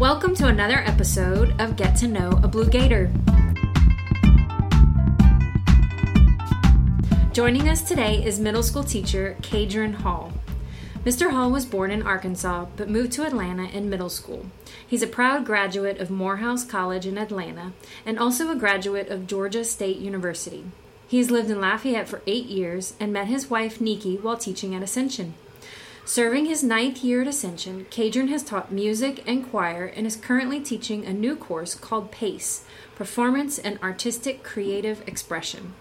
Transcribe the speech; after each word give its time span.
Welcome 0.00 0.34
to 0.36 0.46
another 0.46 0.78
episode 0.78 1.60
of 1.60 1.76
Get 1.76 1.94
to 1.96 2.08
Know 2.08 2.30
a 2.42 2.48
Blue 2.48 2.64
Gator. 2.64 3.12
Joining 7.34 7.68
us 7.68 7.82
today 7.82 8.24
is 8.24 8.40
middle 8.40 8.62
school 8.62 8.82
teacher 8.82 9.36
Kaedron 9.42 9.96
Hall. 9.96 10.32
Mr. 11.04 11.32
Hall 11.32 11.50
was 11.50 11.66
born 11.66 11.90
in 11.90 12.02
Arkansas 12.02 12.64
but 12.76 12.88
moved 12.88 13.12
to 13.12 13.26
Atlanta 13.26 13.64
in 13.64 13.90
middle 13.90 14.08
school. 14.08 14.46
He's 14.88 15.02
a 15.02 15.06
proud 15.06 15.44
graduate 15.44 15.98
of 15.98 16.10
Morehouse 16.10 16.64
College 16.64 17.04
in 17.04 17.18
Atlanta 17.18 17.74
and 18.06 18.18
also 18.18 18.50
a 18.50 18.56
graduate 18.56 19.10
of 19.10 19.26
Georgia 19.26 19.66
State 19.66 19.98
University. 19.98 20.64
He 21.08 21.18
has 21.18 21.30
lived 21.30 21.50
in 21.50 21.60
Lafayette 21.60 22.08
for 22.08 22.22
eight 22.26 22.46
years 22.46 22.94
and 22.98 23.12
met 23.12 23.26
his 23.26 23.50
wife 23.50 23.82
Nikki 23.82 24.16
while 24.16 24.38
teaching 24.38 24.74
at 24.74 24.82
Ascension. 24.82 25.34
Serving 26.10 26.46
his 26.46 26.64
ninth 26.64 27.04
year 27.04 27.22
at 27.22 27.28
Ascension, 27.28 27.86
Kaedron 27.88 28.30
has 28.30 28.42
taught 28.42 28.72
music 28.72 29.22
and 29.28 29.48
choir 29.48 29.84
and 29.84 30.08
is 30.08 30.16
currently 30.16 30.58
teaching 30.58 31.06
a 31.06 31.12
new 31.12 31.36
course 31.36 31.76
called 31.76 32.10
PACE 32.10 32.64
Performance 32.96 33.60
and 33.60 33.78
Artistic 33.80 34.42
Creative 34.42 35.06
Expression. 35.06 35.74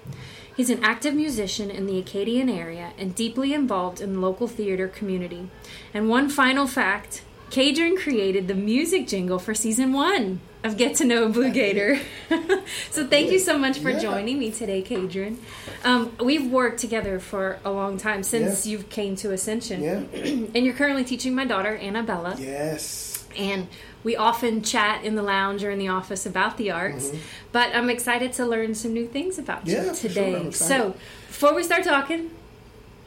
He's 0.55 0.69
an 0.69 0.83
active 0.83 1.15
musician 1.15 1.71
in 1.71 1.87
the 1.87 1.99
Acadiana 1.99 2.55
area 2.55 2.93
and 2.95 3.15
deeply 3.15 3.55
involved 3.55 4.01
in 4.01 4.13
the 4.13 4.19
local 4.19 4.47
theater 4.47 4.87
community. 4.87 5.49
And 5.95 6.09
one 6.09 6.29
final 6.29 6.67
fact 6.67 7.23
Kaedron 7.49 7.97
created 7.97 8.47
the 8.47 8.53
music 8.55 9.07
jingle 9.07 9.39
for 9.39 9.55
season 9.55 9.91
one 9.91 10.39
of 10.63 10.77
Get 10.77 10.95
to 10.97 11.05
Know 11.05 11.29
Blue 11.29 11.51
Gator. 11.51 11.99
so 12.91 13.07
thank 13.07 13.31
you 13.31 13.39
so 13.39 13.57
much 13.57 13.79
for 13.79 13.89
Yeah. 13.89 13.99
joining 13.99 14.37
me 14.37 14.51
today, 14.51 14.83
Kaedron. 14.83 15.37
Um, 15.83 16.15
we've 16.19 16.45
worked 16.51 16.79
together 16.79 17.19
for 17.19 17.59
a 17.65 17.71
long 17.71 17.97
time 17.97 18.21
since 18.23 18.65
Yeah. 18.67 18.77
you 18.77 18.83
came 18.83 19.15
to 19.17 19.31
Ascension. 19.31 19.81
Yeah. 19.81 19.99
and 20.13 20.57
you're 20.57 20.75
currently 20.75 21.03
teaching 21.03 21.33
my 21.33 21.45
daughter, 21.45 21.75
Annabella. 21.77 22.35
Yes. 22.37 23.25
And 23.37 23.67
we 24.03 24.15
often 24.15 24.61
chat 24.61 25.03
in 25.03 25.15
the 25.15 25.23
lounge 25.23 25.63
or 25.63 25.71
in 25.71 25.79
the 25.79 25.87
office 25.87 26.25
about 26.25 26.57
the 26.57 26.71
arts. 26.71 27.11
But 27.51 27.73
I'm 27.75 27.89
excited 27.89 28.33
to 28.33 28.45
learn 28.45 28.75
some 28.75 28.93
new 28.93 29.07
things 29.07 29.39
about 29.39 29.65
Mm-hmm. 29.65 29.69
Yeah, 29.69 29.83
you 29.85 29.89
for 29.89 29.95
sure. 29.95 30.09
today. 30.09 30.51
So 30.51 30.95
before 31.27 31.55
we 31.55 31.63
start 31.63 31.83
talking, 31.83 32.31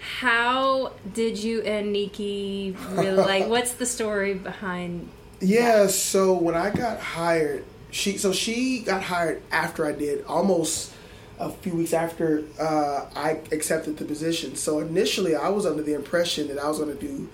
how 0.02 0.92
did 1.14 1.38
you 1.38 1.62
and 1.62 1.92
Nikki 1.92 2.76
really 2.90 3.22
like 3.32 3.46
what's 3.46 3.72
the 3.74 3.86
story 3.86 4.34
behind 4.34 5.08
Yeah. 5.40 5.86
So 5.86 6.34
when 6.34 6.54
I 6.54 6.70
got 6.70 6.98
hired, 7.00 7.64
she 7.90 8.18
so 8.18 8.32
she 8.32 8.80
got 8.80 9.02
hired 9.02 9.42
after 9.52 9.86
I 9.86 9.92
did, 9.92 10.24
almost 10.26 10.92
a 11.38 11.50
few 11.50 11.74
weeks 11.74 11.92
after 11.92 12.44
uh, 12.60 13.06
I 13.14 13.40
accepted 13.50 13.96
the 13.98 14.04
position. 14.04 14.56
So 14.56 14.80
initially, 14.80 15.34
I 15.34 15.48
was 15.48 15.66
under 15.66 15.82
the 15.82 15.94
impression 15.94 16.48
that 16.48 16.58
I 16.58 16.68
was 16.68 16.78
going 16.78 16.96
to 16.96 17.00
do 17.00 17.28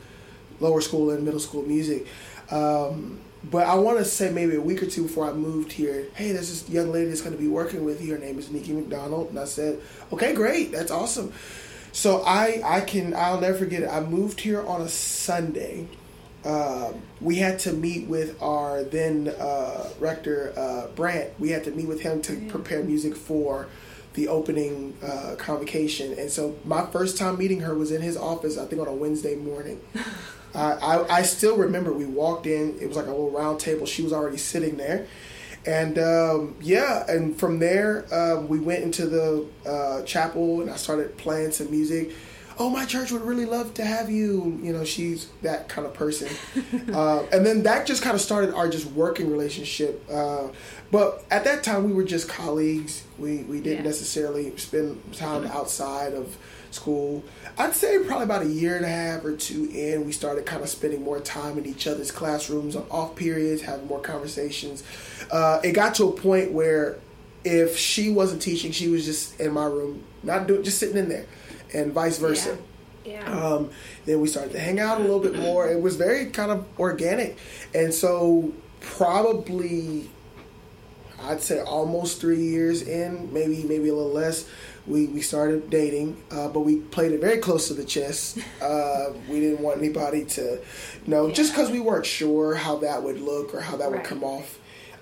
lower 0.60 0.80
school 0.80 1.10
and 1.10 1.24
middle 1.24 1.40
school 1.40 1.62
music. 1.62 2.06
Um, 2.50 3.20
but 3.44 3.66
I 3.66 3.76
want 3.76 3.98
to 3.98 4.04
say 4.04 4.30
maybe 4.30 4.56
a 4.56 4.60
week 4.60 4.82
or 4.82 4.86
two 4.86 5.04
before 5.04 5.28
I 5.28 5.32
moved 5.32 5.70
here, 5.72 6.06
hey, 6.14 6.32
there's 6.32 6.48
this 6.48 6.68
young 6.68 6.90
lady 6.90 7.08
that's 7.08 7.20
going 7.20 7.36
to 7.36 7.40
be 7.40 7.48
working 7.48 7.84
with 7.84 8.02
you. 8.02 8.14
Her 8.14 8.18
name 8.18 8.38
is 8.38 8.50
Nikki 8.50 8.72
McDonald, 8.72 9.30
and 9.30 9.38
I 9.38 9.44
said, 9.44 9.80
okay, 10.12 10.34
great, 10.34 10.72
that's 10.72 10.90
awesome. 10.90 11.32
So 11.98 12.22
I 12.22 12.60
I 12.64 12.80
can 12.82 13.12
I'll 13.12 13.40
never 13.40 13.58
forget 13.58 13.82
it. 13.82 13.88
I 13.88 13.98
moved 13.98 14.38
here 14.38 14.64
on 14.64 14.82
a 14.82 14.88
Sunday. 14.88 15.88
Um, 16.44 17.02
we 17.20 17.38
had 17.38 17.58
to 17.60 17.72
meet 17.72 18.06
with 18.06 18.40
our 18.40 18.84
then 18.84 19.34
uh, 19.36 19.90
rector 19.98 20.52
uh, 20.56 20.86
Brant. 20.94 21.30
We 21.40 21.50
had 21.50 21.64
to 21.64 21.72
meet 21.72 21.88
with 21.88 22.02
him 22.02 22.22
to 22.22 22.36
prepare 22.48 22.84
music 22.84 23.16
for 23.16 23.66
the 24.14 24.28
opening 24.28 24.96
uh, 25.02 25.34
convocation. 25.38 26.16
And 26.16 26.30
so 26.30 26.56
my 26.64 26.86
first 26.86 27.18
time 27.18 27.36
meeting 27.36 27.62
her 27.62 27.74
was 27.74 27.90
in 27.90 28.00
his 28.00 28.16
office. 28.16 28.56
I 28.58 28.66
think 28.66 28.80
on 28.80 28.86
a 28.86 28.92
Wednesday 28.92 29.34
morning. 29.34 29.80
I, 30.54 30.74
I 30.74 31.16
I 31.16 31.22
still 31.22 31.56
remember 31.56 31.92
we 31.92 32.06
walked 32.06 32.46
in. 32.46 32.78
It 32.80 32.86
was 32.86 32.96
like 32.96 33.06
a 33.06 33.10
little 33.10 33.32
round 33.32 33.58
table. 33.58 33.86
She 33.86 34.02
was 34.02 34.12
already 34.12 34.36
sitting 34.36 34.76
there. 34.76 35.08
And 35.68 35.98
um, 35.98 36.54
yeah, 36.62 37.04
and 37.08 37.38
from 37.38 37.58
there 37.58 38.06
um, 38.10 38.48
we 38.48 38.58
went 38.58 38.84
into 38.84 39.06
the 39.06 39.46
uh, 39.68 40.02
chapel 40.04 40.62
and 40.62 40.70
I 40.70 40.76
started 40.76 41.18
playing 41.18 41.52
some 41.52 41.70
music. 41.70 42.12
Oh, 42.60 42.70
my 42.70 42.86
church 42.86 43.12
would 43.12 43.22
really 43.22 43.44
love 43.44 43.74
to 43.74 43.84
have 43.84 44.10
you. 44.10 44.58
You 44.62 44.72
know, 44.72 44.84
she's 44.84 45.28
that 45.42 45.68
kind 45.68 45.86
of 45.86 45.92
person. 45.94 46.28
uh, 46.92 47.22
and 47.30 47.44
then 47.46 47.62
that 47.64 47.86
just 47.86 48.02
kind 48.02 48.14
of 48.16 48.20
started 48.22 48.52
our 48.54 48.68
just 48.68 48.86
working 48.86 49.30
relationship. 49.30 50.02
Uh, 50.10 50.48
but 50.90 51.22
at 51.30 51.44
that 51.44 51.62
time, 51.62 51.84
we 51.84 51.92
were 51.92 52.02
just 52.02 52.28
colleagues. 52.30 53.04
We 53.18 53.38
we 53.44 53.60
didn't 53.60 53.84
Yeah. 53.84 53.90
necessarily 53.90 54.56
spend 54.56 55.12
time 55.12 55.44
outside 55.46 56.14
of 56.14 56.34
school. 56.70 57.24
I'd 57.56 57.74
say 57.74 57.98
probably 58.04 58.24
about 58.24 58.42
a 58.42 58.46
year 58.48 58.76
and 58.76 58.84
a 58.84 58.88
half 58.88 59.24
or 59.24 59.34
two 59.36 59.70
in, 59.72 60.04
we 60.04 60.12
started 60.12 60.44
kind 60.44 60.62
of 60.62 60.68
spending 60.68 61.02
more 61.02 61.18
time 61.20 61.56
in 61.58 61.64
each 61.66 61.86
other's 61.86 62.10
classrooms 62.10 62.76
on 62.76 62.84
off 62.90 63.16
periods, 63.16 63.62
having 63.62 63.86
more 63.86 64.00
conversations. 64.00 64.82
Uh, 65.30 65.60
it 65.62 65.72
got 65.72 65.94
to 65.96 66.04
a 66.04 66.12
point 66.12 66.52
where 66.52 66.98
if 67.44 67.76
she 67.76 68.10
wasn't 68.10 68.42
teaching, 68.42 68.72
she 68.72 68.88
was 68.88 69.04
just 69.04 69.38
in 69.40 69.52
my 69.52 69.64
room, 69.64 70.04
not 70.22 70.46
doing, 70.46 70.62
just 70.62 70.78
sitting 70.78 70.96
in 70.96 71.08
there, 71.08 71.26
and 71.72 71.92
vice 71.92 72.18
versa. 72.18 72.58
Yeah. 73.04 73.24
Um, 73.24 73.70
then 74.04 74.20
we 74.20 74.28
started 74.28 74.52
to 74.52 74.58
hang 74.58 74.80
out 74.80 74.98
a 74.98 75.00
little 75.00 75.20
bit 75.20 75.36
more. 75.36 75.68
It 75.68 75.80
was 75.80 75.96
very 75.96 76.26
kind 76.26 76.50
of 76.50 76.66
organic, 76.78 77.38
and 77.74 77.92
so 77.92 78.52
probably 78.80 80.10
I'd 81.22 81.42
say 81.42 81.60
almost 81.60 82.20
three 82.20 82.42
years 82.42 82.82
in, 82.82 83.32
maybe 83.32 83.64
maybe 83.64 83.88
a 83.88 83.94
little 83.94 84.12
less. 84.12 84.48
We, 84.86 85.06
we 85.06 85.20
started 85.20 85.68
dating, 85.68 86.22
uh, 86.30 86.48
but 86.48 86.60
we 86.60 86.76
played 86.76 87.12
it 87.12 87.20
very 87.20 87.38
close 87.38 87.68
to 87.68 87.74
the 87.74 87.84
chest. 87.84 88.38
Uh, 88.62 89.12
we 89.28 89.38
didn't 89.40 89.60
want 89.60 89.78
anybody 89.78 90.24
to 90.24 90.60
know, 91.06 91.30
just 91.30 91.52
because 91.52 91.70
we 91.70 91.78
weren't 91.78 92.04
sure 92.04 92.54
how 92.54 92.76
that 92.76 93.02
would 93.02 93.20
look 93.20 93.54
or 93.54 93.60
how 93.60 93.76
that 93.76 93.90
would 93.90 94.02
come 94.02 94.24
off. 94.24 94.57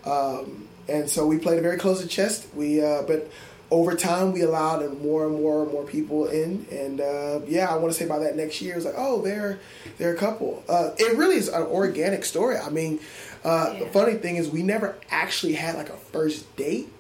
Um, 0.07 0.69
and 0.89 1.11
so 1.11 1.27
we 1.27 1.39
played 1.39 1.59
it 1.59 1.63
very 1.63 1.79
close 1.79 2.01
to 2.01 2.07
chest. 2.07 2.47
We, 2.55 2.83
uh, 2.83 3.03
but 3.03 3.31
over 3.71 3.97
time, 3.97 4.33
we 4.33 4.43
allowed 4.43 4.81
more 5.03 5.27
and 5.27 5.35
more 5.35 5.65
and 5.65 5.73
more 5.73 5.85
people 5.85 6.29
in. 6.29 6.67
And 6.71 7.01
uh, 7.01 7.41
yeah, 7.47 7.73
I 7.73 7.77
want 7.77 7.93
to 7.93 7.99
say 7.99 8.07
by 8.07 8.19
that 8.21 8.37
next 8.37 8.63
year, 8.63 8.75
it 8.75 8.77
was 8.77 8.85
like, 8.85 8.95
oh, 8.97 9.23
they're 9.23 9.59
they're 9.99 10.15
a 10.15 10.19
couple. 10.19 10.63
Uh, 10.69 10.91
it 10.99 11.17
really 11.17 11.37
is 11.37 11.49
an 11.49 11.63
organic 11.63 12.25
story. 12.25 12.57
I 12.57 12.71
mean, 12.71 13.01
uh, 13.45 13.79
the 13.79 13.87
funny 13.87 14.15
thing 14.15 14.37
is, 14.37 14.49
we 14.49 14.63
never 14.63 14.97
actually 15.11 15.55
had 15.55 15.75
like 15.77 15.89
a 15.89 15.97
first 15.97 16.55
date. 16.57 16.93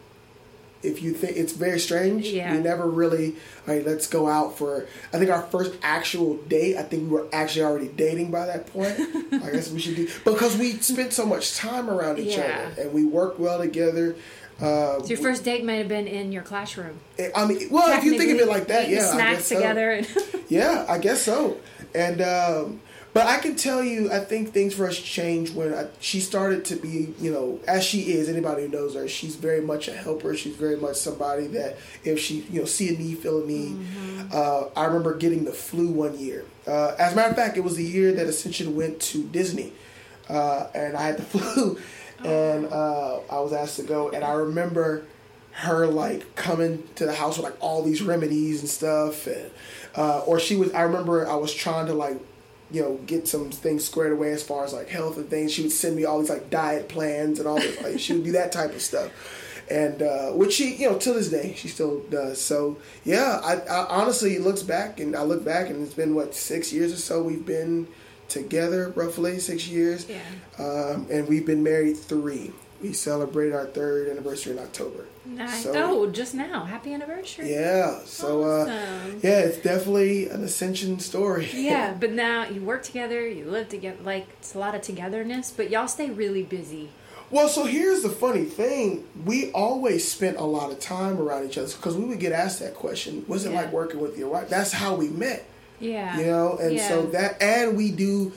If 0.86 1.02
you 1.02 1.12
think 1.12 1.36
it's 1.36 1.52
very 1.52 1.78
strange, 1.80 2.26
Yeah. 2.28 2.52
we 2.54 2.58
never 2.62 2.86
really. 2.86 3.34
All 3.66 3.74
right, 3.74 3.84
let's 3.84 4.06
go 4.06 4.28
out 4.28 4.56
for. 4.56 4.86
I 5.12 5.18
think 5.18 5.30
our 5.30 5.42
first 5.42 5.74
actual 5.82 6.36
date. 6.48 6.76
I 6.76 6.82
think 6.82 7.02
we 7.04 7.08
were 7.08 7.26
actually 7.32 7.64
already 7.64 7.88
dating 7.88 8.30
by 8.30 8.46
that 8.46 8.66
point. 8.68 8.92
I 9.32 9.50
guess 9.50 9.70
we 9.70 9.80
should 9.80 9.96
do 9.96 10.08
because 10.24 10.56
we 10.56 10.72
spent 10.78 11.12
so 11.12 11.26
much 11.26 11.56
time 11.56 11.90
around 11.90 12.18
each 12.18 12.36
Yeah. 12.36 12.68
other 12.72 12.82
and 12.82 12.92
we 12.92 13.04
worked 13.04 13.38
well 13.40 13.58
together. 13.58 14.16
Uh, 14.58 15.00
so 15.02 15.06
your 15.08 15.18
first 15.18 15.44
date 15.44 15.64
might 15.64 15.74
have 15.74 15.88
been 15.88 16.06
in 16.06 16.32
your 16.32 16.42
classroom. 16.42 16.98
I 17.34 17.44
mean, 17.44 17.68
well, 17.70 17.98
if 17.98 18.04
you 18.04 18.16
think 18.16 18.30
of 18.30 18.38
it 18.38 18.48
like 18.48 18.68
that, 18.68 18.88
yeah, 18.88 19.04
snacks 19.12 19.44
so. 19.46 19.56
together 19.56 19.90
and 19.90 20.06
Yeah, 20.48 20.86
I 20.88 20.96
guess 20.98 21.20
so. 21.20 21.58
And 21.94 22.22
um, 22.22 22.80
but 23.16 23.28
I 23.28 23.38
can 23.38 23.56
tell 23.56 23.82
you, 23.82 24.12
I 24.12 24.18
think 24.18 24.52
things 24.52 24.74
for 24.74 24.86
us 24.86 24.98
changed 24.98 25.54
when 25.54 25.72
I, 25.72 25.86
she 26.00 26.20
started 26.20 26.66
to 26.66 26.76
be, 26.76 27.14
you 27.18 27.32
know, 27.32 27.58
as 27.66 27.82
she 27.82 28.12
is. 28.12 28.28
Anybody 28.28 28.64
who 28.64 28.68
knows 28.68 28.94
her, 28.94 29.08
she's 29.08 29.36
very 29.36 29.62
much 29.62 29.88
a 29.88 29.94
helper. 29.94 30.36
She's 30.36 30.54
very 30.54 30.76
much 30.76 30.96
somebody 30.96 31.46
that 31.46 31.78
if 32.04 32.20
she, 32.20 32.40
you 32.50 32.60
know, 32.60 32.66
see 32.66 32.94
a 32.94 32.98
need, 32.98 33.20
feel 33.20 33.42
a 33.42 33.46
need. 33.46 33.78
Uh, 34.30 34.66
I 34.76 34.84
remember 34.84 35.16
getting 35.16 35.46
the 35.46 35.52
flu 35.54 35.88
one 35.88 36.18
year. 36.18 36.44
Uh, 36.66 36.94
as 36.98 37.14
a 37.14 37.16
matter 37.16 37.30
of 37.30 37.36
fact, 37.36 37.56
it 37.56 37.64
was 37.64 37.76
the 37.76 37.84
year 37.84 38.12
that 38.12 38.26
Ascension 38.26 38.76
went 38.76 39.00
to 39.00 39.24
Disney, 39.24 39.72
uh, 40.28 40.66
and 40.74 40.94
I 40.94 41.06
had 41.06 41.16
the 41.16 41.22
flu, 41.38 41.78
and 42.22 42.66
uh, 42.66 43.20
I 43.30 43.40
was 43.40 43.54
asked 43.54 43.76
to 43.76 43.82
go. 43.82 44.10
And 44.10 44.24
I 44.24 44.34
remember 44.34 45.06
her 45.52 45.86
like 45.86 46.36
coming 46.36 46.86
to 46.96 47.06
the 47.06 47.14
house 47.14 47.38
with 47.38 47.46
like 47.46 47.56
all 47.60 47.82
these 47.82 48.02
remedies 48.02 48.60
and 48.60 48.68
stuff 48.68 49.26
and 49.26 49.50
uh, 49.94 50.18
or 50.26 50.38
she 50.38 50.54
was 50.54 50.70
i 50.74 50.82
remember 50.82 51.26
i 51.26 51.34
was 51.34 51.54
trying 51.54 51.86
to 51.86 51.94
like 51.94 52.18
you 52.70 52.82
know 52.82 52.96
get 53.06 53.28
some 53.28 53.50
things 53.50 53.84
squared 53.84 54.12
away 54.12 54.32
as 54.32 54.42
far 54.42 54.64
as 54.64 54.72
like 54.72 54.88
health 54.88 55.16
and 55.16 55.28
things. 55.28 55.52
She 55.52 55.62
would 55.62 55.72
send 55.72 55.96
me 55.96 56.04
all 56.04 56.20
these 56.20 56.30
like 56.30 56.50
diet 56.50 56.88
plans 56.88 57.38
and 57.38 57.46
all 57.48 57.56
this 57.56 57.80
like 57.82 57.98
she 57.98 58.12
would 58.14 58.24
do 58.24 58.32
that 58.32 58.52
type 58.52 58.74
of 58.74 58.82
stuff. 58.82 59.10
And 59.68 60.00
uh, 60.00 60.30
which 60.30 60.54
she 60.54 60.76
you 60.76 60.90
know 60.90 60.98
to 60.98 61.12
this 61.12 61.28
day 61.28 61.54
she 61.56 61.68
still 61.68 62.00
does. 62.10 62.40
So 62.40 62.78
yeah 63.04 63.40
I, 63.44 63.56
I 63.56 63.86
honestly 63.88 64.38
looks 64.38 64.62
back 64.62 65.00
and 65.00 65.16
i 65.16 65.22
look 65.22 65.44
back 65.44 65.70
and 65.70 65.82
it's 65.82 65.94
been 65.94 66.14
what 66.14 66.34
six 66.34 66.72
years 66.72 66.92
or 66.92 66.96
so 66.96 67.22
we've 67.22 67.46
been 67.46 67.88
together 68.28 68.92
roughly 68.96 69.38
six 69.38 69.68
years. 69.68 70.06
Yeah. 70.08 70.18
um, 70.58 71.06
and 71.10 71.28
we've 71.28 71.46
been 71.46 71.62
married 71.62 71.96
three 71.96 72.52
we 72.82 72.92
celebrated 72.92 73.54
our 73.54 73.66
third 73.66 74.08
anniversary 74.08 74.52
in 74.52 74.58
october 74.58 75.04
Nice. 75.28 75.64
So- 75.64 75.72
oh, 75.74 76.06
just 76.10 76.34
now. 76.34 76.64
Happy 76.64 76.94
anniversary. 76.94 77.50
yeah. 77.52 77.98
So 78.04 78.44
uh 78.44 78.64
yeah, 79.24 79.40
it's 79.40 79.58
definitely 79.58 80.28
an 80.28 80.44
ascension 80.44 81.00
story. 81.00 81.48
Yeah, 81.52 81.94
but 81.98 82.12
now 82.12 82.46
you 82.48 82.60
work 82.62 82.84
together, 82.84 83.26
you 83.28 83.44
live 83.46 83.68
together. 83.68 83.96
Like 84.04 84.28
it's 84.38 84.54
a 84.54 84.58
lot 84.60 84.76
of 84.76 84.82
togetherness, 84.82 85.50
but 85.50 85.68
y'all 85.68 85.88
stay 85.88 86.10
really 86.10 86.44
busy. 86.44 86.90
Well, 87.32 87.48
so 87.48 87.64
here's 87.64 88.02
the 88.04 88.08
funny 88.08 88.44
thing: 88.44 89.04
we 89.24 89.50
always 89.50 90.06
spent 90.08 90.36
a 90.36 90.44
lot 90.44 90.70
of 90.70 90.78
time 90.78 91.18
around 91.20 91.44
each 91.46 91.58
other 91.58 91.66
because 91.74 91.96
we 91.96 92.04
would 92.04 92.20
get 92.20 92.30
asked 92.30 92.60
that 92.60 92.74
question. 92.76 93.24
What's 93.26 93.44
it 93.44 93.50
Yeah. 93.50 93.62
like 93.62 93.72
working 93.72 93.98
with 93.98 94.16
your 94.16 94.28
wife? 94.28 94.48
That's 94.48 94.70
how 94.70 94.94
we 94.94 95.08
met. 95.08 95.44
Yeah. 95.80 96.18
You 96.20 96.26
know, 96.26 96.56
and 96.58 96.78
so 96.78 97.06
that 97.06 97.42
and 97.42 97.76
we 97.76 97.90
do 97.90 98.30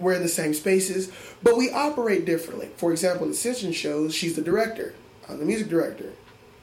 we're 0.00 0.14
in 0.14 0.22
the 0.22 0.28
same 0.28 0.54
spaces, 0.54 1.10
but 1.42 1.56
we 1.56 1.70
operate 1.70 2.24
differently. 2.24 2.68
For 2.76 2.90
example, 2.92 3.26
the 3.26 3.32
Ascension 3.32 3.72
shows, 3.72 4.14
she's 4.14 4.36
the 4.36 4.42
director. 4.42 4.94
I'm 5.28 5.38
the 5.38 5.44
music 5.44 5.68
director. 5.68 6.12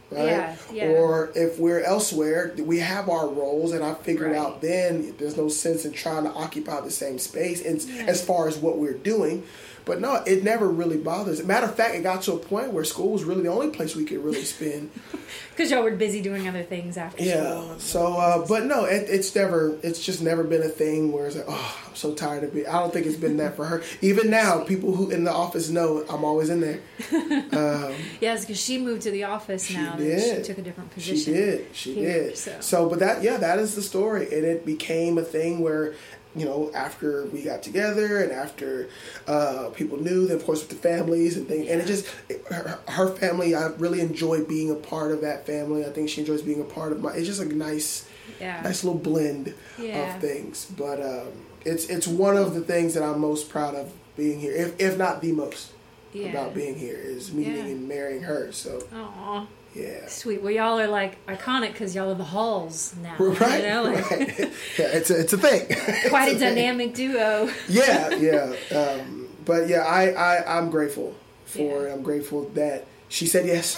Right? 0.09 0.25
Yeah, 0.25 0.55
yeah. 0.71 0.85
Or 0.87 1.31
if 1.35 1.59
we're 1.59 1.81
elsewhere, 1.81 2.53
we 2.57 2.79
have 2.79 3.09
our 3.09 3.27
roles, 3.27 3.73
and 3.73 3.83
I 3.83 3.93
figured 3.93 4.31
Right. 4.31 4.37
out 4.39 4.61
then 4.61 5.13
there's 5.17 5.35
no 5.35 5.49
sense 5.49 5.83
in 5.83 5.91
trying 5.91 6.23
to 6.23 6.29
occupy 6.31 6.79
the 6.79 6.91
same 6.91 7.19
space 7.19 7.61
and, 7.63 7.81
Yeah. 7.81 8.05
as 8.07 8.23
far 8.23 8.47
as 8.47 8.57
what 8.57 8.77
we're 8.77 8.93
doing. 8.93 9.43
But 9.83 9.99
no, 10.01 10.15
it 10.25 10.43
never 10.43 10.67
really 10.67 10.97
bothers. 10.97 11.43
Matter 11.45 11.65
of 11.65 11.75
fact, 11.75 11.95
it 11.95 12.03
got 12.03 12.21
to 12.23 12.33
a 12.33 12.37
point 12.37 12.71
where 12.73 12.83
school 12.83 13.11
was 13.13 13.23
really 13.25 13.43
the 13.43 13.49
only 13.49 13.69
place 13.69 13.95
we 13.95 14.03
could 14.05 14.23
really 14.23 14.43
spend. 14.43 14.91
Because 15.55 15.71
y'all 15.71 15.81
were 15.83 15.91
busy 15.95 16.21
doing 16.21 16.47
other 16.47 16.61
things 16.63 16.97
after 16.97 17.23
Yeah. 17.23 17.49
school. 17.49 17.75
So, 17.79 18.13
uh, 18.13 18.45
but 18.47 18.65
no, 18.65 18.85
it, 18.85 19.07
it's 19.09 19.33
never. 19.35 19.75
It's 19.81 19.99
just 19.99 20.21
never 20.21 20.43
been 20.43 20.61
a 20.61 20.69
thing 20.69 21.11
where 21.11 21.25
it's 21.25 21.35
like, 21.35 21.45
oh, 21.49 21.75
so 21.97 22.13
tired 22.13 22.43
of 22.43 22.55
it. 22.55 22.67
I 22.67 22.79
don't 22.79 22.93
think 22.93 23.05
it's 23.05 23.15
been 23.17 23.37
that 23.37 23.55
for 23.55 23.65
her. 23.65 23.81
Even 24.01 24.29
now, 24.29 24.63
people 24.63 24.95
who 24.95 25.09
in 25.09 25.23
the 25.23 25.31
office 25.31 25.69
know 25.69 26.05
I'm 26.09 26.23
always 26.23 26.49
in 26.49 26.61
there. 26.61 26.79
Um, 27.57 27.93
Yes, 28.21 28.41
because 28.45 28.59
she 28.59 28.77
moved 28.77 29.01
to 29.03 29.11
the 29.11 29.23
office 29.25 29.65
She 29.65 29.75
now. 29.75 29.95
that 29.95 30.03
did. 30.03 30.45
She 30.45 30.47
took 30.49 30.57
a 30.59 30.61
different 30.61 30.91
position. 30.91 31.17
she 31.17 31.31
did. 31.33 31.65
She 31.75 31.93
here, 31.95 32.23
did. 32.25 32.37
so. 32.37 32.57
So. 32.59 32.89
but 32.89 32.99
that, 32.99 33.23
yeah, 33.23 33.37
that 33.37 33.59
is 33.59 33.75
the 33.75 33.81
story, 33.81 34.25
and 34.33 34.45
it 34.45 34.65
became 34.65 35.17
a 35.17 35.23
thing 35.23 35.59
where. 35.61 35.95
You 36.35 36.45
know, 36.45 36.69
after 36.75 37.25
we 37.27 37.41
got 37.41 37.63
together 37.63 38.21
and 38.21 38.31
after 38.31 38.89
uh, 39.27 39.69
people 39.73 39.97
knew, 39.97 40.27
then 40.27 40.37
of 40.37 40.45
course 40.45 40.59
with 40.59 40.69
the 40.69 40.75
families 40.75 41.35
and 41.35 41.47
things, 41.47 41.67
and 41.67 41.81
it 41.81 41.87
just 41.87 42.05
her, 42.51 42.77
her 42.89 43.07
family. 43.15 43.55
I 43.55 43.67
really 43.77 44.01
enjoy 44.01 44.43
being 44.43 44.69
a 44.69 44.75
part 44.75 45.11
of 45.11 45.21
that 45.21 45.47
family. 45.47 45.83
I 45.83 45.89
think 45.89 46.09
she 46.09 46.21
enjoys 46.21 46.43
being 46.43 46.61
a 46.61 46.65
part 46.65 46.91
of 46.91 47.01
my. 47.01 47.13
It's 47.13 47.25
just 47.25 47.41
a 47.41 47.45
nice, 47.45 48.07
Yeah. 48.39 48.61
nice 48.61 48.83
little 48.83 48.99
blend 48.99 49.55
Yeah. 49.79 50.13
of 50.15 50.21
things. 50.21 50.65
But 50.77 51.01
um, 51.01 51.31
it's 51.67 51.85
it's 51.89 52.07
one 52.07 52.37
of 52.37 52.53
the 52.55 52.61
things 52.61 52.93
that 52.95 53.03
I'm 53.03 53.19
most 53.19 53.49
proud 53.49 53.75
of 53.75 53.91
being 54.15 54.39
here, 54.39 54.53
if 54.53 54.79
if 54.79 54.97
not 54.97 55.21
the 55.21 55.31
most 55.31 55.71
yeah. 56.13 56.29
about 56.29 56.53
being 56.55 56.75
here, 56.75 56.97
is 56.97 57.31
meeting 57.33 57.55
Yeah. 57.55 57.63
and 57.65 57.87
marrying 57.87 58.23
her. 58.23 58.51
So 58.51 58.81
Aw, 58.93 59.45
yeah, 59.75 60.07
sweet. 60.07 60.41
Well, 60.41 60.51
y'all 60.51 60.79
are 60.79 60.87
like 60.87 61.23
iconic 61.27 61.73
because 61.73 61.93
y'all 61.93 62.09
are 62.11 62.15
the 62.15 62.23
Halls 62.23 62.95
now. 63.03 63.15
right, 63.19 63.61
You 63.63 63.69
know, 63.69 63.83
like, 63.83 64.09
right. 64.11 64.39
yeah, 64.79 64.85
it's 64.97 65.09
a 65.11 65.19
it's 65.19 65.33
a 65.33 65.37
thing. 65.37 65.67
Quite 66.09 66.29
a 66.29 66.31
thing. 66.31 66.39
dynamic 66.55 66.93
duo. 66.95 67.49
Yeah, 67.69 68.09
yeah. 68.15 68.55
Um, 68.75 69.27
but 69.45 69.67
yeah, 69.69 69.81
I, 69.85 70.09
I 70.11 70.57
I'm 70.57 70.69
grateful 70.69 71.15
for 71.45 71.85
it. 71.85 71.87
Yeah. 71.89 71.93
I'm 71.93 72.01
grateful 72.03 72.49
that 72.55 72.85
she 73.09 73.25
said 73.27 73.45
yes, 73.45 73.77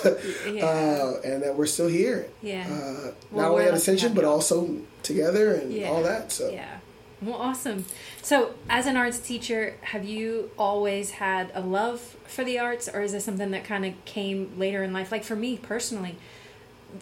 Yeah. 0.52 0.66
uh, 0.66 1.22
and 1.24 1.44
that 1.44 1.56
we're 1.56 1.68
still 1.68 1.88
here. 1.90 2.28
Yeah. 2.42 2.66
Uh, 2.66 3.12
Well, 3.32 3.44
not 3.46 3.52
only 3.52 3.66
at 3.66 3.74
Ascension, 3.76 4.14
but 4.16 4.26
also 4.26 4.78
together 5.04 5.54
and 5.54 5.84
all 5.86 6.02
that. 6.04 6.32
So 6.32 6.50
Yeah. 6.50 6.79
Well, 7.22 7.36
awesome. 7.36 7.86
So, 8.22 8.54
as 8.70 8.86
an 8.86 8.96
arts 8.96 9.20
teacher, 9.20 9.76
have 9.82 10.06
you 10.06 10.52
always 10.58 11.12
had 11.12 11.52
a 11.54 11.62
love 11.62 12.00
for 12.26 12.44
the 12.44 12.60
arts, 12.60 12.88
or 12.88 13.02
is 13.02 13.12
this 13.12 13.26
something 13.26 13.52
that 13.52 13.64
kind 13.66 13.86
of 13.86 13.94
came 14.06 14.54
later 14.58 14.84
in 14.84 14.94
life? 14.94 15.12
Like 15.12 15.24
for 15.26 15.36
me 15.36 15.58
personally, 15.58 16.16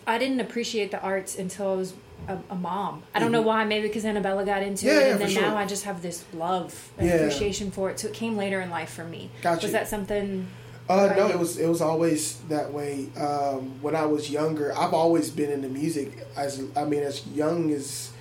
I 0.08 0.18
didn't 0.18 0.40
appreciate 0.40 0.92
the 0.92 1.00
arts 1.02 1.38
until 1.38 1.72
I 1.72 1.76
was 1.76 1.94
a, 2.28 2.38
a 2.50 2.56
mom. 2.56 3.04
I 3.14 3.20
don't 3.20 3.32
know 3.32 3.42
why. 3.44 3.64
Maybe 3.66 3.88
because 3.88 4.06
Annabella 4.06 4.44
got 4.44 4.64
into 4.64 4.88
Mm-hmm. 4.88 4.96
Yeah, 4.96 5.02
it, 5.02 5.06
yeah, 5.06 5.12
and 5.14 5.22
then 5.22 5.30
sure. 5.30 5.42
now 5.44 5.56
I 5.56 5.66
just 5.66 5.84
have 5.84 6.02
this 6.02 6.26
love 6.34 6.92
and 6.98 7.08
Yeah. 7.08 7.16
appreciation 7.16 7.70
for 7.72 7.90
it. 7.92 8.00
So 8.00 8.08
it 8.08 8.14
came 8.14 8.36
later 8.36 8.60
in 8.60 8.70
life 8.72 8.90
for 8.90 9.04
me. 9.06 9.30
Gotcha. 9.44 9.66
Was 9.68 9.72
that 9.74 9.88
something? 9.88 10.48
Uh, 10.90 11.14
no, 11.18 11.28
it 11.30 11.38
was 11.38 11.58
it 11.58 11.68
was 11.68 11.82
always 11.82 12.38
that 12.50 12.72
way. 12.74 13.10
Um, 13.18 13.82
when 13.82 13.96
I 13.96 14.06
was 14.06 14.32
younger, 14.32 14.76
I've 14.76 14.94
always 14.94 15.30
been 15.30 15.52
into 15.52 15.68
music. 15.68 16.26
As 16.36 16.64
I 16.76 16.86
mean, 16.86 17.04
as 17.04 17.28
young 17.28 17.72
as 17.72 18.12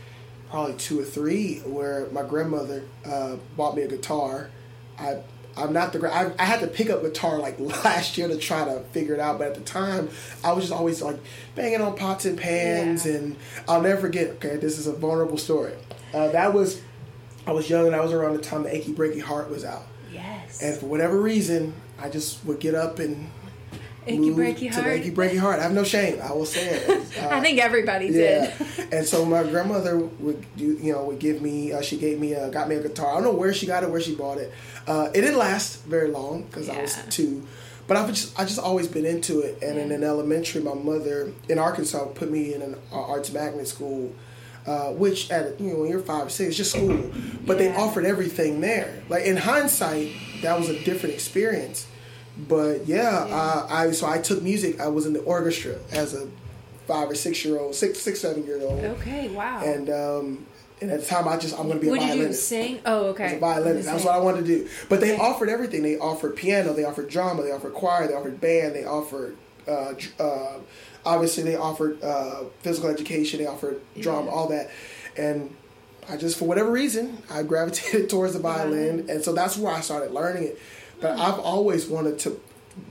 probably 0.50 0.74
two 0.76 1.00
or 1.00 1.04
three, 1.04 1.58
where 1.60 2.06
my 2.12 2.22
grandmother 2.22 2.84
uh, 3.04 3.36
bought 3.56 3.76
me 3.76 3.82
a 3.82 3.88
guitar. 3.88 4.50
I 4.98 5.18
I'm 5.58 5.72
not 5.72 5.92
the 5.94 6.06
I, 6.12 6.32
I 6.38 6.44
had 6.44 6.60
to 6.60 6.66
pick 6.66 6.90
up 6.90 7.02
guitar 7.02 7.38
like 7.38 7.58
last 7.84 8.18
year 8.18 8.28
to 8.28 8.36
try 8.36 8.64
to 8.64 8.80
figure 8.92 9.14
it 9.14 9.20
out, 9.20 9.38
but 9.38 9.48
at 9.48 9.54
the 9.54 9.60
time 9.62 10.10
I 10.44 10.52
was 10.52 10.64
just 10.64 10.72
always 10.74 11.00
like 11.02 11.18
banging 11.54 11.80
on 11.80 11.96
pots 11.96 12.24
and 12.26 12.38
pans, 12.38 13.06
Yeah. 13.06 13.14
and 13.14 13.36
I'll 13.68 13.80
never 13.82 14.00
forget. 14.02 14.28
Okay, 14.36 14.56
this 14.56 14.78
is 14.78 14.86
a 14.86 14.92
vulnerable 14.92 15.38
story. 15.38 15.72
Uh, 16.14 16.28
that 16.28 16.52
was 16.54 16.80
I 17.46 17.52
was 17.52 17.70
young, 17.70 17.86
and 17.86 17.94
I 17.96 18.00
was 18.00 18.12
around 18.12 18.34
the 18.36 18.42
time 18.42 18.64
the 18.64 18.74
Achy 18.74 18.92
Breaky 18.92 19.20
Heart 19.22 19.50
was 19.50 19.64
out. 19.64 19.84
Yes. 20.12 20.62
And 20.62 20.76
for 20.78 20.86
whatever 20.86 21.20
reason, 21.20 21.74
I 21.98 22.08
just 22.10 22.44
would 22.44 22.58
get 22.60 22.74
up 22.74 22.98
and 22.98 23.30
Achy 24.06 24.30
breaky 24.30 24.70
heart. 24.72 24.86
achy 24.86 25.10
breaky 25.10 25.38
heart. 25.38 25.58
I 25.58 25.64
have 25.64 25.72
no 25.72 25.84
shame. 25.84 26.20
I 26.22 26.32
will 26.32 26.46
say 26.46 26.66
it. 26.68 27.02
Uh, 27.16 27.28
I 27.30 27.40
think 27.40 27.58
everybody 27.58 28.08
yeah. 28.08 28.54
did. 28.58 28.92
and 28.92 29.06
so 29.06 29.24
my 29.24 29.42
grandmother 29.42 29.96
would 29.96 30.44
do, 30.54 30.76
you 30.82 30.92
know, 30.92 31.04
would 31.04 31.18
give 31.18 31.40
me. 31.40 31.72
Uh, 31.72 31.80
she 31.80 31.96
gave 31.96 32.20
me, 32.20 32.34
a, 32.34 32.50
got 32.50 32.68
me 32.68 32.76
a 32.76 32.82
guitar. 32.82 33.10
I 33.12 33.14
don't 33.14 33.24
know 33.24 33.32
where 33.32 33.54
she 33.54 33.64
got 33.66 33.82
it, 33.82 33.90
where 33.90 34.02
she 34.02 34.14
bought 34.14 34.36
it. 34.36 34.52
Uh, 34.86 35.08
it 35.14 35.22
didn't 35.22 35.38
last 35.38 35.82
very 35.84 36.10
long 36.10 36.42
because 36.42 36.68
I 36.68 36.82
was 36.82 36.94
Yeah. 36.94 37.02
two. 37.08 37.46
But 37.86 37.96
I've 37.96 38.08
just, 38.08 38.38
I 38.38 38.44
just 38.44 38.58
always 38.58 38.86
been 38.86 39.06
into 39.06 39.40
it. 39.40 39.62
And 39.62 39.78
in, 39.78 39.88
Yeah. 39.88 39.94
in 39.94 40.04
elementary, 40.04 40.60
my 40.60 40.74
mother 40.74 41.32
in 41.48 41.58
Arkansas 41.58 42.04
put 42.08 42.30
me 42.30 42.52
in 42.52 42.60
an 42.60 42.76
uh, 42.92 43.00
arts 43.00 43.32
magnet 43.32 43.66
school. 43.66 44.12
Uh, 44.66 44.90
which 44.90 45.30
at 45.30 45.58
you 45.60 45.68
know 45.72 45.78
when 45.80 45.88
you're 45.88 46.00
five 46.00 46.26
or 46.26 46.28
six, 46.28 46.48
it's 46.48 46.56
just 46.58 46.72
school, 46.72 46.98
but 47.46 47.56
they 47.56 47.72
offered 47.74 48.04
everything 48.04 48.60
there. 48.60 49.00
Like 49.08 49.24
in 49.24 49.36
hindsight, 49.36 50.10
that 50.42 50.58
was 50.58 50.68
a 50.68 50.78
different 50.84 51.14
experience. 51.14 51.86
But 52.36 52.86
yeah, 52.86 53.26
Yeah. 53.26 53.34
Uh, 53.36 53.66
I 53.70 53.90
so 53.92 54.06
I 54.06 54.18
took 54.18 54.42
music. 54.42 54.80
I 54.80 54.88
was 54.88 55.06
in 55.06 55.12
the 55.12 55.20
orchestra 55.20 55.76
as 55.92 56.14
a 56.14 56.28
five 56.86 57.10
or 57.10 57.14
six 57.14 57.44
year 57.44 57.58
old, 57.58 57.74
six 57.74 57.98
six 57.98 58.20
seven 58.20 58.44
year 58.44 58.60
old, 58.62 58.84
Okay. 58.84 59.28
Wow. 59.28 59.62
and 59.64 59.88
um, 59.90 60.46
and 60.80 60.90
at 60.90 61.00
the 61.00 61.06
time 61.06 61.26
I 61.26 61.36
just 61.38 61.58
I'm 61.58 61.66
going 61.66 61.78
to 61.78 61.80
be 61.82 61.88
what 61.88 61.98
a 61.98 62.00
did 62.02 62.08
you 62.08 62.14
violinist. 62.16 62.48
sing? 62.48 62.80
Oh, 62.84 63.06
okay. 63.06 63.24
As 63.24 63.32
a 63.34 63.38
violinist, 63.38 63.86
that's 63.88 64.04
what 64.04 64.14
I 64.14 64.18
wanted 64.18 64.44
to 64.44 64.46
do. 64.46 64.68
But 64.90 65.00
they 65.00 65.14
Okay. 65.14 65.22
offered 65.22 65.48
everything. 65.48 65.82
They 65.82 65.96
offered 65.98 66.36
piano, 66.36 66.74
they 66.74 66.84
offered 66.84 67.08
drama, 67.08 67.42
they 67.42 67.52
offered 67.52 67.72
choir, 67.74 68.06
they 68.06 68.14
offered 68.14 68.40
band, 68.40 68.74
they 68.74 68.84
offered. 68.84 69.36
Uh, 69.66 69.94
uh, 70.20 70.58
obviously, 71.04 71.42
they 71.42 71.56
offered 71.56 72.00
uh, 72.04 72.44
physical 72.60 72.88
education, 72.90 73.40
they 73.40 73.46
offered 73.46 73.80
drama, 73.98 74.26
Yeah. 74.26 74.32
all 74.32 74.48
that, 74.48 74.70
and 75.16 75.52
I 76.08 76.16
just, 76.16 76.38
for 76.38 76.44
whatever 76.44 76.70
reason, 76.70 77.20
I 77.28 77.42
gravitated 77.42 78.08
towards 78.10 78.34
the 78.34 78.38
violin, 78.38 79.06
and 79.10 79.24
so 79.24 79.32
that's 79.32 79.56
where 79.56 79.72
I 79.74 79.80
started 79.80 80.12
learning 80.12 80.44
it. 80.44 80.58
But 81.00 81.18
I've 81.18 81.38
always 81.38 81.86
wanted 81.86 82.18
to 82.20 82.40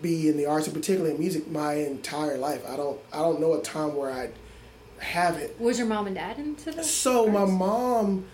be 0.02 0.28
in 0.30 0.38
the 0.38 0.46
arts, 0.46 0.68
and 0.68 0.76
particularly 0.76 1.14
in 1.16 1.20
music, 1.20 1.50
my 1.50 1.74
entire 1.76 2.38
life. 2.38 2.64
I 2.68 2.76
don't, 2.76 3.00
I 3.14 3.18
don't 3.20 3.40
know 3.40 3.54
a 3.54 3.62
time 3.62 3.96
where 3.96 4.12
I 4.12 4.30
haven't. 5.00 5.60
Was 5.60 5.78
your 5.78 5.88
mom 5.88 6.08
and 6.08 6.16
dad 6.16 6.38
into 6.40 6.72
this? 6.72 6.90
So 6.92 7.28
my 7.28 7.46
mom, 7.46 8.26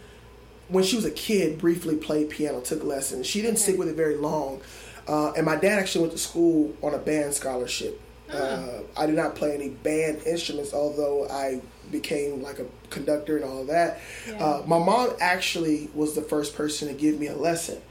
when 0.70 0.84
she 0.84 0.96
was 0.96 1.06
a 1.06 1.12
kid, 1.12 1.58
briefly 1.58 1.96
played 1.96 2.30
piano, 2.30 2.62
took 2.62 2.84
lessons. 2.84 3.26
She 3.28 3.42
didn't 3.42 3.56
Okay. 3.56 3.64
stick 3.64 3.78
with 3.80 3.88
it 3.90 3.96
very 3.96 4.16
long, 4.16 4.62
uh, 5.08 5.32
and 5.34 5.46
my 5.46 5.56
dad 5.56 5.80
actually 5.80 6.02
went 6.02 6.14
to 6.14 6.20
school 6.20 6.74
on 6.82 6.94
a 6.94 6.98
band 7.00 7.34
scholarship. 7.34 8.00
Ah. 8.32 8.36
Uh, 8.36 8.82
I 8.96 9.06
did 9.08 9.16
not 9.16 9.36
play 9.36 9.54
any 9.54 9.70
band 9.70 10.22
instruments, 10.26 10.74
although 10.74 11.28
I 11.30 11.62
became 11.92 12.42
like 12.42 12.60
a 12.60 12.66
conductor 12.90 13.36
and 13.36 13.44
all 13.46 13.66
that. 13.66 14.00
Yeah. 14.28 14.42
Uh, 14.42 14.64
my 14.66 14.80
mom 14.80 15.10
actually 15.20 15.90
was 15.94 16.14
the 16.16 16.22
first 16.22 16.56
person 16.56 16.88
to 16.88 16.94
give 16.94 17.20
me 17.20 17.28
a 17.28 17.36
lesson. 17.36 17.82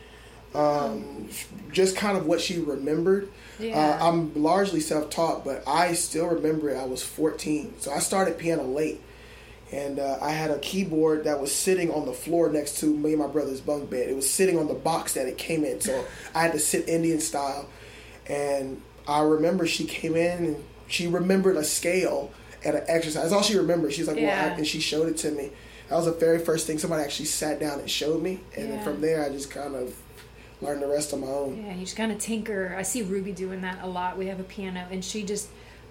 Um, 0.54 1.28
just 1.72 1.96
kind 1.96 2.16
of 2.16 2.26
what 2.26 2.40
she 2.40 2.58
remembered. 2.58 3.28
Yeah. 3.58 3.78
Uh, 4.00 4.08
I'm 4.08 4.42
largely 4.42 4.80
self-taught, 4.80 5.44
but 5.44 5.62
I 5.66 5.92
still 5.94 6.26
remember 6.26 6.70
it. 6.70 6.76
I 6.76 6.84
was 6.86 7.02
14, 7.02 7.74
so 7.78 7.92
I 7.92 7.98
started 8.00 8.38
piano 8.38 8.64
late, 8.64 9.00
and 9.70 9.98
uh, 10.00 10.18
I 10.20 10.30
had 10.32 10.50
a 10.50 10.58
keyboard 10.58 11.24
that 11.24 11.40
was 11.40 11.54
sitting 11.54 11.90
on 11.92 12.06
the 12.06 12.12
floor 12.12 12.50
next 12.50 12.78
to 12.80 12.86
me 12.86 13.10
and 13.10 13.20
my 13.20 13.28
brother's 13.28 13.60
bunk 13.60 13.90
bed. 13.90 14.08
It 14.08 14.16
was 14.16 14.28
sitting 14.28 14.58
on 14.58 14.66
the 14.66 14.74
box 14.74 15.12
that 15.14 15.26
it 15.28 15.38
came 15.38 15.62
in, 15.64 15.80
so 15.80 16.04
I 16.34 16.42
had 16.42 16.52
to 16.52 16.58
sit 16.58 16.88
Indian 16.88 17.20
style. 17.20 17.68
And 18.26 18.80
I 19.06 19.20
remember 19.20 19.66
she 19.66 19.84
came 19.84 20.16
in 20.16 20.44
and 20.44 20.64
she 20.88 21.06
remembered 21.06 21.56
a 21.56 21.64
scale 21.64 22.32
and 22.64 22.76
an 22.76 22.84
exercise. 22.88 23.22
That's 23.22 23.32
all 23.32 23.42
she 23.42 23.56
remembered. 23.56 23.92
She's 23.92 24.06
like, 24.08 24.16
"Well," 24.16 24.24
Yeah. 24.24 24.52
I, 24.52 24.56
and 24.56 24.66
she 24.66 24.80
showed 24.80 25.08
it 25.08 25.16
to 25.18 25.30
me. 25.30 25.50
That 25.88 25.96
was 25.96 26.06
the 26.06 26.12
very 26.12 26.38
first 26.38 26.66
thing 26.66 26.78
somebody 26.78 27.02
actually 27.02 27.26
sat 27.26 27.58
down 27.60 27.80
and 27.80 27.90
showed 27.90 28.22
me, 28.22 28.40
and 28.56 28.68
Yeah. 28.68 28.76
then 28.76 28.84
from 28.84 29.00
there 29.00 29.24
I 29.24 29.28
just 29.28 29.50
kind 29.50 29.74
of 29.74 29.94
learned 30.60 30.82
the 30.82 30.86
rest 30.88 31.12
on 31.12 31.20
my 31.20 31.26
own. 31.28 31.64
Yeah, 31.64 31.74
you 31.74 31.80
just 31.84 31.96
kind 31.96 32.12
of 32.12 32.18
tinker. 32.18 32.74
I 32.78 32.82
see 32.82 33.02
Ruby 33.02 33.32
doing 33.32 33.62
that 33.62 33.78
a 33.82 33.86
lot. 33.88 34.18
We 34.18 34.26
have 34.26 34.40
a 34.40 34.44
piano, 34.44 34.86
and 34.90 35.04
she 35.04 35.22
just 35.22 35.48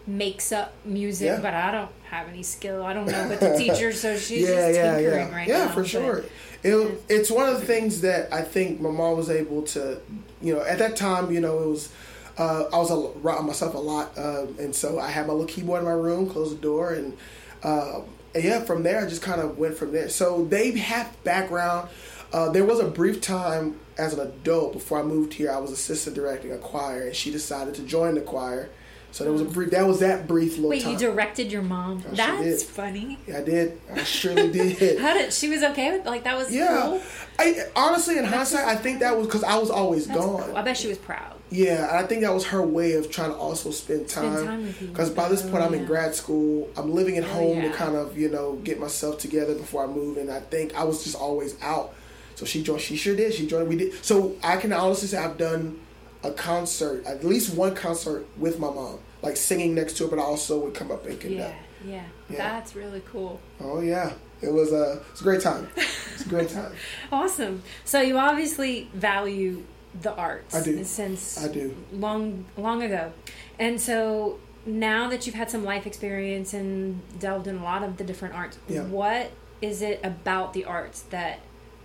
makes 0.08 0.52
up 0.52 0.74
music, 0.86 1.28
Yeah. 1.28 1.40
but 1.40 1.54
I 1.54 1.72
don't 1.72 1.92
have 2.10 2.28
any 2.28 2.44
skill. 2.44 2.84
I 2.84 2.94
don't 2.94 3.06
know 3.06 3.28
but 3.30 3.40
the 3.40 3.58
teacher, 3.58 3.94
so 3.94 4.18
she's 4.18 4.48
yeah, 4.48 4.56
just 4.56 4.76
yeah, 4.76 4.96
tinkering 4.96 5.28
yeah. 5.30 5.36
right 5.36 5.48
yeah, 5.48 5.66
now. 5.66 5.72
for 5.72 5.86
sure. 5.86 6.24
It, 6.64 7.04
it's 7.08 7.32
one 7.32 7.48
of 7.48 7.60
the 7.60 7.66
things 7.66 8.02
that 8.02 8.34
I 8.34 8.42
think 8.42 8.82
my 8.82 8.90
mom 8.90 9.18
was 9.18 9.30
able 9.30 9.62
to, 9.64 10.00
you 10.42 10.56
know, 10.56 10.62
at 10.62 10.80
that 10.80 10.96
time, 10.96 11.32
you 11.32 11.40
know, 11.40 11.60
it 11.60 11.68
was, 11.68 11.90
uh, 12.38 12.66
I 12.74 12.78
was 12.78 12.92
a, 12.92 13.20
around 13.20 13.46
myself 13.46 13.76
a 13.76 13.78
lot, 13.78 14.18
um, 14.18 14.56
and 14.60 14.76
so 14.76 15.00
I 15.00 15.10
had 15.10 15.28
my 15.28 15.34
little 15.34 15.48
keyboard 15.48 15.80
in 15.80 15.86
my 15.86 15.92
room, 15.92 16.30
closed 16.30 16.58
the 16.58 16.62
door, 16.62 16.94
and, 16.94 17.16
uh, 17.64 18.02
and 18.36 18.44
yeah, 18.44 18.62
from 18.62 18.84
there 18.84 19.06
I 19.06 19.08
just 19.08 19.22
kind 19.22 19.42
of 19.42 19.58
went 19.58 19.78
from 19.78 19.92
there. 19.92 20.10
So 20.10 20.46
they 20.46 20.72
have 20.72 21.24
background. 21.24 21.90
Uh, 22.34 22.50
there 22.50 22.66
was 22.66 22.80
a 22.80 22.88
brief 22.88 23.22
time 23.22 23.80
as 24.00 24.13
an 24.13 24.20
adult 24.22 24.74
before 24.74 25.00
I 25.00 25.03
moved 25.03 25.34
here. 25.34 25.51
I 25.51 25.58
was 25.60 25.72
assistant 25.72 26.15
directing 26.15 26.51
a 26.51 26.58
choir, 26.58 27.03
and 27.08 27.15
she 27.15 27.29
decided 27.32 27.75
to 27.75 27.84
join 27.84 28.15
the 28.15 28.22
choir. 28.22 28.70
So 29.12 29.24
there 29.24 29.34
was 29.34 29.41
a 29.41 29.46
mm. 29.46 29.53
brief. 29.53 29.72
That 29.72 29.88
was 29.88 30.00
that 30.01 30.27
brief 30.27 30.56
little 30.58 30.70
Wait, 30.70 30.84
time. 30.84 30.91
you 30.94 30.98
directed 31.00 31.51
your 31.51 31.63
mom? 31.63 31.98
Uh, 31.98 32.12
I 32.12 32.15
sure 32.15 32.15
That's 32.15 32.62
did. 32.62 32.62
funny. 32.62 33.18
Yeah, 33.27 33.39
I 33.39 33.41
did. 33.41 33.82
I 33.91 34.03
surely 34.03 34.51
did. 34.51 35.00
How 35.00 35.15
did 35.15 35.34
she 35.34 35.50
was 35.50 35.63
okay 35.63 35.98
with 35.98 36.06
like 36.06 36.24
that 36.25 36.38
was 36.38 36.53
Yeah, 36.53 36.82
cool? 36.84 37.01
I 37.39 37.63
honestly, 37.75 38.20
in 38.20 38.25
hindsight, 38.25 38.65
I 38.68 38.75
think 38.75 39.00
that 39.00 39.18
was 39.18 39.25
because 39.25 39.44
I 39.44 39.58
was 39.58 39.72
always 39.72 40.06
gone. 40.06 40.44
cool. 40.44 40.56
I 40.58 40.62
bet 40.62 40.77
she 40.77 40.89
was 40.89 41.00
proud. 41.00 41.38
Yeah, 41.50 41.88
and 41.89 41.98
I 42.06 42.08
think 42.08 42.22
that 42.22 42.32
was 42.32 42.46
her 42.46 42.62
way 42.62 42.94
of 42.94 43.10
trying 43.10 43.32
to 43.32 43.36
also 43.36 43.72
spend 43.72 44.08
time. 44.08 44.46
time 44.46 44.62
with 44.68 44.79
you. 44.79 44.88
Because 44.89 45.10
by 45.10 45.27
this 45.27 45.41
point, 45.41 45.56
Oh, 45.56 45.62
I'm 45.62 45.74
in 45.74 45.86
oh, 45.86 45.88
grad 45.88 46.13
school. 46.13 46.70
I'm 46.77 46.94
living 46.94 47.18
at 47.18 47.24
Oh, 47.24 47.27
home 47.27 47.58
yeah. 47.58 47.72
to 47.72 47.74
kind 47.75 47.96
of 47.96 48.15
you 48.15 48.29
know 48.29 48.58
get 48.63 48.79
myself 48.79 49.18
together 49.18 49.56
before 49.56 49.84
I 49.84 49.88
move. 49.88 50.18
And 50.18 50.29
I 50.29 50.39
think 50.41 50.75
I 50.75 50.84
was 50.84 51.03
just 51.03 51.15
always 51.15 51.60
out. 51.63 51.96
So 52.39 52.46
she 52.46 52.63
joined. 52.63 52.79
She 52.79 52.96
sure 52.96 53.17
did. 53.17 53.34
She 53.34 53.46
joined. 53.46 53.67
We 53.67 53.75
did. 53.75 53.93
So 54.05 54.38
I 54.41 54.55
can 54.55 54.72
honestly 54.72 55.10
say 55.10 55.17
I've 55.17 55.38
done 55.38 55.77
a 56.24 56.31
concert, 56.31 57.05
at 57.05 57.22
least 57.25 57.53
one 57.53 57.75
concert 57.75 58.25
with 58.38 58.60
my 58.60 58.69
mom, 58.72 59.00
like 59.22 59.36
singing 59.36 59.75
next 59.75 59.98
to 59.98 60.05
her, 60.05 60.10
but 60.10 60.19
I 60.19 60.24
also 60.24 60.58
would 60.60 60.74
come 60.74 60.89
up 60.89 61.05
and 61.05 61.19
conduct. 61.19 61.53
Yeah, 61.86 61.91
yeah, 61.96 62.03
Yeah. 62.29 62.38
That's 62.38 62.77
really 62.77 63.01
cool. 63.12 63.41
Oh 63.60 63.81
yeah, 63.81 64.13
it 64.41 64.53
was 64.53 64.72
a 64.72 65.01
it's 65.12 65.19
a 65.19 65.24
great 65.25 65.41
time. 65.41 65.67
It's 65.75 66.25
a 66.25 66.29
great 66.29 66.48
time. 66.60 66.72
Awesome. 67.12 67.62
So 67.84 68.00
you 68.00 68.17
obviously 68.17 68.89
value 68.93 69.65
the 70.01 70.13
arts. 70.15 70.55
I 70.55 70.63
do. 70.63 70.81
Since 70.86 71.43
I 71.43 71.50
do. 71.50 71.75
long 71.91 72.46
long 72.55 72.84
ago, 72.84 73.12
and 73.60 73.81
so 73.81 74.39
now 74.65 75.10
that 75.10 75.25
you've 75.25 75.36
had 75.36 75.51
some 75.51 75.65
life 75.65 75.86
experience 75.86 76.53
and 76.53 77.01
delved 77.19 77.48
in 77.48 77.58
a 77.58 77.63
lot 77.63 77.84
of 77.84 77.98
the 77.98 78.05
different 78.05 78.34
arts, 78.36 78.58
Yeah. 78.69 78.84
what 78.84 79.31
is 79.62 79.81
it 79.81 80.00
about 80.05 80.53
the 80.53 80.63
arts 80.63 81.01
that 81.10 81.39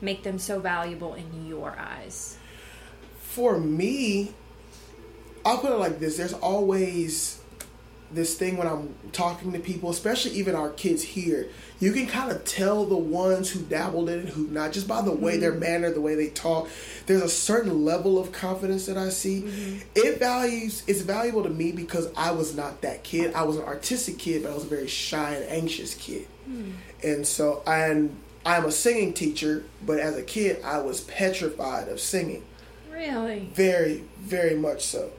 make 0.04 0.23
them 0.23 0.38
so 0.38 0.61
valuable 0.61 1.14
in 1.14 1.46
your 1.46 1.76
eyes? 1.78 2.38
for 3.34 3.58
me, 3.58 4.32
I'll 5.44 5.58
put 5.58 5.73
it 5.73 5.78
like 5.78 5.99
this: 5.99 6.16
there's 6.16 6.34
always 6.34 7.40
this 8.12 8.37
thing 8.37 8.56
when 8.56 8.68
I'm 8.68 8.94
talking 9.11 9.52
to 9.54 9.58
people, 9.58 9.90
especially 9.90 10.32
even 10.32 10.54
our 10.54 10.70
kids 10.70 11.02
here. 11.02 11.49
You 11.80 11.90
can 11.90 12.06
kind 12.06 12.30
of 12.30 12.44
tell 12.44 12.84
the 12.87 12.96
ones 12.96 13.50
who 13.50 13.61
dabbled 13.62 14.08
in 14.08 14.20
it, 14.20 14.28
who 14.28 14.46
not, 14.46 14.73
just 14.73 14.87
by 14.87 15.02
the 15.02 15.11
way 15.11 15.32
mm-hmm. 15.32 15.40
their 15.40 15.54
manner, 15.54 15.90
the 15.90 16.00
way 16.00 16.14
they 16.14 16.28
talk. 16.28 16.68
There's 17.06 17.23
a 17.23 17.28
certain 17.28 17.84
level 17.84 18.20
of 18.20 18.30
confidence 18.30 18.87
that 18.87 18.96
I 18.96 19.08
see. 19.08 19.42
Mm-hmm. 19.42 19.78
It 19.96 20.20
values 20.20 20.84
it's 20.87 21.00
valuable 21.00 21.42
to 21.42 21.50
me 21.50 21.73
because 21.73 22.08
I 22.16 22.30
was 22.30 22.54
not 22.54 22.82
that 22.82 23.02
kid. 23.02 23.34
I 23.34 23.42
was 23.42 23.56
an 23.56 23.64
artistic 23.64 24.18
kid, 24.18 24.44
but 24.44 24.52
I 24.52 24.54
was 24.54 24.62
a 24.62 24.68
very 24.68 24.87
shy 24.87 25.34
and 25.34 25.44
anxious 25.50 25.94
kid. 25.94 26.28
Hmm. 26.44 26.70
And 27.02 27.26
so, 27.26 27.64
and 27.66 28.16
I'm 28.47 28.65
a 28.67 28.73
singing 28.73 29.15
teacher, 29.15 29.65
but 29.85 29.99
as 29.99 30.17
a 30.17 30.23
kid, 30.23 30.63
I 30.63 30.79
was 30.79 31.01
petrified 31.03 31.89
of 31.89 32.01
singing. 32.01 32.45
Really? 32.93 33.51
Very, 33.55 34.05
very 34.19 34.55
much 34.55 34.85
so. 34.85 35.11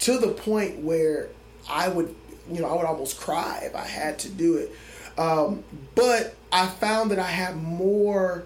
To 0.00 0.18
the 0.18 0.28
point 0.28 0.80
where 0.80 1.28
I 1.68 1.88
would, 1.88 2.14
you 2.50 2.60
know, 2.60 2.68
I 2.68 2.76
would 2.76 2.84
almost 2.84 3.18
cry 3.18 3.62
if 3.64 3.74
I 3.74 3.86
had 3.86 4.18
to 4.20 4.28
do 4.28 4.56
it. 4.56 4.72
Um, 5.18 5.64
but 5.94 6.34
I 6.52 6.66
found 6.66 7.10
that 7.10 7.18
I 7.18 7.28
had 7.28 7.56
more, 7.56 8.44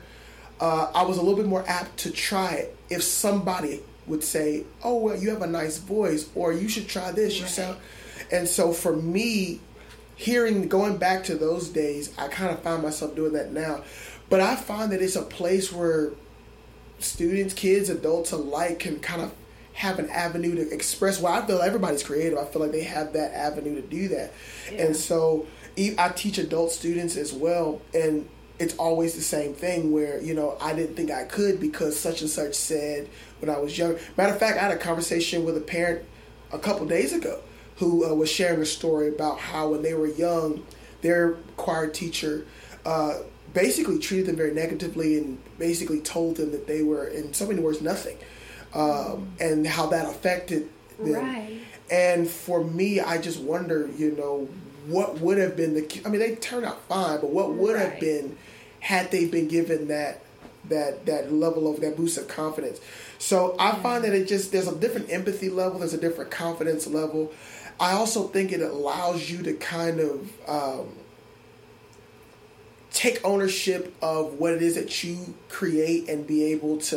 uh, 0.60 0.90
I 0.94 1.02
was 1.02 1.16
a 1.16 1.20
little 1.20 1.36
bit 1.36 1.46
more 1.46 1.64
apt 1.66 1.98
to 2.00 2.10
try 2.10 2.54
it 2.54 2.76
if 2.90 3.02
somebody 3.02 3.80
would 4.06 4.22
say, 4.22 4.64
oh, 4.84 4.98
well, 4.98 5.16
you 5.16 5.30
have 5.30 5.42
a 5.42 5.46
nice 5.46 5.78
voice, 5.78 6.28
or 6.34 6.52
you 6.52 6.68
should 6.68 6.88
try 6.88 7.10
this. 7.12 7.38
You 7.40 7.46
sound. 7.46 7.76
And 8.30 8.48
so 8.48 8.72
for 8.72 8.94
me, 8.94 9.60
hearing, 10.16 10.68
going 10.68 10.96
back 10.96 11.24
to 11.24 11.34
those 11.34 11.68
days, 11.68 12.12
I 12.18 12.28
kind 12.28 12.50
of 12.50 12.62
find 12.62 12.82
myself 12.82 13.14
doing 13.14 13.32
that 13.34 13.52
now. 13.52 13.82
But 14.30 14.40
I 14.40 14.56
find 14.56 14.92
that 14.92 15.00
it's 15.00 15.16
a 15.16 15.22
place 15.22 15.72
where 15.72 16.12
students, 16.98 17.54
kids, 17.54 17.88
adults 17.88 18.32
alike 18.32 18.78
can 18.80 19.00
kind 19.00 19.22
of 19.22 19.32
have 19.74 19.98
an 19.98 20.10
avenue 20.10 20.56
to 20.56 20.70
express. 20.74 21.20
Well, 21.20 21.32
I 21.32 21.46
feel 21.46 21.60
everybody's 21.62 22.02
creative. 22.02 22.38
I 22.38 22.44
feel 22.44 22.60
like 22.60 22.72
they 22.72 22.82
have 22.82 23.12
that 23.12 23.32
avenue 23.32 23.80
to 23.80 23.86
do 23.86 24.08
that. 24.08 24.32
Yeah. 24.72 24.86
And 24.86 24.96
so 24.96 25.46
I 25.76 26.08
teach 26.14 26.38
adult 26.38 26.72
students 26.72 27.16
as 27.16 27.32
well. 27.32 27.80
And 27.94 28.28
it's 28.58 28.74
always 28.76 29.14
the 29.14 29.22
same 29.22 29.54
thing 29.54 29.92
where, 29.92 30.20
you 30.20 30.34
know, 30.34 30.56
I 30.60 30.74
didn't 30.74 30.96
think 30.96 31.12
I 31.12 31.24
could 31.24 31.60
because 31.60 31.98
such 31.98 32.22
and 32.22 32.30
such 32.30 32.54
said 32.54 33.08
when 33.40 33.48
I 33.48 33.58
was 33.58 33.78
young. 33.78 33.96
Matter 34.16 34.32
of 34.32 34.40
fact, 34.40 34.58
I 34.58 34.62
had 34.62 34.72
a 34.72 34.76
conversation 34.76 35.44
with 35.44 35.56
a 35.56 35.60
parent 35.60 36.04
a 36.52 36.58
couple 36.58 36.84
days 36.86 37.12
ago 37.12 37.40
who 37.76 38.04
uh, 38.04 38.12
was 38.12 38.28
sharing 38.28 38.60
a 38.60 38.66
story 38.66 39.08
about 39.08 39.38
how 39.38 39.68
when 39.68 39.82
they 39.82 39.94
were 39.94 40.08
young, 40.08 40.66
their 41.02 41.34
choir 41.56 41.86
teacher 41.86 42.44
uh, 42.84 43.18
basically 43.54 43.98
treated 43.98 44.26
them 44.26 44.36
very 44.36 44.52
negatively 44.52 45.18
and 45.18 45.38
basically 45.58 46.00
told 46.00 46.36
them 46.36 46.52
that 46.52 46.66
they 46.66 46.82
were, 46.82 47.06
in 47.06 47.32
so 47.32 47.46
many 47.46 47.60
words, 47.60 47.80
nothing, 47.80 48.16
um, 48.74 49.28
and 49.40 49.66
how 49.66 49.86
that 49.86 50.06
affected 50.06 50.68
them. 50.98 51.24
Right. 51.24 51.60
And 51.90 52.28
for 52.28 52.62
me, 52.62 53.00
I 53.00 53.18
just 53.18 53.40
wonder, 53.40 53.88
you 53.96 54.12
know, 54.12 54.48
what 54.86 55.20
would 55.20 55.38
have 55.38 55.56
been 55.56 55.74
the? 55.74 56.02
I 56.04 56.08
mean, 56.08 56.20
they 56.20 56.34
turned 56.36 56.64
out 56.64 56.80
fine, 56.88 57.20
but 57.20 57.30
what 57.30 57.52
would 57.54 57.78
have 57.78 58.00
been 58.00 58.36
had 58.80 59.10
they 59.10 59.26
been 59.26 59.48
given 59.48 59.88
that 59.88 60.22
that 60.68 61.06
that 61.06 61.32
level 61.32 61.70
of 61.72 61.80
that 61.80 61.96
boost 61.96 62.18
of 62.18 62.28
confidence? 62.28 62.80
So 63.18 63.56
I 63.58 63.74
find 63.76 64.04
that 64.04 64.14
it 64.14 64.28
just 64.28 64.52
there's 64.52 64.68
a 64.68 64.74
different 64.74 65.10
empathy 65.10 65.50
level, 65.50 65.78
there's 65.78 65.94
a 65.94 66.00
different 66.00 66.30
confidence 66.30 66.86
level. 66.86 67.32
I 67.80 67.92
also 67.92 68.28
think 68.28 68.52
it 68.52 68.60
allows 68.60 69.30
you 69.30 69.42
to 69.44 69.54
kind 69.54 70.00
of 70.00 70.32
um, 70.48 70.88
take 72.98 73.24
ownership 73.24 73.94
of 74.02 74.34
what 74.40 74.52
it 74.52 74.60
is 74.60 74.74
that 74.74 75.04
you 75.04 75.32
create 75.48 76.08
and 76.08 76.26
be 76.26 76.42
able 76.46 76.78
to 76.78 76.96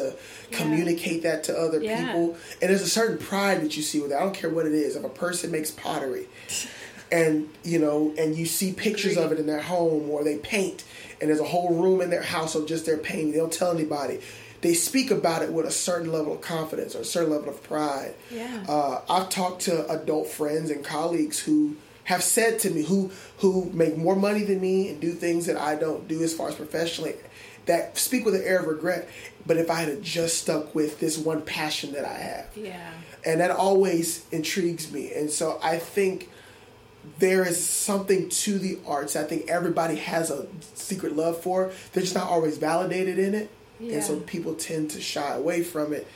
Yeah. 0.49 0.57
communicate 0.57 1.21
that 1.21 1.43
to 1.43 1.55
other 1.55 1.79
Yeah. 1.79 2.05
people. 2.07 2.35
And 2.59 2.71
there's 2.71 2.81
a 2.81 2.89
certain 2.89 3.19
pride 3.19 3.61
that 3.63 3.77
you 3.77 3.83
see 3.83 3.99
with 3.99 4.11
it. 4.11 4.15
I 4.15 4.21
don't 4.21 4.33
care 4.33 4.49
what 4.49 4.65
it 4.65 4.73
is. 4.73 4.95
If 4.95 5.03
a 5.03 5.09
person 5.09 5.51
makes 5.51 5.69
pottery 5.69 6.27
and 7.11 7.49
you 7.63 7.77
know, 7.77 8.13
and 8.17 8.35
you 8.35 8.47
see 8.47 8.71
pictures 8.71 9.15
of 9.15 9.31
it 9.31 9.37
in 9.39 9.45
their 9.45 9.61
home 9.61 10.09
or 10.09 10.23
they 10.23 10.37
paint 10.37 10.83
and 11.19 11.29
there's 11.29 11.39
a 11.39 11.43
whole 11.45 11.69
room 11.75 12.01
in 12.01 12.09
their 12.09 12.23
house 12.23 12.55
of 12.55 12.65
just 12.65 12.87
their 12.87 12.97
painting, 12.97 13.31
they 13.33 13.37
don't 13.37 13.53
tell 13.53 13.69
anybody. 13.71 14.19
They 14.61 14.73
speak 14.73 15.11
about 15.11 15.43
it 15.43 15.51
with 15.53 15.67
a 15.67 15.71
certain 15.71 16.11
level 16.11 16.33
of 16.33 16.41
confidence 16.41 16.95
or 16.95 17.01
a 17.01 17.05
certain 17.05 17.31
level 17.31 17.49
of 17.49 17.61
pride. 17.61 18.15
Yeah. 18.31 18.63
Uh, 18.67 19.01
I've 19.07 19.29
talked 19.29 19.61
to 19.63 19.87
adult 19.91 20.29
friends 20.29 20.71
and 20.71 20.83
colleagues 20.83 21.37
who 21.39 21.75
have 22.05 22.23
said 22.23 22.59
to 22.59 22.69
me 22.69 22.83
who 22.83 23.11
who 23.39 23.69
make 23.73 23.97
more 23.97 24.15
money 24.15 24.43
than 24.43 24.59
me 24.59 24.89
and 24.89 24.99
do 24.99 25.11
things 25.13 25.45
that 25.45 25.57
I 25.57 25.75
don't 25.75 26.07
do 26.07 26.21
as 26.23 26.33
far 26.33 26.49
as 26.49 26.55
professionally 26.55 27.15
that 27.67 27.97
speak 27.97 28.25
with 28.25 28.33
an 28.35 28.41
air 28.43 28.59
of 28.59 28.65
regret. 28.65 29.07
But 29.45 29.57
if 29.57 29.69
I 29.69 29.81
had 29.81 30.01
just 30.01 30.39
stuck 30.39 30.73
with 30.73 30.99
this 30.99 31.17
one 31.17 31.41
passion 31.43 31.93
that 31.93 32.05
I 32.05 32.17
have, 32.17 32.45
Yeah. 32.55 32.91
and 33.25 33.39
that 33.39 33.51
always 33.51 34.25
intrigues 34.31 34.91
me. 34.91 35.13
And 35.13 35.29
so 35.29 35.59
I 35.63 35.77
think 35.77 36.29
there 37.19 37.47
is 37.47 37.63
something 37.63 38.29
to 38.29 38.59
the 38.59 38.77
arts. 38.85 39.15
I 39.15 39.23
think 39.23 39.49
everybody 39.49 39.95
has 39.95 40.29
a 40.31 40.47
secret 40.75 41.15
love 41.15 41.41
for. 41.41 41.71
They're 41.93 42.03
just 42.03 42.15
not 42.15 42.29
always 42.29 42.57
validated 42.57 43.17
in 43.19 43.33
it, 43.35 43.49
and 43.79 44.03
so 44.03 44.19
people 44.19 44.53
tend 44.55 44.91
to 44.91 45.01
shy 45.01 45.33
away 45.35 45.63
from 45.63 45.93
it, 45.93 46.07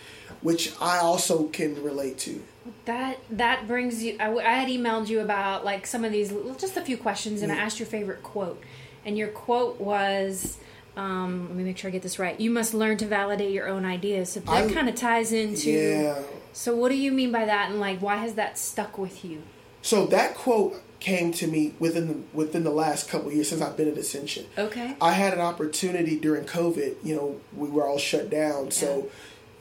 which 0.42 0.72
I 0.80 0.98
also 1.00 1.46
can 1.46 1.82
relate 1.84 2.18
to. 2.20 2.44
That 2.86 3.20
that 3.30 3.68
brings 3.68 4.04
you. 4.04 4.18
I 4.20 4.42
had 4.42 4.68
emailed 4.70 5.08
you 5.08 5.20
about 5.20 5.64
like 5.64 5.86
some 5.86 6.04
of 6.04 6.12
these, 6.12 6.34
just 6.58 6.78
a 6.78 6.82
few 6.82 6.98
questions, 6.98 7.42
and 7.42 7.52
I 7.52 7.56
asked 7.56 7.80
your 7.80 7.88
favorite 7.88 8.24
quote, 8.24 8.62
and 9.06 9.18
your 9.18 9.28
quote 9.28 9.80
was, 9.80 10.58
um, 10.98 11.48
"Let 11.50 11.58
me 11.58 11.64
make 11.64 11.78
sure 11.78 11.90
I 11.90 11.92
get 11.92 12.02
this 12.02 12.18
right. 12.18 12.40
You 12.40 12.50
must 12.50 12.74
learn 12.74 12.98
to 12.98 13.06
validate 13.06 13.52
your 13.52 13.68
own 13.68 13.86
ideas." 13.86 14.32
So 14.32 14.40
that 14.40 14.72
kind 14.72 14.90
of 14.90 14.96
ties 14.96 15.32
into. 15.32 15.70
Yeah. 15.70 16.20
So 16.54 16.76
what 16.76 16.90
do 16.90 16.96
you 16.96 17.12
mean 17.12 17.32
by 17.32 17.46
that, 17.46 17.70
and 17.70 17.80
like 17.80 18.00
why 18.00 18.18
has 18.18 18.34
that 18.34 18.58
stuck 18.58 18.98
with 18.98 19.24
you? 19.24 19.44
So 19.82 20.08
that 20.08 20.34
quote 20.34 20.82
came 21.00 21.32
to 21.34 21.46
me 21.46 21.76
within 21.78 22.08
the 22.08 22.18
within 22.34 22.64
the 22.64 22.72
last 22.72 23.08
couple 23.08 23.28
of 23.28 23.36
years 23.36 23.50
since 23.50 23.62
I've 23.62 23.78
been 23.78 23.88
at 23.88 23.98
Ascension. 23.98 24.48
Okay. 24.58 24.96
I 25.00 25.12
had 25.12 25.34
an 25.34 25.40
opportunity 25.40 26.18
during 26.18 26.46
COVID. 26.46 26.96
You 27.04 27.16
know, 27.16 27.42
we 27.56 27.70
were 27.70 27.88
all 27.88 28.00
shut 28.00 28.32
down, 28.32 28.72
so 28.72 29.10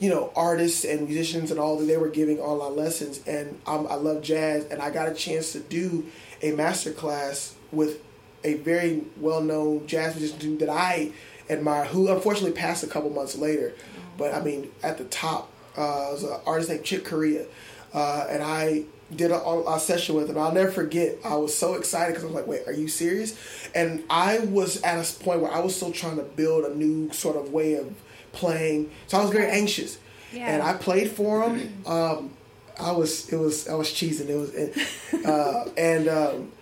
you 0.04 0.10
know, 0.10 0.30
artists 0.36 0.84
and 0.84 1.08
musicians 1.08 1.50
and 1.50 1.58
all 1.58 1.78
that 1.78 1.86
they 1.86 1.96
were 1.96 2.10
giving 2.10 2.38
online 2.38 2.76
lessons, 2.76 3.22
and 3.26 3.58
um, 3.66 3.86
I 3.88 3.94
love 3.94 4.20
jazz, 4.20 4.66
and 4.66 4.82
I 4.82 4.90
got 4.90 5.08
a 5.08 5.14
chance 5.14 5.52
to 5.52 5.60
do 5.60 6.04
a 6.42 6.52
master 6.52 6.92
class 6.92 7.54
with 7.72 8.02
a 8.44 8.52
very 8.54 9.04
well 9.16 9.40
known 9.40 9.86
jazz 9.86 10.14
musician 10.14 10.58
that 10.58 10.68
I 10.68 11.12
admire, 11.48 11.86
who 11.86 12.12
unfortunately 12.12 12.52
passed 12.52 12.84
a 12.84 12.86
couple 12.86 13.08
months 13.08 13.34
later. 13.38 13.72
But 14.18 14.34
I 14.34 14.42
mean, 14.42 14.70
at 14.82 14.98
the 14.98 15.04
top 15.04 15.50
uh, 15.74 16.12
was 16.12 16.22
an 16.22 16.38
artist 16.44 16.68
named 16.68 16.84
Chick 16.84 17.06
Corea, 17.06 17.46
uh, 17.94 18.26
and 18.28 18.42
I 18.42 18.82
did 19.16 19.30
a, 19.30 19.40
a 19.42 19.80
session 19.80 20.16
with 20.16 20.28
him. 20.28 20.36
I'll 20.36 20.52
never 20.52 20.70
forget. 20.70 21.16
I 21.24 21.36
was 21.36 21.56
so 21.56 21.76
excited 21.76 22.12
because 22.12 22.24
I 22.24 22.26
was 22.26 22.34
like, 22.34 22.46
"Wait, 22.46 22.66
are 22.66 22.74
you 22.74 22.88
serious?" 22.88 23.38
And 23.74 24.04
I 24.10 24.40
was 24.40 24.82
at 24.82 24.98
a 24.98 25.24
point 25.24 25.40
where 25.40 25.50
I 25.50 25.60
was 25.60 25.74
still 25.74 25.92
trying 25.92 26.16
to 26.16 26.24
build 26.24 26.66
a 26.66 26.74
new 26.74 27.10
sort 27.10 27.36
of 27.36 27.54
way 27.54 27.76
of 27.76 27.94
playing, 28.34 28.90
so 29.06 29.18
I 29.18 29.22
was 29.22 29.30
very 29.30 29.50
anxious. 29.50 29.98
Yeah. 30.32 30.48
And 30.52 30.62
I 30.62 30.74
played 30.74 31.10
for 31.12 31.48
him. 31.48 31.72
Um, 31.86 32.30
I 32.78 32.92
was 32.92 33.32
it 33.32 33.36
was 33.36 33.68
I 33.68 33.74
was 33.74 33.88
cheesing. 33.88 34.28
It 34.28 34.36
was 34.36 34.52
and, 34.54 35.26
uh, 35.26 35.64
and 35.76 36.08
um, 36.08 36.52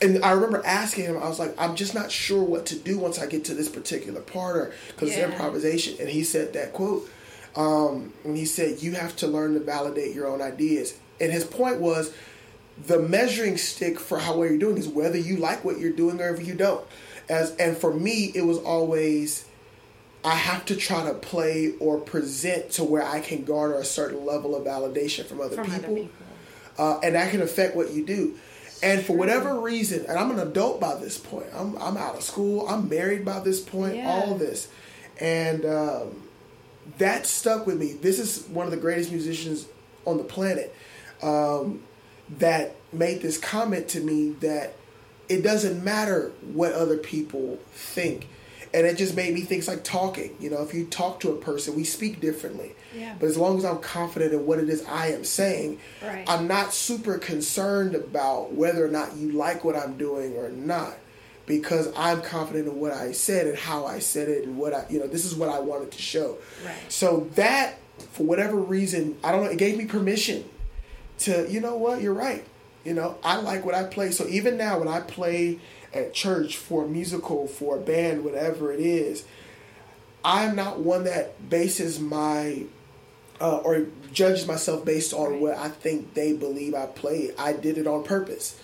and 0.00 0.24
I 0.24 0.32
remember 0.32 0.60
asking 0.66 1.04
him. 1.04 1.16
I 1.16 1.28
was 1.28 1.38
like, 1.38 1.54
I'm 1.58 1.76
just 1.76 1.94
not 1.94 2.10
sure 2.10 2.42
what 2.42 2.66
to 2.66 2.76
do 2.76 2.98
once 2.98 3.20
I 3.20 3.26
get 3.26 3.44
to 3.46 3.54
this 3.54 3.68
particular 3.68 4.20
part, 4.20 4.56
or 4.56 4.72
because 4.88 5.10
Yeah. 5.10 5.24
it's 5.26 5.32
improvisation. 5.32 5.96
And 6.00 6.08
he 6.08 6.24
said 6.24 6.52
that 6.54 6.72
quote. 6.72 7.08
Um, 7.54 8.12
and 8.24 8.36
he 8.36 8.44
said, 8.46 8.82
"You 8.82 8.92
have 8.94 9.14
to 9.16 9.26
learn 9.28 9.54
to 9.54 9.60
validate 9.60 10.14
your 10.14 10.26
own 10.26 10.40
ideas." 10.42 10.94
And 11.20 11.30
his 11.30 11.44
point 11.44 11.78
was, 11.78 12.12
the 12.86 12.98
measuring 12.98 13.56
stick 13.58 14.00
for 14.00 14.18
how 14.18 14.36
well 14.36 14.48
you're 14.48 14.58
doing 14.58 14.78
is 14.78 14.88
whether 14.88 15.18
you 15.18 15.36
like 15.36 15.64
what 15.64 15.78
you're 15.78 15.92
doing 15.92 16.20
or 16.20 16.34
if 16.34 16.44
you 16.46 16.54
don't. 16.54 16.84
As 17.28 17.54
and 17.56 17.76
for 17.76 17.92
me, 17.94 18.32
it 18.34 18.42
was 18.46 18.58
always 18.58 19.44
I 20.24 20.34
have 20.36 20.64
to 20.66 20.76
try 20.76 21.04
to 21.04 21.14
play 21.14 21.74
or 21.80 21.98
present 21.98 22.70
to 22.72 22.84
where 22.84 23.02
I 23.02 23.20
can 23.20 23.44
garner 23.44 23.74
a 23.74 23.84
certain 23.84 24.24
level 24.24 24.54
of 24.54 24.64
validation 24.64 25.24
from 25.26 25.40
other 25.40 25.56
From 25.56 25.66
people, 25.66 25.84
other 25.84 25.94
people. 25.94 26.10
Uh, 26.78 27.00
and 27.00 27.14
that 27.14 27.30
can 27.30 27.42
affect 27.42 27.74
what 27.74 27.92
you 27.92 28.04
do. 28.04 28.34
And 28.82 29.04
for 29.04 29.16
whatever 29.16 29.60
reason, 29.60 30.06
and 30.06 30.18
I'm 30.18 30.30
an 30.30 30.40
adult 30.40 30.80
by 30.80 30.96
this 30.96 31.18
point. 31.18 31.46
I'm 31.54 31.76
I'm 31.76 31.96
out 31.96 32.16
of 32.16 32.22
school. 32.22 32.66
I'm 32.68 32.88
married 32.88 33.24
by 33.24 33.38
this 33.40 33.60
point. 33.60 33.96
Yeah. 33.96 34.10
All 34.10 34.34
this, 34.34 34.68
and 35.20 35.64
um, 35.64 36.22
that 36.98 37.26
stuck 37.26 37.64
with 37.66 37.78
me. 37.78 37.92
This 37.92 38.18
is 38.18 38.44
one 38.48 38.66
of 38.66 38.72
the 38.72 38.78
greatest 38.78 39.12
musicians 39.12 39.66
on 40.04 40.18
the 40.18 40.24
planet 40.24 40.74
um, 41.22 41.82
that 42.38 42.74
made 42.92 43.22
this 43.22 43.38
comment 43.38 43.88
to 43.88 44.00
me 44.00 44.30
that 44.40 44.74
it 45.28 45.42
doesn't 45.42 45.82
matter 45.84 46.32
what 46.52 46.72
other 46.72 46.96
people 46.96 47.58
think. 47.72 48.26
And 48.74 48.86
it 48.86 48.96
just 48.96 49.14
made 49.14 49.34
me 49.34 49.42
think 49.42 49.58
it's 49.58 49.68
like 49.68 49.84
talking. 49.84 50.34
You 50.40 50.48
know, 50.50 50.62
if 50.62 50.72
you 50.72 50.86
talk 50.86 51.20
to 51.20 51.30
a 51.30 51.36
person, 51.36 51.76
we 51.76 51.84
speak 51.84 52.20
differently. 52.20 52.72
Yeah. 52.96 53.14
But 53.20 53.26
as 53.26 53.36
long 53.36 53.58
as 53.58 53.64
I'm 53.64 53.80
confident 53.80 54.32
in 54.32 54.46
what 54.46 54.58
it 54.58 54.68
is 54.68 54.84
I 54.86 55.08
am 55.08 55.24
saying, 55.24 55.78
Right. 56.02 56.24
I'm 56.26 56.46
not 56.46 56.72
super 56.72 57.18
concerned 57.18 57.94
about 57.94 58.52
whether 58.52 58.84
or 58.84 58.88
not 58.88 59.16
you 59.16 59.32
like 59.32 59.62
what 59.62 59.76
I'm 59.76 59.98
doing 59.98 60.36
or 60.36 60.48
not. 60.48 60.94
Because 61.44 61.92
I'm 61.96 62.22
confident 62.22 62.68
in 62.68 62.78
what 62.80 62.92
I 62.92 63.12
said 63.12 63.46
and 63.46 63.58
how 63.58 63.84
I 63.84 63.98
said 63.98 64.28
it 64.28 64.44
and 64.46 64.56
what 64.56 64.72
I, 64.72 64.86
you 64.88 65.00
know, 65.00 65.06
this 65.06 65.24
is 65.24 65.34
what 65.34 65.48
I 65.48 65.58
wanted 65.58 65.90
to 65.90 66.00
show. 66.00 66.38
Right. 66.64 66.76
So 66.88 67.28
that, 67.34 67.78
for 68.12 68.22
whatever 68.22 68.56
reason, 68.56 69.18
I 69.24 69.32
don't 69.32 69.44
know, 69.44 69.50
it 69.50 69.58
gave 69.58 69.76
me 69.76 69.84
permission 69.84 70.44
to, 71.20 71.46
you 71.50 71.60
know 71.60 71.76
what, 71.76 72.00
you're 72.00 72.14
right. 72.14 72.44
You 72.84 72.94
know, 72.94 73.16
I 73.22 73.36
like 73.36 73.64
what 73.64 73.74
I 73.74 73.84
play. 73.84 74.10
So 74.10 74.26
even 74.26 74.56
now, 74.56 74.78
when 74.78 74.88
I 74.88 75.00
play 75.00 75.60
at 75.94 76.14
church 76.14 76.56
for 76.56 76.84
a 76.84 76.88
musical, 76.88 77.46
for 77.46 77.76
a 77.76 77.80
band, 77.80 78.24
whatever 78.24 78.72
it 78.72 78.80
is, 78.80 79.24
I'm 80.24 80.56
not 80.56 80.80
one 80.80 81.04
that 81.04 81.48
bases 81.48 82.00
my 82.00 82.64
uh, 83.40 83.58
or 83.58 83.86
judges 84.12 84.46
myself 84.46 84.84
based 84.84 85.12
on 85.12 85.40
what 85.40 85.56
I 85.56 85.68
think 85.68 86.14
they 86.14 86.32
believe 86.32 86.74
I 86.74 86.86
played. 86.86 87.34
I 87.38 87.52
did 87.52 87.76
it 87.76 87.86
on 87.86 88.04
purpose. 88.04 88.58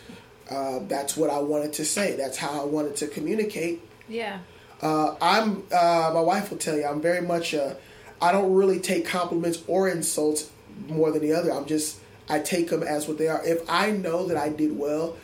Uh, 0.48 0.80
that's 0.87 1.16
what 1.16 1.30
I 1.30 1.38
wanted 1.38 1.75
to 1.75 1.84
say. 1.84 2.16
That's 2.16 2.38
how 2.38 2.62
I 2.62 2.64
wanted 2.64 2.96
to 2.96 3.08
communicate. 3.08 3.82
Yeah. 4.08 4.38
Uh, 4.80 5.16
I'm. 5.20 5.64
Uh, 5.72 6.12
my 6.14 6.20
wife 6.20 6.50
will 6.50 6.58
tell 6.58 6.76
you. 6.76 6.87
I'm 6.87 7.00
very 7.00 7.20
much. 7.20 7.54
A, 7.54 7.76
I 8.22 8.32
don't 8.32 8.54
really 8.54 8.78
take 8.80 9.06
compliments 9.06 9.62
or 9.66 9.88
insults 9.88 10.50
more 10.88 11.10
than 11.10 11.22
the 11.22 11.32
other. 11.32 11.52
I'm 11.52 11.66
just. 11.66 12.00
I 12.28 12.38
take 12.40 12.68
them 12.70 12.82
as 12.82 13.08
what 13.08 13.18
they 13.18 13.28
are. 13.28 13.42
If 13.44 13.62
I 13.68 13.90
know 13.90 14.26
that 14.26 14.37
I 14.37 14.49
did 14.50 14.76
well, 14.78 15.16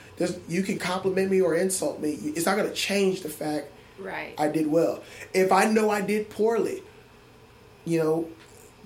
you 0.49 0.63
can 0.63 0.79
compliment 0.79 1.31
me 1.31 1.41
or 1.41 1.55
insult 1.55 2.01
me. 2.01 2.13
It's 2.13 2.47
not 2.47 2.57
going 2.57 2.69
to 2.69 2.75
change 2.75 3.23
the 3.23 3.29
fact 3.29 3.67
Right. 3.99 4.35
I 4.39 4.49
did 4.49 4.67
well. 4.67 5.03
If 5.33 5.53
I 5.53 5.67
know 5.67 5.89
I 5.89 6.01
did 6.01 6.29
poorly, 6.29 6.83
you 7.85 7.99
know, 8.03 8.29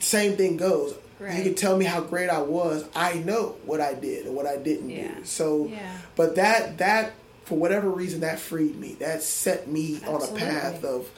same 0.01 0.37
thing 0.37 0.57
goes. 0.59 0.95
Right. 1.19 1.37
You 1.39 1.43
can 1.43 1.55
tell 1.55 1.77
me 1.77 1.85
how 1.87 2.01
great 2.03 2.29
I 2.29 2.43
was. 2.43 2.85
I 2.95 3.15
know 3.15 3.57
what 3.65 3.81
I 3.81 3.95
did 3.95 4.27
and 4.27 4.37
what 4.37 4.47
I 4.47 4.57
didn't 4.57 4.91
Yeah. 4.91 5.09
do. 5.15 5.25
So, 5.25 5.67
Yeah. 5.71 5.79
but 6.15 6.35
that 6.37 6.79
that 6.79 7.13
for 7.45 7.57
whatever 7.57 7.89
reason 7.89 8.21
that 8.21 8.39
freed 8.39 8.79
me. 8.79 8.97
That 9.01 9.23
set 9.23 9.67
me 9.69 10.01
on 10.07 10.23
a 10.23 10.27
path 10.39 10.85
of 10.85 11.09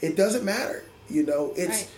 it 0.00 0.16
doesn't 0.16 0.44
matter. 0.44 0.82
You 1.10 1.24
know, 1.24 1.52
it's 1.56 1.68
Right. 1.82 1.88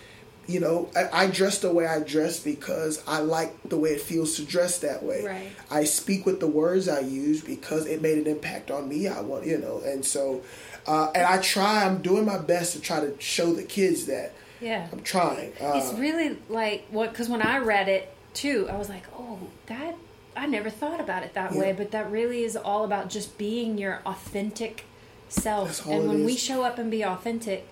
You 0.47 0.59
know 0.59 0.89
I, 0.95 1.23
I 1.23 1.27
dress 1.27 1.59
the 1.59 1.71
way 1.71 1.85
I 1.85 1.99
dress 1.99 2.39
because 2.39 3.03
I 3.07 3.19
like 3.19 3.53
the 3.67 3.77
way 3.77 3.89
it 3.91 4.01
feels 4.01 4.35
to 4.37 4.43
dress 4.45 4.79
that 4.79 5.03
way. 5.03 5.23
Right. 5.25 5.47
I 5.69 5.83
speak 5.83 6.25
with 6.25 6.39
the 6.39 6.47
words 6.47 6.87
I 6.87 7.01
use 7.01 7.41
because 7.41 7.85
it 7.85 8.01
made 8.01 8.17
an 8.17 8.27
impact 8.27 8.71
on 8.71 8.87
me. 8.87 9.07
I 9.07 9.21
want 9.21 9.45
you 9.45 9.57
know, 9.57 9.81
and 9.85 10.05
so 10.05 10.41
uh, 10.87 11.11
and 11.13 11.25
I 11.25 11.39
try. 11.41 11.83
I'm 11.85 12.01
doing 12.01 12.25
my 12.25 12.37
best 12.37 12.73
to 12.73 12.79
try 12.81 12.99
to 13.01 13.13
show 13.19 13.51
the 13.53 13.63
kids 13.63 14.05
that 14.05 14.33
Yeah. 14.61 14.87
I'm 14.91 15.01
trying. 15.01 15.51
Uh, 15.61 15.73
It's 15.75 15.93
really 15.99 16.37
like 16.49 16.85
what 16.89 17.11
because 17.11 17.27
when 17.29 17.41
I 17.41 17.57
read 17.57 17.89
it 17.89 18.13
too, 18.33 18.67
I 18.71 18.77
was 18.77 18.87
like, 18.89 19.03
oh, 19.17 19.39
that 19.65 19.95
I 20.35 20.45
never 20.45 20.69
thought 20.69 21.01
about 21.01 21.23
it 21.23 21.33
that 21.33 21.53
Yeah. 21.53 21.59
way. 21.59 21.73
But 21.73 21.91
that 21.91 22.09
really 22.09 22.43
is 22.43 22.55
all 22.55 22.85
about 22.85 23.09
just 23.09 23.37
being 23.37 23.77
your 23.77 24.01
authentic 24.05 24.85
self. 25.27 25.85
And 25.87 26.07
when 26.07 26.23
we 26.23 26.37
show 26.37 26.63
up 26.63 26.77
and 26.77 26.89
be 26.89 27.03
authentic, 27.03 27.67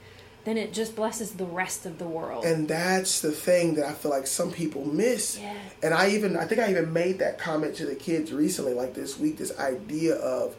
then 0.46 0.58
it 0.58 0.72
just 0.74 0.96
blesses 0.96 1.32
the 1.34 1.46
rest 1.46 1.86
of 1.86 1.98
the 2.00 2.06
world. 2.06 2.46
and 2.46 2.68
that's 2.68 3.22
the 3.22 3.32
thing 3.32 3.76
that 3.76 3.86
I 3.86 3.94
feel 3.94 4.12
like 4.12 4.28
some 4.28 4.52
people 4.52 4.86
miss. 4.86 5.38
Yeah. 5.40 5.54
And 5.84 5.94
I 5.94 6.10
even 6.12 6.38
I 6.38 6.46
think 6.46 6.62
I 6.62 6.70
even 6.72 6.94
made 6.94 7.20
that 7.20 7.38
comment 7.38 7.76
to 7.78 7.86
the 7.86 7.96
kids 7.96 8.32
recently, 8.32 8.74
like 8.74 8.94
this 8.94 9.20
week, 9.20 9.38
this 9.38 9.58
idea 9.60 10.16
of 10.16 10.56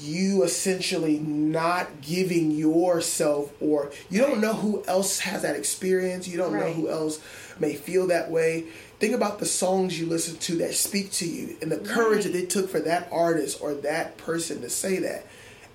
you 0.00 0.42
essentially 0.44 1.18
not 1.18 2.00
giving 2.00 2.50
yourself 2.50 3.52
or 3.60 3.90
you 4.08 4.18
don't 4.18 4.40
know 4.40 4.54
who 4.54 4.82
else 4.86 5.18
has 5.18 5.42
that 5.42 5.56
experience 5.56 6.26
you 6.26 6.38
don't 6.38 6.54
know 6.54 6.72
who 6.72 6.88
else 6.88 7.20
may 7.58 7.74
feel 7.74 8.06
that 8.06 8.30
way 8.30 8.62
think 8.98 9.14
about 9.14 9.38
the 9.40 9.44
songs 9.44 10.00
you 10.00 10.06
listen 10.06 10.38
to 10.38 10.56
that 10.56 10.72
speak 10.72 11.10
to 11.12 11.26
you 11.28 11.54
and 11.60 11.70
the 11.70 11.76
courage 11.76 12.24
Right. 12.24 12.32
that 12.32 12.42
it 12.44 12.48
took 12.48 12.70
for 12.70 12.80
that 12.80 13.08
artist 13.12 13.60
or 13.60 13.74
that 13.74 14.16
person 14.16 14.62
to 14.62 14.70
say 14.70 15.00
that 15.00 15.26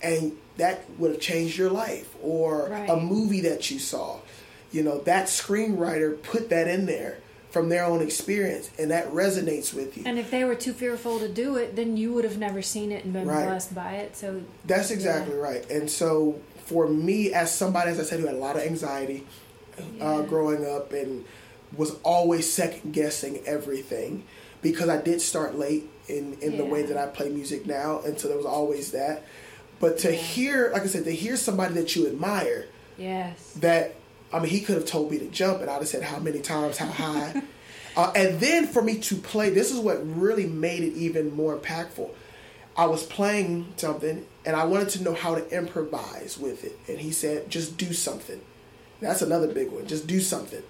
and 0.01 0.36
that 0.59 0.83
would 0.97 1.11
have 1.11 1.19
changed 1.19 1.57
your 1.57 1.69
life 1.71 2.15
or 2.21 2.67
a 2.67 2.95
movie 2.99 3.41
that 3.41 3.69
you 3.71 3.79
saw 3.79 4.19
you 4.71 4.83
know 4.83 4.99
that 4.99 5.25
screenwriter 5.27 6.21
put 6.21 6.49
that 6.49 6.67
in 6.67 6.85
there 6.85 7.17
from 7.49 7.69
their 7.69 7.83
own 7.83 7.99
experience 8.01 8.69
and 8.77 8.91
that 8.91 9.07
resonates 9.09 9.73
with 9.73 9.97
you 9.97 10.03
And 10.05 10.19
if 10.19 10.29
they 10.29 10.43
were 10.43 10.53
too 10.53 10.71
fearful 10.73 11.17
to 11.17 11.27
do 11.27 11.55
it, 11.55 11.75
then 11.75 11.97
you 11.97 12.13
would 12.13 12.23
have 12.23 12.37
never 12.37 12.61
seen 12.61 12.91
it 12.91 13.03
and 13.03 13.11
been 13.11 13.27
Right. 13.27 13.45
blessed 13.45 13.73
by 13.73 13.93
it. 13.93 14.15
So 14.15 14.43
That's 14.65 14.91
exactly 14.91 15.35
right. 15.35 15.67
And 15.71 15.89
so 15.89 16.39
for 16.65 16.87
me, 16.87 17.33
as 17.33 17.51
somebody, 17.51 17.89
as 17.89 17.99
I 17.99 18.03
said, 18.03 18.19
who 18.19 18.27
had 18.27 18.35
a 18.35 18.37
lot 18.37 18.55
of 18.55 18.61
anxiety 18.61 19.25
uh, 19.99 20.21
growing 20.21 20.63
up 20.69 20.93
and 20.93 21.25
was 21.75 21.95
always 22.03 22.47
second 22.51 22.93
guessing 22.93 23.41
everything 23.47 24.25
because 24.61 24.87
I 24.89 25.01
did 25.01 25.19
start 25.19 25.57
late 25.57 25.89
in, 26.07 26.37
in 26.41 26.57
the 26.57 26.65
way 26.65 26.83
that 26.83 26.97
I 26.97 27.07
play 27.07 27.29
music 27.29 27.65
now. 27.65 28.01
And 28.05 28.19
so 28.19 28.27
there 28.27 28.37
was 28.37 28.45
always 28.45 28.91
that. 28.91 29.23
But 29.79 29.99
to 29.99 30.11
hear, 30.11 30.71
like 30.73 30.83
I 30.83 30.87
said, 30.87 31.05
to 31.05 31.11
hear 31.11 31.37
somebody 31.37 31.73
that 31.75 31.95
you 31.95 32.07
admire 32.07 32.67
yes, 32.97 33.53
that, 33.53 33.95
I 34.33 34.39
mean, 34.39 34.49
he 34.49 34.61
could 34.61 34.75
have 34.75 34.85
told 34.85 35.11
me 35.11 35.19
to 35.19 35.27
jump 35.27 35.61
and 35.61 35.69
I'd 35.69 35.75
have 35.75 35.87
said 35.87 36.03
how 36.03 36.19
many 36.19 36.39
times, 36.39 36.77
how 36.77 36.87
high. 36.87 37.41
uh, 37.95 38.11
and 38.15 38.39
then 38.39 38.67
for 38.67 38.81
me 38.81 38.99
to 38.99 39.15
play, 39.15 39.49
this 39.49 39.71
is 39.71 39.79
what 39.79 39.99
really 40.17 40.45
made 40.45 40.83
it 40.83 40.93
even 40.93 41.35
more 41.35 41.55
impactful. 41.55 42.09
I 42.75 42.85
was 42.85 43.03
playing 43.03 43.73
something 43.77 44.25
and 44.45 44.55
I 44.55 44.65
wanted 44.65 44.89
to 44.89 45.03
know 45.03 45.13
how 45.13 45.35
to 45.35 45.49
improvise 45.49 46.37
with 46.37 46.63
it. 46.63 46.77
And 46.87 46.99
he 46.99 47.11
said, 47.11 47.49
just 47.49 47.77
do 47.77 47.93
something. 47.93 48.41
That's 49.01 49.21
another 49.21 49.47
big 49.47 49.71
one. 49.71 49.87
Just 49.87 50.07
do 50.07 50.19
something. 50.19 50.63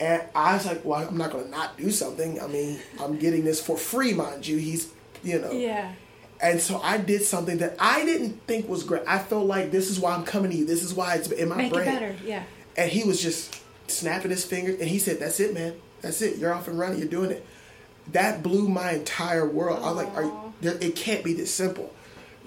And 0.00 0.22
I 0.34 0.54
was 0.54 0.66
like, 0.66 0.84
well, 0.84 1.06
I'm 1.06 1.16
not 1.16 1.30
going 1.30 1.44
to 1.44 1.50
not 1.50 1.76
do 1.76 1.90
something. 1.90 2.40
I 2.40 2.46
mean, 2.48 2.80
I'm 3.00 3.16
getting 3.18 3.44
this 3.44 3.60
for 3.60 3.76
free, 3.76 4.12
mind 4.12 4.46
you. 4.46 4.56
He's, 4.56 4.92
you 5.22 5.38
know. 5.40 5.52
yeah, 5.52 5.92
And 6.40 6.60
so 6.60 6.80
I 6.80 6.98
did 6.98 7.22
something 7.22 7.58
that 7.58 7.76
I 7.78 8.04
didn't 8.04 8.46
think 8.46 8.68
was 8.68 8.82
great. 8.82 9.02
I 9.06 9.18
felt 9.18 9.46
like 9.46 9.70
this 9.70 9.90
is 9.90 9.98
why 10.00 10.14
I'm 10.14 10.24
coming 10.24 10.50
to 10.50 10.56
you. 10.56 10.66
This 10.66 10.82
is 10.82 10.92
why 10.92 11.14
it's 11.14 11.30
in 11.30 11.48
my 11.48 11.56
make 11.56 11.72
brain. 11.72 11.88
it 11.88 11.92
better. 11.92 12.16
Yeah, 12.24 12.42
And 12.76 12.90
he 12.90 13.04
was 13.04 13.22
just 13.22 13.60
snapping 13.86 14.30
his 14.30 14.44
fingers, 14.44 14.80
and 14.80 14.88
he 14.88 14.98
said, 14.98 15.20
"That's 15.20 15.40
it, 15.40 15.54
man. 15.54 15.74
That's 16.00 16.20
it. 16.22 16.38
You're 16.38 16.52
off 16.52 16.68
and 16.68 16.78
running. 16.78 16.98
You're 16.98 17.08
doing 17.08 17.30
it." 17.30 17.46
That 18.12 18.42
blew 18.42 18.68
my 18.68 18.92
entire 18.92 19.48
world. 19.48 19.78
I 19.82 19.86
was 19.92 19.96
like, 19.96 20.14
Are 20.16 20.30
there, 20.60 20.76
"It 20.80 20.96
can't 20.96 21.24
be 21.24 21.32
this 21.32 21.50
simple." 21.50 21.90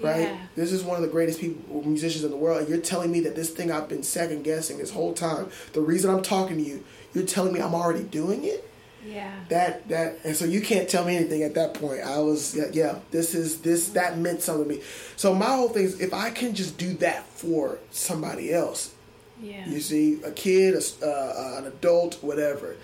Right? 0.00 0.28
Yeah. 0.28 0.38
This 0.54 0.70
is 0.70 0.84
one 0.84 0.94
of 0.94 1.02
the 1.02 1.08
greatest 1.08 1.40
people, 1.40 1.82
musicians 1.82 2.22
in 2.22 2.30
the 2.30 2.36
world. 2.36 2.60
And 2.60 2.68
you're 2.68 2.78
telling 2.78 3.10
me 3.10 3.18
that 3.20 3.34
this 3.34 3.50
thing 3.50 3.72
I've 3.72 3.88
been 3.88 4.04
second 4.04 4.44
guessing 4.44 4.78
this 4.78 4.92
whole 4.92 5.12
time. 5.12 5.50
The 5.72 5.80
reason 5.80 6.08
I'm 6.14 6.22
talking 6.22 6.56
to 6.56 6.62
you, 6.62 6.84
you're 7.14 7.26
telling 7.26 7.52
me 7.52 7.60
I'm 7.60 7.74
already 7.74 8.04
doing 8.04 8.44
it. 8.44 8.70
Yeah. 9.06 9.32
That 9.48 9.88
that 9.88 10.18
and 10.24 10.36
so 10.36 10.44
you 10.44 10.60
can't 10.60 10.88
tell 10.88 11.04
me 11.04 11.16
anything 11.16 11.42
at 11.42 11.54
that 11.54 11.74
point. 11.74 12.02
I 12.02 12.18
was 12.18 12.54
yeah, 12.54 12.64
yeah 12.72 12.98
this 13.10 13.34
is 13.34 13.60
this 13.60 13.90
that 13.90 14.18
meant 14.18 14.42
something 14.42 14.68
to 14.68 14.74
me. 14.76 14.82
So 15.16 15.34
my 15.34 15.54
whole 15.56 15.68
thing 15.68 15.84
is 15.84 16.00
if 16.00 16.12
I 16.12 16.30
can 16.30 16.54
just 16.54 16.78
do 16.78 16.94
that 16.94 17.26
for 17.28 17.78
somebody 17.90 18.52
else, 18.52 18.92
Yeah. 19.40 19.68
you 19.68 19.80
see, 19.80 20.20
a 20.24 20.32
kid, 20.32 20.74
a 20.74 20.78
s 20.78 21.00
uh, 21.02 21.56
an 21.58 21.66
adult, 21.66 22.22
whatever. 22.22 22.76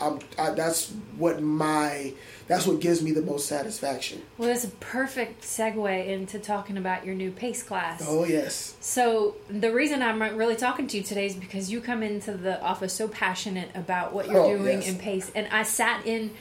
I'm, 0.00 0.18
I, 0.38 0.50
that's 0.50 0.90
what 1.16 1.42
my 1.42 2.12
that's 2.48 2.66
what 2.66 2.80
gives 2.80 3.02
me 3.02 3.10
the 3.12 3.22
most 3.22 3.46
satisfaction. 3.46 4.22
Well, 4.38 4.48
that's 4.48 4.64
a 4.64 4.68
perfect 4.68 5.42
segue 5.42 6.06
into 6.06 6.38
talking 6.38 6.76
about 6.76 7.04
your 7.04 7.14
new 7.14 7.30
PACE 7.30 7.62
class. 7.62 8.04
Oh 8.06 8.24
yes, 8.24 8.76
So 8.80 9.36
the 9.48 9.72
reason 9.72 10.02
I'm 10.02 10.22
really 10.22 10.56
talking 10.56 10.86
to 10.88 10.96
you 10.96 11.02
today 11.02 11.26
is 11.26 11.34
because 11.34 11.70
you 11.70 11.80
come 11.80 12.02
into 12.02 12.32
the 12.34 12.60
office 12.62 12.92
so 12.92 13.08
passionate 13.08 13.70
about 13.74 14.12
what 14.12 14.28
you're 14.28 14.38
Oh, 14.40 14.56
doing 14.58 14.82
yes. 14.82 14.88
in 14.88 14.98
PACE, 14.98 15.32
and 15.34 15.48
I 15.50 15.62
sat 15.64 16.06
in 16.06 16.32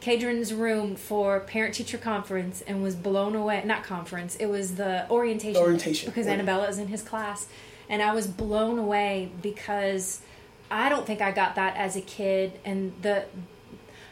Kaedron's 0.00 0.52
room 0.52 0.96
for 0.96 1.38
parent 1.40 1.74
teacher 1.74 1.98
conference 1.98 2.60
and 2.66 2.82
was 2.82 2.96
blown 2.96 3.36
away. 3.36 3.62
Not 3.64 3.84
conference, 3.84 4.34
it 4.36 4.46
was 4.46 4.74
the 4.74 5.08
orientation. 5.10 5.62
Orientation, 5.62 6.08
because 6.10 6.26
right. 6.26 6.32
Annabella 6.32 6.66
is 6.68 6.78
in 6.78 6.88
his 6.88 7.02
class, 7.02 7.46
and 7.88 8.02
I 8.02 8.12
was 8.14 8.26
blown 8.26 8.78
away 8.80 9.30
because 9.42 10.22
I 10.72 10.88
don't 10.88 11.06
think 11.06 11.20
I 11.20 11.30
got 11.32 11.54
that 11.56 11.76
as 11.76 11.96
a 11.96 12.00
kid, 12.00 12.58
and 12.64 12.92
the 13.02 13.24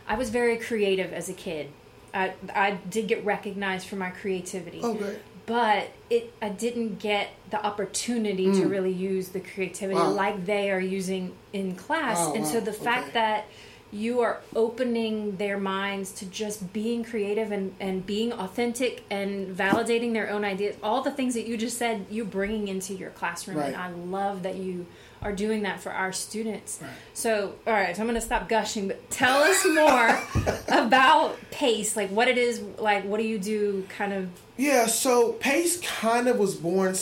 I 0.06 0.14
was 0.14 0.30
very 0.30 0.56
creative 0.56 1.12
as 1.12 1.28
a 1.28 1.32
kid. 1.32 1.70
I, 2.12 2.34
I 2.54 2.72
did 2.90 3.06
get 3.06 3.24
recognized 3.24 3.86
for 3.88 3.96
my 3.96 4.10
creativity. 4.10 4.80
Oh, 4.82 4.94
great. 4.94 5.18
But 5.46 5.90
it, 6.10 6.32
I 6.42 6.48
didn't 6.48 6.98
get 6.98 7.28
the 7.50 7.64
opportunity 7.64 8.52
to 8.52 8.66
really 8.66 8.92
use 8.92 9.28
the 9.30 9.40
creativity 9.40 9.98
Mm. 9.98 10.04
Wow. 10.10 10.12
like 10.12 10.44
they 10.46 10.70
are 10.70 10.80
using 10.80 11.34
in 11.52 11.76
class. 11.76 12.18
Oh, 12.20 12.34
and 12.34 12.44
wow. 12.44 12.50
so 12.50 12.60
the 12.60 12.72
fact 12.72 13.08
Okay. 13.08 13.12
that 13.14 13.44
you 13.92 14.20
are 14.20 14.40
opening 14.54 15.36
their 15.36 15.58
minds 15.58 16.12
to 16.12 16.26
just 16.26 16.72
being 16.72 17.02
creative 17.02 17.50
and, 17.50 17.74
and 17.80 18.06
being 18.06 18.32
authentic 18.32 19.02
and 19.10 19.54
validating 19.56 20.12
their 20.12 20.30
own 20.30 20.44
ideas, 20.44 20.76
all 20.82 21.02
the 21.02 21.10
things 21.10 21.34
that 21.34 21.46
you 21.46 21.56
just 21.56 21.76
said, 21.76 22.06
you're 22.10 22.24
bringing 22.24 22.68
into 22.68 22.94
your 22.94 23.10
classroom. 23.10 23.58
And 23.58 23.76
I 23.76 23.90
love 23.90 24.44
that 24.44 24.56
you 24.56 24.86
are 25.22 25.32
doing 25.32 25.62
that 25.62 25.80
for 25.80 25.92
our 25.92 26.12
students. 26.12 26.78
Right. 26.80 26.90
So, 27.14 27.54
all 27.66 27.72
right, 27.72 27.94
so 27.94 28.02
I'm 28.02 28.08
going 28.08 28.18
to 28.18 28.24
stop 28.24 28.48
gushing, 28.48 28.88
but 28.88 29.10
tell 29.10 29.42
us 29.42 29.66
more 29.66 30.18
about 30.68 31.36
PACE. 31.50 31.96
Like, 31.96 32.10
what 32.10 32.28
it 32.28 32.38
is, 32.38 32.60
like, 32.78 33.04
what 33.04 33.18
do 33.18 33.26
you 33.26 33.38
do 33.38 33.86
kind 33.88 34.12
of 34.12 34.28
Yeah, 34.56 34.86
so 34.86 35.32
Pace 35.32 35.80
kind 35.80 36.28
of 36.28 36.38
was 36.38 36.54
born 36.54 36.94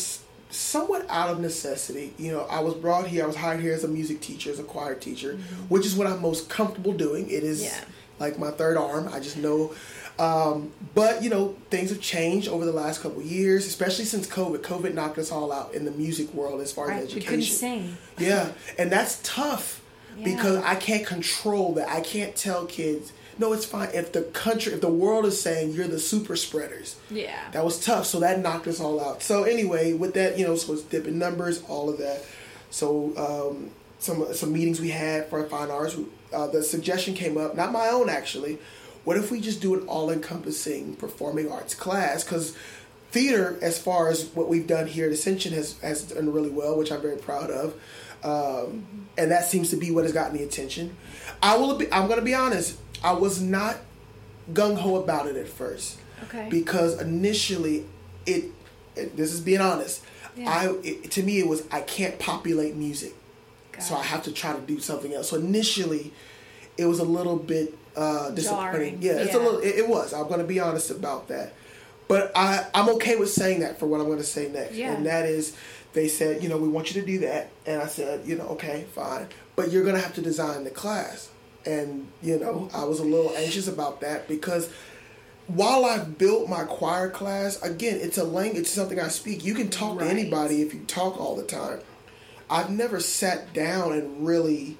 somewhat 0.50 1.06
out 1.08 1.30
of 1.30 1.40
necessity. 1.40 2.14
You 2.18 2.32
know, 2.32 2.46
I 2.50 2.60
was 2.60 2.74
brought 2.74 3.06
here, 3.06 3.24
I 3.24 3.26
was 3.26 3.36
hired 3.36 3.60
here 3.60 3.72
as 3.74 3.84
a 3.84 3.88
music 3.88 4.20
teacher, 4.20 4.50
as 4.50 4.58
a 4.58 4.64
choir 4.64 4.94
teacher, 4.94 5.38
which 5.68 5.84
is 5.86 5.94
what 5.94 6.06
I'm 6.06 6.22
most 6.22 6.48
comfortable 6.48 6.92
doing. 6.92 7.28
It 7.30 7.44
is 7.44 7.62
Yeah. 7.62 7.80
like 8.18 8.38
my 8.38 8.50
third 8.50 8.76
arm. 8.76 9.08
I 9.12 9.20
just 9.20 9.36
know. 9.36 9.72
Um, 10.18 10.72
but, 10.96 11.22
you 11.22 11.30
know, 11.30 11.54
things 11.70 11.90
have 11.90 12.00
changed 12.00 12.48
over 12.48 12.64
the 12.64 12.72
last 12.72 13.02
couple 13.02 13.20
of 13.20 13.26
years, 13.26 13.66
especially 13.66 14.04
since 14.04 14.26
COVID. 14.26 14.58
COVID 14.62 14.94
knocked 14.94 15.18
us 15.18 15.30
all 15.30 15.52
out 15.52 15.74
in 15.74 15.84
the 15.84 15.92
music 15.92 16.34
world 16.34 16.60
as 16.60 16.72
far 16.72 16.88
right? 16.88 17.02
as 17.04 17.14
We 17.14 17.20
education. 17.20 17.28
couldn't 17.28 17.44
sing. 17.44 17.96
Yeah, 18.18 18.48
and 18.78 18.90
that's 18.90 19.20
tough 19.22 19.80
because 20.24 20.56
I 20.64 20.74
can't 20.74 21.06
control 21.06 21.74
that. 21.74 21.88
I 21.88 22.00
can't 22.00 22.34
tell 22.34 22.66
kids, 22.66 23.12
no, 23.38 23.52
it's 23.52 23.64
fine. 23.64 23.88
If 23.94 24.12
the 24.12 24.22
country, 24.22 24.72
if 24.72 24.80
the 24.80 24.90
world 24.90 25.24
is 25.26 25.40
saying 25.40 25.72
you're 25.72 25.88
the 25.88 25.98
super 25.98 26.36
spreaders, 26.36 26.96
Yeah. 27.10 27.50
that 27.52 27.64
was 27.64 27.78
tough. 27.84 28.06
So 28.06 28.20
that 28.20 28.40
knocked 28.40 28.66
us 28.66 28.80
all 28.80 29.00
out. 29.00 29.22
So 29.22 29.44
anyway, 29.44 29.92
with 29.92 30.14
that, 30.14 30.38
you 30.38 30.46
know, 30.46 30.56
so 30.56 30.72
it's 30.74 30.82
dipping 30.82 31.18
numbers, 31.18 31.62
all 31.68 31.88
of 31.88 31.98
that. 31.98 32.24
So 32.70 33.12
um, 33.16 33.70
some 33.98 34.32
some 34.34 34.52
meetings 34.52 34.80
we 34.80 34.90
had 34.90 35.28
for 35.30 35.42
fine 35.44 35.70
arts, 35.70 35.96
uh, 36.32 36.46
the 36.48 36.62
suggestion 36.62 37.14
came 37.14 37.38
up, 37.38 37.56
not 37.56 37.72
my 37.72 37.88
own 37.88 38.08
actually. 38.08 38.58
What 39.04 39.16
if 39.16 39.30
we 39.30 39.40
just 39.40 39.62
do 39.62 39.72
an 39.74 39.86
all-encompassing 39.88 40.96
performing 40.96 41.50
arts 41.50 41.74
class? 41.74 42.24
Because 42.24 42.54
theater, 43.10 43.56
as 43.62 43.78
far 43.78 44.10
as 44.10 44.26
what 44.34 44.48
we've 44.50 44.66
done 44.66 44.86
here 44.86 45.06
at 45.06 45.12
Ascension, 45.12 45.52
has 45.54 45.78
has 45.80 46.02
done 46.02 46.30
really 46.32 46.50
well, 46.50 46.76
which 46.76 46.92
I'm 46.92 47.00
very 47.00 47.16
proud 47.16 47.50
of. 47.50 47.74
Um, 48.22 48.84
and 49.16 49.30
that 49.30 49.46
seems 49.46 49.70
to 49.70 49.76
be 49.76 49.90
what 49.90 50.04
has 50.04 50.12
gotten 50.12 50.36
the 50.36 50.42
attention. 50.42 50.96
I 51.42 51.56
will. 51.56 51.76
Be, 51.76 51.90
I'm 51.92 52.06
going 52.06 52.18
to 52.18 52.24
be 52.24 52.34
honest. 52.34 52.76
I 53.02 53.12
was 53.12 53.40
not 53.40 53.78
gung 54.52 54.76
ho 54.76 54.96
about 54.96 55.26
it 55.26 55.36
at 55.36 55.48
first. 55.48 55.98
Okay. 56.24 56.48
because 56.50 57.00
initially 57.00 57.84
it, 58.26 58.46
it 58.96 59.16
this 59.16 59.32
is 59.32 59.40
being 59.40 59.60
honest 59.60 60.02
Yeah. 60.36 60.50
i 60.50 60.74
it, 60.82 61.12
to 61.12 61.22
me 61.22 61.38
it 61.38 61.46
was 61.46 61.62
i 61.70 61.80
can't 61.80 62.18
populate 62.18 62.74
music. 62.74 63.14
Got 63.70 63.82
so 63.84 63.94
i 63.94 64.02
have 64.02 64.24
to 64.24 64.32
try 64.32 64.52
to 64.52 64.60
do 64.60 64.80
something 64.80 65.12
else. 65.14 65.28
So 65.30 65.36
initially 65.36 66.12
it 66.76 66.86
was 66.86 66.98
a 66.98 67.04
little 67.04 67.36
bit 67.36 67.72
uh 67.96 68.30
disappointing. 68.30 69.00
Jarring, 69.00 69.02
yeah 69.02 69.12
it's 69.24 69.34
a 69.34 69.38
little 69.38 69.60
it, 69.60 69.76
it 69.76 69.88
was. 69.88 70.12
I'm 70.12 70.26
going 70.26 70.40
to 70.40 70.46
be 70.46 70.58
honest 70.58 70.90
about 70.90 71.28
that. 71.28 71.52
But 72.08 72.32
i 72.34 72.66
i'm 72.74 72.88
okay 72.96 73.14
with 73.14 73.30
saying 73.30 73.60
that 73.60 73.78
for 73.78 73.86
what 73.86 74.00
i'm 74.00 74.06
going 74.06 74.18
to 74.18 74.24
say 74.24 74.48
next. 74.48 74.74
Yeah. 74.74 74.92
and 74.94 75.06
that 75.06 75.24
is 75.24 75.56
they 75.92 76.08
said 76.08 76.42
you 76.42 76.48
know 76.48 76.58
we 76.58 76.68
want 76.68 76.92
you 76.92 77.00
to 77.00 77.06
do 77.06 77.20
that. 77.20 77.50
And 77.64 77.80
i 77.80 77.86
said 77.86 78.26
you 78.26 78.34
know 78.36 78.48
okay 78.58 78.86
fine. 78.92 79.28
But 79.54 79.70
you're 79.70 79.84
going 79.84 79.94
to 79.94 80.02
have 80.02 80.14
to 80.14 80.20
design 80.22 80.64
the 80.64 80.70
class 80.70 81.30
and 81.66 82.06
you 82.22 82.38
know 82.38 82.68
i 82.74 82.84
was 82.84 83.00
a 83.00 83.04
little 83.04 83.34
anxious 83.36 83.68
about 83.68 84.00
that 84.00 84.26
because 84.28 84.70
while 85.48 85.86
I've 85.86 86.18
built 86.18 86.46
my 86.46 86.64
choir 86.64 87.08
class, 87.08 87.58
again, 87.62 87.98
it's 88.02 88.18
a 88.18 88.24
language, 88.24 88.60
it's 88.64 88.70
something 88.70 89.00
I 89.00 89.08
speak. 89.08 89.46
You 89.46 89.54
can 89.54 89.70
talk 89.70 89.98
Right. 89.98 90.04
to 90.04 90.10
anybody 90.10 90.60
if 90.60 90.74
you 90.74 90.80
talk 90.80 91.18
all 91.18 91.36
the 91.36 91.42
time. 91.42 91.80
I've 92.50 92.68
never 92.68 93.00
sat 93.00 93.54
down 93.54 93.94
and 93.94 94.26
really, 94.26 94.76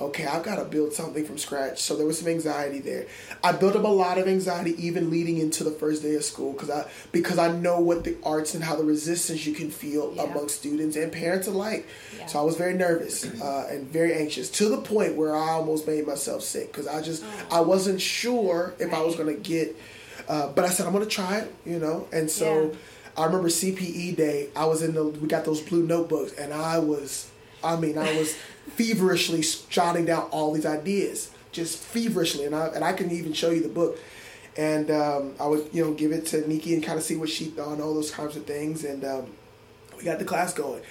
okay, 0.00 0.26
I've 0.26 0.42
got 0.42 0.56
to 0.56 0.64
build 0.64 0.92
something 0.92 1.24
from 1.24 1.36
scratch. 1.38 1.80
So 1.82 1.94
there 1.96 2.06
was 2.06 2.18
some 2.18 2.28
anxiety 2.28 2.78
there. 2.78 3.06
I 3.44 3.52
built 3.52 3.76
up 3.76 3.84
a 3.84 3.88
lot 3.88 4.18
of 4.18 4.26
anxiety 4.26 4.74
even 4.86 5.10
leading 5.10 5.38
into 5.38 5.62
the 5.64 5.70
first 5.70 6.02
day 6.02 6.14
of 6.14 6.24
school 6.24 6.52
because 6.52 6.70
I 6.70 6.88
because 7.12 7.38
I 7.38 7.52
know 7.52 7.80
what 7.80 8.04
the 8.04 8.16
arts 8.22 8.54
and 8.54 8.64
how 8.64 8.76
the 8.76 8.84
resistance 8.84 9.44
you 9.46 9.52
can 9.54 9.70
feel 9.70 10.12
Yeah. 10.16 10.22
among 10.24 10.48
students 10.48 10.96
and 10.96 11.12
parents 11.12 11.46
alike. 11.46 11.86
Yeah. 12.18 12.26
So 12.26 12.40
I 12.40 12.42
was 12.42 12.56
very 12.56 12.74
nervous 12.74 13.24
uh, 13.40 13.68
and 13.70 13.86
very 13.88 14.14
anxious 14.14 14.48
to 14.52 14.68
the 14.68 14.78
point 14.78 15.16
where 15.16 15.36
I 15.36 15.50
almost 15.50 15.86
made 15.86 16.06
myself 16.06 16.42
sick 16.42 16.72
because 16.72 16.86
I 16.86 17.02
just 17.02 17.22
I 17.50 17.60
wasn't 17.60 18.00
sure 18.00 18.74
if 18.78 18.92
I 18.94 19.02
was 19.02 19.16
going 19.16 19.34
to 19.34 19.40
get. 19.40 19.76
Uh, 20.28 20.48
but 20.48 20.64
I 20.64 20.68
said 20.68 20.86
I'm 20.86 20.92
going 20.92 21.04
to 21.04 21.10
try 21.10 21.38
it, 21.38 21.54
you 21.66 21.78
know. 21.78 22.06
And 22.12 22.30
so 22.30 22.70
Yeah. 22.70 22.76
I 23.16 23.24
remember 23.26 23.48
CPE 23.48 24.16
day. 24.16 24.48
I 24.54 24.64
was 24.66 24.80
in 24.82 24.94
the 24.94 25.04
we 25.04 25.26
got 25.28 25.44
those 25.44 25.60
blue 25.60 25.82
notebooks, 25.84 26.32
and 26.34 26.54
I 26.54 26.78
was, 26.78 27.28
I 27.62 27.76
mean, 27.76 27.98
I 27.98 28.16
was 28.18 28.34
feverishly 28.74 29.44
jotting 29.68 30.06
down 30.06 30.28
all 30.30 30.52
these 30.52 30.66
ideas, 30.66 31.30
just 31.52 31.78
feverishly, 31.78 32.44
and 32.44 32.54
I 32.54 32.66
and 32.68 32.84
I 32.84 32.92
can 32.92 33.10
even 33.10 33.32
show 33.32 33.50
you 33.50 33.62
the 33.62 33.68
book. 33.68 33.98
And 34.56 34.90
um, 34.90 35.34
I 35.40 35.46
would, 35.46 35.70
you 35.72 35.84
know, 35.84 35.92
give 35.94 36.12
it 36.12 36.26
to 36.26 36.46
Nikki 36.48 36.74
and 36.74 36.82
kind 36.82 36.98
of 36.98 37.04
see 37.04 37.16
what 37.16 37.28
she 37.28 37.46
thought 37.46 37.72
and 37.72 37.82
all 37.82 37.94
those 37.94 38.10
kinds 38.10 38.36
of 38.36 38.44
things. 38.46 38.84
And 38.84 39.04
um, 39.04 39.26
we 39.96 40.04
got 40.04 40.18
the 40.18 40.24
class 40.24 40.52
going, 40.52 40.82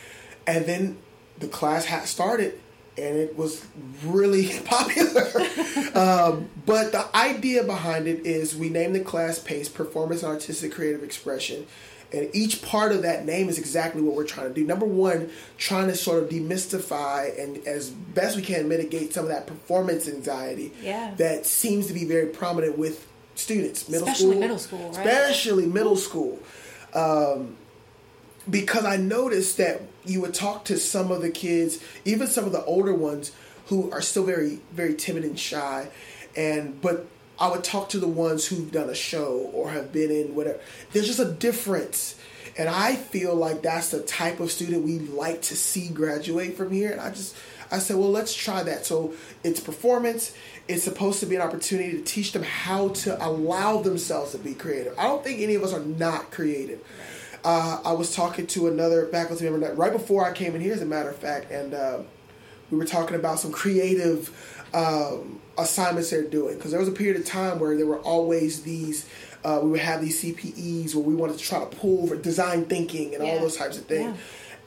and 0.47 0.65
then 0.65 0.97
the 1.39 1.47
class 1.47 1.85
had 1.85 2.05
started, 2.05 2.59
and 2.97 3.17
it 3.17 3.37
was 3.37 3.65
really 4.05 4.59
popular. 4.65 5.27
um, 5.95 6.49
but 6.65 6.91
the 6.91 7.05
idea 7.15 7.63
behind 7.63 8.07
it 8.07 8.25
is 8.25 8.55
we 8.55 8.69
named 8.69 8.95
the 8.95 9.01
class 9.01 9.39
PACE 9.39 9.69
Performance 9.69 10.23
and 10.23 10.31
Artistic 10.31 10.71
Creative 10.71 11.03
Expression. 11.03 11.67
And 12.11 12.29
each 12.33 12.61
part 12.63 12.91
of 12.91 13.03
that 13.03 13.25
name 13.25 13.49
is 13.49 13.59
exactly 13.59 14.01
what 14.01 14.15
we're 14.15 14.25
trying 14.25 14.47
to 14.47 14.53
do. 14.53 14.65
Number 14.65 14.85
one, 14.85 15.29
trying 15.57 15.87
to 15.87 15.95
sort 15.95 16.23
of 16.23 16.29
demystify 16.29 17.39
and 17.39 17.65
as 17.67 17.89
best 17.89 18.35
we 18.35 18.41
can 18.41 18.67
mitigate 18.67 19.13
some 19.13 19.23
of 19.25 19.29
that 19.29 19.45
performance 19.45 20.07
anxiety 20.07 20.71
Yeah. 20.81 21.13
that 21.17 21.45
seems 21.45 21.87
to 21.87 21.93
be 21.93 22.05
very 22.05 22.27
prominent 22.27 22.77
with 22.77 23.05
students, 23.35 23.87
middle 23.87 24.07
Especially 24.07 24.31
school, 24.31 24.39
middle 24.39 24.57
school, 24.57 24.91
right? 24.91 25.05
Especially 25.05 25.65
middle 25.67 25.95
school 25.95 26.39
um, 26.93 27.55
because 28.49 28.85
I 28.85 28.97
noticed 28.97 29.57
that 29.57 29.81
you 30.05 30.21
would 30.21 30.33
talk 30.33 30.65
to 30.65 30.77
some 30.77 31.11
of 31.11 31.21
the 31.21 31.29
kids, 31.29 31.79
even 32.05 32.27
some 32.27 32.45
of 32.45 32.51
the 32.51 32.63
older 32.65 32.93
ones 32.93 33.31
who 33.67 33.91
are 33.91 34.01
still 34.01 34.25
very, 34.25 34.59
very 34.73 34.95
timid 34.95 35.23
and 35.23 35.37
shy, 35.39 35.89
and 36.35 36.81
but 36.81 37.05
I 37.39 37.49
would 37.49 37.63
talk 37.63 37.89
to 37.89 37.99
the 37.99 38.07
ones 38.07 38.45
who've 38.45 38.71
done 38.71 38.89
a 38.89 38.95
show 38.95 39.49
or 39.53 39.69
have 39.69 39.93
been 39.93 40.11
in 40.11 40.35
whatever. 40.35 40.59
There's 40.91 41.07
just 41.07 41.19
a 41.19 41.31
difference. 41.31 42.15
And 42.57 42.67
I 42.67 42.95
feel 42.95 43.35
like 43.35 43.61
that's 43.61 43.91
the 43.91 44.01
type 44.01 44.39
of 44.41 44.51
student 44.51 44.83
we 44.83 44.99
like 44.99 45.41
to 45.43 45.55
see 45.55 45.87
graduate 45.87 46.57
from 46.57 46.71
here. 46.71 46.91
And 46.91 46.99
I 46.99 47.09
just, 47.11 47.35
I 47.71 47.79
said, 47.79 47.95
well, 47.95 48.11
let's 48.11 48.33
try 48.33 48.63
that. 48.63 48.85
So 48.85 49.13
it's 49.43 49.61
performance. 49.61 50.35
It's 50.67 50.83
supposed 50.83 51.21
to 51.21 51.25
be 51.25 51.35
an 51.35 51.41
opportunity 51.41 51.91
to 51.91 52.03
teach 52.03 52.33
them 52.33 52.43
how 52.43 52.89
to 52.89 53.25
allow 53.25 53.81
themselves 53.81 54.33
to 54.33 54.37
be 54.37 54.53
creative. 54.53 54.97
I 54.99 55.03
don't 55.03 55.23
think 55.23 55.39
any 55.39 55.55
of 55.55 55.63
us 55.63 55.73
are 55.73 55.79
not 55.79 56.31
creative. 56.31 56.81
Uh, 57.45 57.79
I 57.85 57.93
was 57.93 58.13
talking 58.13 58.47
to 58.47 58.67
another 58.67 59.05
faculty 59.07 59.45
member 59.45 59.59
that, 59.59 59.77
right 59.77 59.93
before 59.93 60.25
I 60.25 60.33
came 60.33 60.55
in 60.55 60.61
here, 60.61 60.73
as 60.73 60.81
a 60.81 60.85
matter 60.85 61.09
of 61.09 61.15
fact, 61.15 61.51
and 61.51 61.73
uh, 61.73 61.99
we 62.69 62.77
were 62.77 62.85
talking 62.85 63.15
about 63.15 63.39
some 63.39 63.53
creative 63.53 64.65
um, 64.73 65.39
assignments 65.61 66.09
they're 66.09 66.23
doing 66.23 66.55
because 66.55 66.71
there 66.71 66.79
was 66.79 66.89
a 66.89 66.93
period 66.93 67.17
of 67.17 67.25
time 67.25 67.59
where 67.59 67.75
there 67.75 67.85
were 67.85 67.99
always 67.99 68.63
these. 68.63 69.07
Uh, 69.43 69.59
we 69.63 69.69
would 69.69 69.79
have 69.79 70.01
these 70.01 70.21
CPEs 70.21 70.93
where 70.95 71.03
we 71.03 71.15
wanted 71.15 71.37
to 71.37 71.43
try 71.43 71.59
to 71.59 71.65
pull 71.65 72.07
for 72.07 72.17
design 72.17 72.65
thinking 72.65 73.13
and 73.15 73.23
all 73.23 73.39
those 73.39 73.55
types 73.55 73.77
of 73.77 73.85
things. 73.85 74.17
Yeah. 74.17 74.21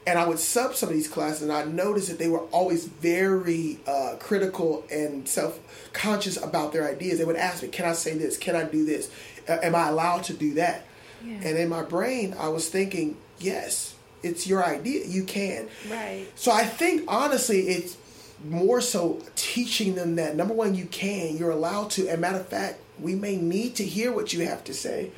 And 0.05 0.19
I 0.19 0.27
would 0.27 0.39
sub 0.39 0.75
some 0.75 0.89
of 0.89 0.95
these 0.95 1.07
classes, 1.07 1.43
and 1.43 1.51
I 1.51 1.63
noticed 1.63 2.09
that 2.09 2.19
they 2.19 2.27
were 2.27 2.41
always 2.51 2.85
very 2.85 3.79
uh, 3.87 4.15
critical 4.19 4.83
and 4.91 5.27
self 5.29 5.59
conscious 5.93 6.37
about 6.43 6.73
their 6.73 6.89
ideas. 6.89 7.19
They 7.19 7.25
would 7.25 7.35
ask 7.37 7.63
me, 7.63 7.69
"Can 7.69 7.85
I 7.85 7.93
say 7.93 8.17
this? 8.17 8.37
Can 8.37 8.55
I 8.55 8.63
do 8.63 8.83
this? 8.83 9.09
Uh, 9.47 9.59
am 9.61 9.75
I 9.75 9.89
allowed 9.89 10.23
to 10.25 10.33
do 10.33 10.55
that?" 10.55 10.85
Yeah. 11.23 11.35
And 11.35 11.57
in 11.57 11.69
my 11.69 11.83
brain, 11.83 12.35
I 12.37 12.49
was 12.49 12.67
thinking, 12.67 13.15
"Yes, 13.39 13.93
it's 14.23 14.45
your 14.45 14.65
idea. 14.65 15.05
You 15.05 15.23
can." 15.23 15.69
Right. 15.89 16.25
So 16.35 16.51
I 16.51 16.65
think 16.65 17.03
honestly, 17.07 17.61
it's 17.61 17.95
more 18.43 18.81
so 18.81 19.21
teaching 19.35 19.95
them 19.95 20.15
that 20.15 20.35
number 20.35 20.53
one, 20.53 20.75
you 20.75 20.85
can, 20.85 21.37
you're 21.37 21.51
allowed 21.51 21.89
to. 21.91 22.07
And 22.09 22.21
matter 22.21 22.39
of 22.39 22.47
fact, 22.47 22.79
we 22.99 23.15
may 23.15 23.37
need 23.37 23.75
to 23.75 23.83
hear 23.85 24.11
what 24.11 24.33
you 24.33 24.45
have 24.47 24.63
to 24.65 24.73
say. 24.73 25.11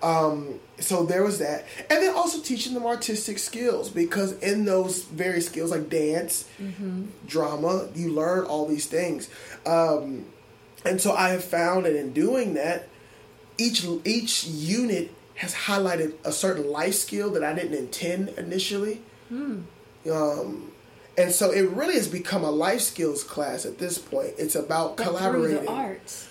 Um, 0.00 0.60
so 0.78 1.04
there 1.04 1.24
was 1.24 1.40
that, 1.40 1.66
and 1.90 2.00
then 2.00 2.14
also 2.14 2.40
teaching 2.40 2.72
them 2.72 2.86
artistic 2.86 3.38
skills 3.38 3.90
because 3.90 4.32
in 4.38 4.64
those 4.64 5.02
various 5.02 5.46
skills 5.46 5.72
like 5.72 5.90
dance, 5.90 6.48
drama, 7.26 7.88
you 7.96 8.12
learn 8.12 8.44
all 8.44 8.66
these 8.66 8.86
things. 8.86 9.28
Um, 9.66 10.26
and 10.84 11.00
so 11.00 11.12
I 11.12 11.30
have 11.30 11.42
found 11.42 11.84
that 11.86 11.96
in 11.96 12.12
doing 12.12 12.54
that, 12.54 12.88
each 13.58 13.84
each 14.04 14.44
unit 14.46 15.10
has 15.34 15.52
highlighted 15.52 16.14
a 16.24 16.30
certain 16.30 16.70
life 16.70 16.94
skill 16.94 17.30
that 17.32 17.42
I 17.42 17.52
didn't 17.52 17.74
intend 17.74 18.28
initially. 18.30 19.02
Um, 20.10 20.70
and 21.18 21.32
so 21.32 21.50
it 21.50 21.68
really 21.70 21.94
has 21.94 22.08
become 22.08 22.44
a 22.44 22.50
life 22.50 22.80
skills 22.80 23.24
class 23.24 23.66
at 23.66 23.78
this 23.78 23.98
point. 23.98 24.34
It's 24.38 24.54
about 24.54 24.96
But 24.96 25.04
through 25.04 25.12
collaborating 25.16 25.64
the 25.64 25.70
arts. 25.70 26.28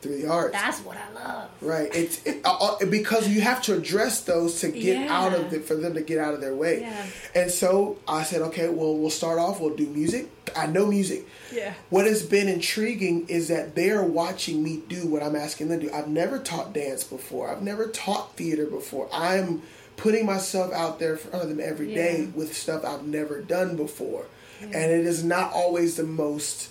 through 0.00 0.22
the 0.22 0.28
arts. 0.28 0.52
That's 0.54 0.78
what 0.80 0.96
I 0.96 1.12
love. 1.12 1.50
Right. 1.60 1.94
It's 1.94 2.24
it, 2.24 2.40
uh, 2.44 2.56
uh, 2.80 2.86
because 2.86 3.28
you 3.28 3.42
have 3.42 3.60
to 3.64 3.74
address 3.76 4.22
those 4.22 4.58
to 4.60 4.68
get 4.70 4.98
Yeah. 4.98 5.14
out 5.14 5.34
of 5.34 5.52
it 5.52 5.66
for 5.66 5.74
them 5.74 5.92
to 5.92 6.00
get 6.00 6.18
out 6.18 6.32
of 6.32 6.40
their 6.40 6.54
way. 6.54 6.80
Yeah. 6.80 7.06
And 7.34 7.50
so 7.50 7.98
I 8.08 8.22
said, 8.22 8.40
okay, 8.42 8.70
well, 8.70 8.96
we'll 8.96 9.10
start 9.10 9.38
off. 9.38 9.60
We'll 9.60 9.76
do 9.76 9.86
music. 9.86 10.30
I 10.56 10.66
know 10.66 10.86
music. 10.86 11.26
Yeah. 11.52 11.74
What 11.90 12.06
has 12.06 12.22
been 12.22 12.48
intriguing 12.48 13.26
is 13.28 13.48
that 13.48 13.74
they're 13.74 14.02
watching 14.02 14.62
me 14.62 14.80
do 14.88 15.06
what 15.06 15.22
I'm 15.22 15.36
asking 15.36 15.68
them 15.68 15.80
to 15.80 15.86
do. 15.88 15.92
I've 15.92 16.08
never 16.08 16.38
taught 16.38 16.72
dance 16.72 17.04
before. 17.04 17.50
I've 17.50 17.62
never 17.62 17.86
taught 17.88 18.36
theater 18.38 18.64
before. 18.66 19.06
I'm 19.12 19.60
putting 20.00 20.24
myself 20.26 20.72
out 20.72 20.98
there 20.98 21.12
in 21.12 21.18
front 21.18 21.42
of 21.42 21.48
them 21.48 21.60
every 21.62 21.94
day 21.94 22.20
Yeah. 22.22 22.26
with 22.34 22.56
stuff 22.56 22.84
I've 22.84 23.04
never 23.04 23.40
done 23.40 23.76
before, 23.76 24.24
and 24.60 24.74
it 24.74 25.06
is 25.06 25.22
not 25.24 25.52
always 25.52 25.96
the 25.96 26.04
most 26.04 26.68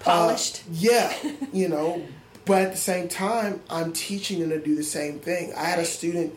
Polished. 0.00 0.58
uh, 0.60 0.72
yeah, 0.72 1.12
you 1.52 1.68
know, 1.68 2.02
but 2.46 2.62
at 2.62 2.72
the 2.72 2.78
same 2.78 3.08
time, 3.08 3.60
I'm 3.68 3.92
teaching 3.92 4.40
them 4.40 4.50
to 4.50 4.58
do 4.58 4.74
the 4.74 4.82
same 4.84 5.18
thing. 5.18 5.52
I 5.56 5.64
had 5.64 5.78
a 5.78 5.84
student 5.84 6.34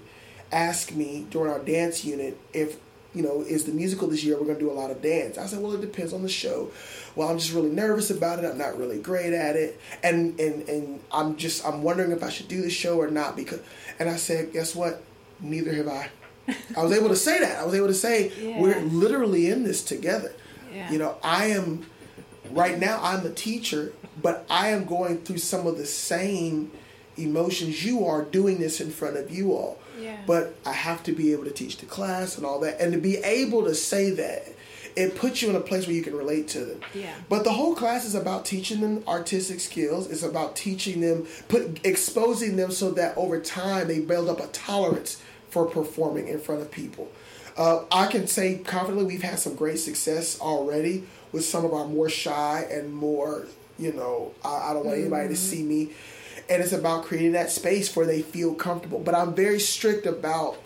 ask 0.52 0.92
me 0.92 1.26
during 1.32 1.52
our 1.52 1.60
dance 1.60 2.04
unit 2.06 2.38
if, 2.54 2.78
you 3.16 3.24
know, 3.24 3.42
is 3.42 3.64
the 3.66 3.72
musical 3.72 4.08
this 4.08 4.24
year, 4.24 4.36
we're 4.38 4.46
going 4.46 4.58
to 4.60 4.64
do 4.64 4.70
a 4.70 4.74
lot 4.74 4.92
of 4.92 5.02
dance. 5.02 5.38
I 5.38 5.46
said, 5.48 5.62
well, 5.62 5.74
it 5.74 5.82
depends 5.82 6.14
on 6.14 6.22
the 6.24 6.30
show. 6.30 6.72
Well, 7.16 7.30
I'm 7.30 7.40
just 7.40 7.54
really 7.54 7.70
nervous 7.72 8.10
about 8.12 8.40
it. 8.44 8.46
I'm 8.46 8.58
not 8.58 8.78
really 8.78 9.00
great 9.00 9.34
at 9.34 9.56
it. 9.56 9.80
And, 10.04 10.40
and, 10.40 10.68
and 10.70 11.00
I'm 11.12 11.36
just, 11.38 11.66
I'm 11.66 11.82
wondering 11.84 12.12
if 12.12 12.22
I 12.24 12.30
should 12.30 12.48
do 12.48 12.62
the 12.62 12.70
show 12.70 13.00
or 13.00 13.08
not 13.10 13.36
because, 13.36 13.62
and 14.00 14.10
I 14.10 14.16
said, 14.18 14.52
guess 14.54 14.76
what? 14.76 15.02
Neither 15.40 15.74
have 15.74 15.88
I. 15.88 16.10
I 16.76 16.84
was 16.84 16.92
able 16.92 17.10
to 17.10 17.16
say 17.16 17.40
that. 17.40 17.60
I 17.60 17.66
was 17.66 17.74
able 17.74 17.88
to 17.88 17.94
say, 17.94 18.32
Yeah. 18.40 18.60
we're 18.60 18.80
literally 18.82 19.50
in 19.50 19.64
this 19.64 19.84
together. 19.84 20.34
Yeah. 20.74 20.92
You 20.92 20.98
know, 20.98 21.16
I 21.24 21.48
am 21.48 21.86
right 22.52 22.78
now 22.78 23.00
I'm 23.02 23.26
a 23.26 23.30
teacher, 23.32 23.94
but 24.22 24.46
I 24.50 24.70
am 24.70 24.86
going 24.86 25.20
through 25.20 25.38
some 25.40 25.68
of 25.68 25.78
the 25.78 25.86
same 25.86 26.72
emotions 27.18 27.86
you 27.86 28.06
are 28.06 28.24
doing 28.24 28.60
this 28.60 28.82
in 28.82 28.90
front 28.90 29.18
of 29.18 29.32
you 29.32 29.54
all. 29.54 29.80
Yeah. 30.00 30.18
But 30.26 30.56
I 30.66 30.74
have 30.74 31.04
to 31.04 31.12
be 31.12 31.32
able 31.32 31.44
to 31.46 31.52
teach 31.52 31.78
the 31.78 31.86
class 31.86 32.38
and 32.38 32.46
all 32.46 32.60
that. 32.62 32.82
And 32.82 32.92
to 32.94 33.00
be 33.00 33.18
able 33.18 33.64
to 33.66 33.76
say 33.76 34.10
that, 34.12 34.48
it 34.96 35.16
puts 35.16 35.42
you 35.42 35.50
in 35.50 35.56
a 35.56 35.60
place 35.60 35.88
where 35.88 35.96
you 35.96 36.04
can 36.04 36.16
relate 36.16 36.48
to 36.50 36.66
them. 36.66 36.82
Yeah. 36.94 37.14
But 37.30 37.44
the 37.44 37.52
whole 37.54 37.76
class 37.76 38.06
is 38.06 38.14
about 38.16 38.46
teaching 38.46 38.82
them 38.82 39.04
artistic 39.08 39.60
skills. 39.60 40.10
It's 40.10 40.22
about 40.24 40.56
teaching 40.56 41.02
them, 41.02 41.26
put 41.48 41.80
exposing 41.84 42.58
them 42.58 42.72
so 42.72 42.92
that 42.92 43.18
over 43.18 43.40
time 43.40 43.88
they 43.88 44.00
build 44.00 44.30
up 44.30 44.40
a 44.40 44.48
tolerance 44.48 45.22
for 45.54 45.66
performing 45.68 46.28
in 46.28 46.40
front 46.40 46.62
of 46.62 46.72
people. 46.72 47.12
Uh, 47.56 47.84
I 47.92 48.08
can 48.08 48.26
say 48.26 48.58
confidently 48.58 49.06
we've 49.06 49.22
had 49.22 49.38
some 49.38 49.56
great 49.56 49.78
success 49.78 50.42
already 50.42 51.04
with 51.32 51.46
some 51.46 51.64
of 51.64 51.74
our 51.74 51.86
more 51.86 52.10
shy 52.10 52.66
and 52.72 52.92
more, 52.92 53.46
you 53.78 53.94
know, 53.94 54.34
I, 54.44 54.72
I 54.72 54.74
don't 54.74 54.86
want 54.86 54.98
anybody 54.98 55.30
to 55.30 55.36
see 55.36 55.62
me. 55.62 55.92
And 56.50 56.62
it's 56.64 56.74
about 56.74 57.06
creating 57.06 57.34
that 57.34 57.52
space 57.52 57.96
where 57.96 58.08
they 58.08 58.24
feel 58.24 58.56
comfortable. 58.56 59.00
But 59.00 59.14
I'm 59.14 59.36
very 59.36 59.60
strict 59.60 60.08
about 60.08 60.58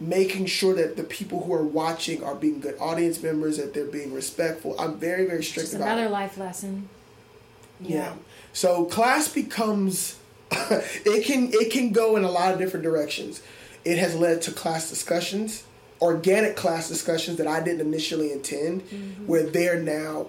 making 0.00 0.46
sure 0.46 0.74
that 0.74 0.96
the 0.96 1.04
people 1.04 1.44
who 1.44 1.54
are 1.54 1.64
watching 1.64 2.24
are 2.24 2.34
being 2.34 2.58
good 2.60 2.76
audience 2.80 3.22
members, 3.22 3.58
that 3.58 3.72
they're 3.72 3.86
being 3.86 4.12
respectful. 4.12 4.74
I'm 4.80 4.98
very, 4.98 5.26
very 5.26 5.44
strict 5.44 5.68
Just 5.70 5.76
about 5.76 5.92
another 5.92 6.08
it. 6.08 6.10
life 6.10 6.36
lesson. 6.36 6.88
Yeah. 7.80 8.14
So 8.52 8.84
class 8.86 9.32
becomes 9.32 10.18
it 10.50 11.24
can 11.24 11.50
it 11.52 11.70
can 11.72 11.92
go 11.92 12.16
in 12.16 12.24
a 12.24 12.30
lot 12.30 12.52
of 12.52 12.58
different 12.58 12.82
directions. 12.84 13.42
It 13.84 13.98
has 13.98 14.14
led 14.14 14.42
to 14.42 14.52
class 14.52 14.88
discussions, 14.88 15.64
organic 16.00 16.56
class 16.56 16.88
discussions 16.88 17.38
that 17.38 17.46
I 17.46 17.60
didn't 17.62 17.80
initially 17.80 18.32
intend, 18.32 18.82
where 19.26 19.42
they're 19.44 19.80
now 19.80 20.26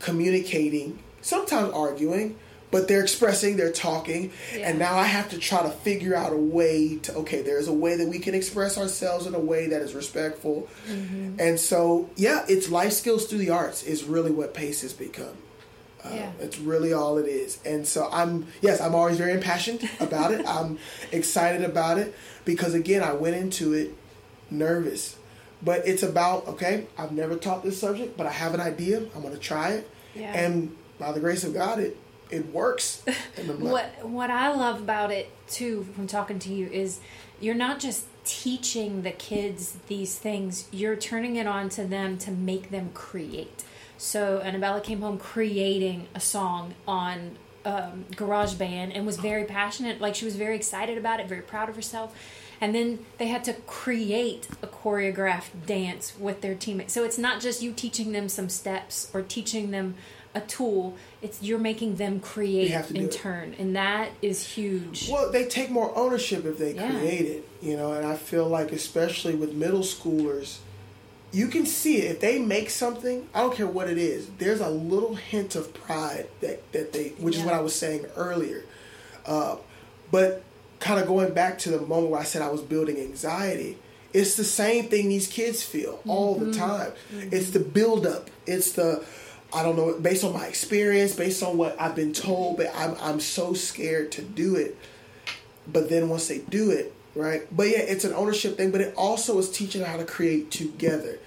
communicating, 0.00 0.98
sometimes 1.22 1.72
arguing, 1.72 2.36
but 2.70 2.86
they're 2.86 3.02
expressing, 3.02 3.56
they're 3.56 3.72
talking, 3.72 4.30
Yeah. 4.54 4.68
and 4.68 4.78
now 4.78 4.96
I 4.96 5.04
have 5.04 5.30
to 5.30 5.38
try 5.38 5.62
to 5.62 5.70
figure 5.70 6.14
out 6.14 6.32
a 6.32 6.36
way 6.36 6.96
to 7.02 7.14
okay, 7.16 7.40
there's 7.42 7.66
a 7.68 7.72
way 7.72 7.96
that 7.96 8.08
we 8.08 8.18
can 8.18 8.34
express 8.34 8.76
ourselves 8.76 9.26
in 9.26 9.34
a 9.34 9.38
way 9.40 9.68
that 9.68 9.80
is 9.80 9.94
respectful. 9.94 10.68
And 11.38 11.58
so, 11.58 12.10
yeah, 12.16 12.44
it's 12.48 12.68
life 12.70 12.92
skills 12.92 13.26
through 13.26 13.38
the 13.38 13.50
arts 13.50 13.82
is 13.82 14.04
really 14.04 14.30
what 14.30 14.54
PACE 14.54 14.82
has 14.82 14.92
become. 14.92 15.36
Uh, 16.04 16.10
Yeah. 16.14 16.30
It's 16.40 16.58
really 16.58 16.92
all 16.92 17.18
it 17.18 17.26
is. 17.26 17.58
And 17.64 17.86
so 17.86 18.08
I'm, 18.12 18.46
yes, 18.60 18.80
I'm 18.80 18.94
always 18.94 19.16
very 19.16 19.32
impassioned 19.32 19.88
about 19.98 20.30
it. 20.32 20.46
I'm 20.56 20.78
excited 21.10 21.62
about 21.64 21.98
it 21.98 22.14
because, 22.44 22.74
again, 22.74 23.02
I 23.02 23.12
went 23.12 23.36
into 23.36 23.72
it 23.72 23.94
nervous. 24.50 25.16
But 25.62 25.86
it's 25.86 26.02
about, 26.02 26.46
okay, 26.46 26.86
I've 26.96 27.12
never 27.12 27.36
taught 27.36 27.64
this 27.64 27.80
subject, 27.80 28.16
but 28.16 28.26
I 28.26 28.30
have 28.30 28.54
an 28.54 28.60
idea. 28.60 28.98
I'm 29.14 29.22
going 29.22 29.34
to 29.34 29.40
try 29.40 29.70
it. 29.70 29.90
Yeah. 30.14 30.32
And 30.32 30.76
by 30.98 31.12
the 31.12 31.20
grace 31.20 31.44
of 31.44 31.52
God, 31.52 31.80
it, 31.80 31.96
it 32.30 32.52
works. 32.52 33.02
And 33.36 33.50
I'm 33.50 33.60
like, 33.60 33.72
What 33.72 34.08
what 34.08 34.30
I 34.30 34.52
love 34.52 34.80
about 34.80 35.10
it 35.12 35.30
too, 35.48 35.86
from 35.94 36.06
talking 36.06 36.38
to 36.40 36.52
you, 36.52 36.66
is 36.66 37.00
you're 37.40 37.54
not 37.54 37.78
just 37.78 38.06
teaching 38.24 39.02
the 39.02 39.12
kids 39.12 39.76
these 39.86 40.18
things; 40.18 40.66
you're 40.72 40.96
turning 40.96 41.36
it 41.36 41.46
on 41.46 41.68
to 41.70 41.84
them 41.84 42.18
to 42.18 42.32
make 42.32 42.70
them 42.70 42.90
create. 42.94 43.64
So 43.96 44.40
Annabella 44.40 44.80
came 44.80 45.00
home 45.00 45.18
creating 45.18 46.08
a 46.14 46.20
song 46.20 46.74
on 46.86 47.36
um, 47.68 48.06
GarageBand 48.12 48.92
and 48.94 49.04
was 49.04 49.18
very 49.18 49.44
passionate. 49.44 50.00
Like 50.00 50.14
she 50.14 50.24
was 50.24 50.36
very 50.36 50.56
excited 50.56 50.96
about 50.96 51.20
it, 51.20 51.28
very 51.28 51.42
proud 51.42 51.68
of 51.68 51.76
herself. 51.76 52.16
And 52.60 52.74
then 52.74 53.04
they 53.18 53.28
had 53.28 53.44
to 53.44 53.52
create 53.66 54.48
a 54.62 54.66
choreographed 54.66 55.66
dance 55.66 56.14
with 56.18 56.40
their 56.40 56.54
teammates. 56.54 56.92
So 56.94 57.04
it's 57.04 57.18
not 57.18 57.40
just 57.40 57.62
you 57.62 57.72
teaching 57.72 58.12
them 58.12 58.28
some 58.28 58.48
steps 58.48 59.10
or 59.12 59.22
teaching 59.22 59.70
them 59.70 59.94
a 60.34 60.40
tool. 60.40 60.96
It's 61.22 61.42
you're 61.42 61.58
making 61.58 61.96
them 61.96 62.20
create 62.20 62.70
have 62.70 62.88
to 62.88 62.94
do 62.94 63.00
in 63.00 63.06
it. 63.06 63.12
turn, 63.12 63.54
and 63.58 63.76
that 63.76 64.10
is 64.22 64.46
huge. 64.46 65.08
Well, 65.10 65.30
they 65.30 65.44
take 65.46 65.70
more 65.70 65.96
ownership 65.96 66.44
if 66.46 66.58
they 66.58 66.72
Yeah. 66.74 66.90
create 66.90 67.26
it, 67.26 67.48
you 67.62 67.76
know, 67.76 67.92
and 67.92 68.06
I 68.06 68.16
feel 68.16 68.46
like 68.46 68.72
especially 68.72 69.34
with 69.34 69.52
middle 69.54 69.80
schoolers, 69.80 70.58
you 71.32 71.48
can 71.48 71.66
see 71.66 71.98
it. 71.98 72.12
If 72.12 72.20
they 72.20 72.38
make 72.38 72.70
something, 72.70 73.28
I 73.34 73.40
don't 73.40 73.54
care 73.54 73.66
what 73.66 73.88
it 73.88 73.98
is, 73.98 74.28
there's 74.38 74.60
a 74.60 74.70
little 74.70 75.14
hint 75.14 75.56
of 75.56 75.74
pride 75.74 76.28
that, 76.40 76.72
that 76.72 76.92
they, 76.92 77.10
which 77.18 77.36
is 77.36 77.42
what 77.42 77.54
I 77.54 77.60
was 77.60 77.74
saying 77.74 78.06
earlier. 78.16 78.64
Uh, 79.26 79.56
but 80.10 80.42
kind 80.80 81.00
of 81.00 81.06
going 81.06 81.34
back 81.34 81.58
to 81.60 81.70
the 81.70 81.80
moment 81.80 82.10
where 82.10 82.20
I 82.20 82.24
said 82.24 82.40
I 82.40 82.48
was 82.50 82.62
building 82.62 82.96
anxiety, 82.98 83.76
it's 84.14 84.36
the 84.36 84.44
same 84.44 84.86
thing 84.86 85.08
these 85.10 85.28
kids 85.28 85.62
feel 85.62 86.00
all 86.06 86.34
the 86.36 86.52
time. 86.52 86.92
It's 87.12 87.50
the 87.50 87.60
buildup. 87.60 88.30
It's 88.46 88.72
the, 88.72 89.04
I 89.52 89.62
don't 89.62 89.76
know, 89.76 89.98
based 90.00 90.24
on 90.24 90.32
my 90.32 90.46
experience, 90.46 91.14
based 91.14 91.42
on 91.42 91.58
what 91.58 91.78
I've 91.78 91.94
been 91.94 92.14
told, 92.14 92.56
but 92.56 92.70
I'm, 92.74 92.96
I'm 93.00 93.20
so 93.20 93.52
scared 93.52 94.12
to 94.12 94.22
do 94.22 94.56
it. 94.56 94.78
But 95.70 95.90
then 95.90 96.08
once 96.08 96.28
they 96.28 96.38
do 96.38 96.70
it, 96.70 96.94
right? 97.14 97.42
But 97.54 97.68
yeah, 97.68 97.78
it's 97.78 98.04
an 98.04 98.12
ownership 98.12 98.56
thing, 98.56 98.70
but 98.70 98.80
it 98.80 98.94
also 98.96 99.38
is 99.38 99.50
teaching 99.50 99.82
how 99.82 99.96
to 99.96 100.04
create 100.04 100.50
together. 100.50 101.18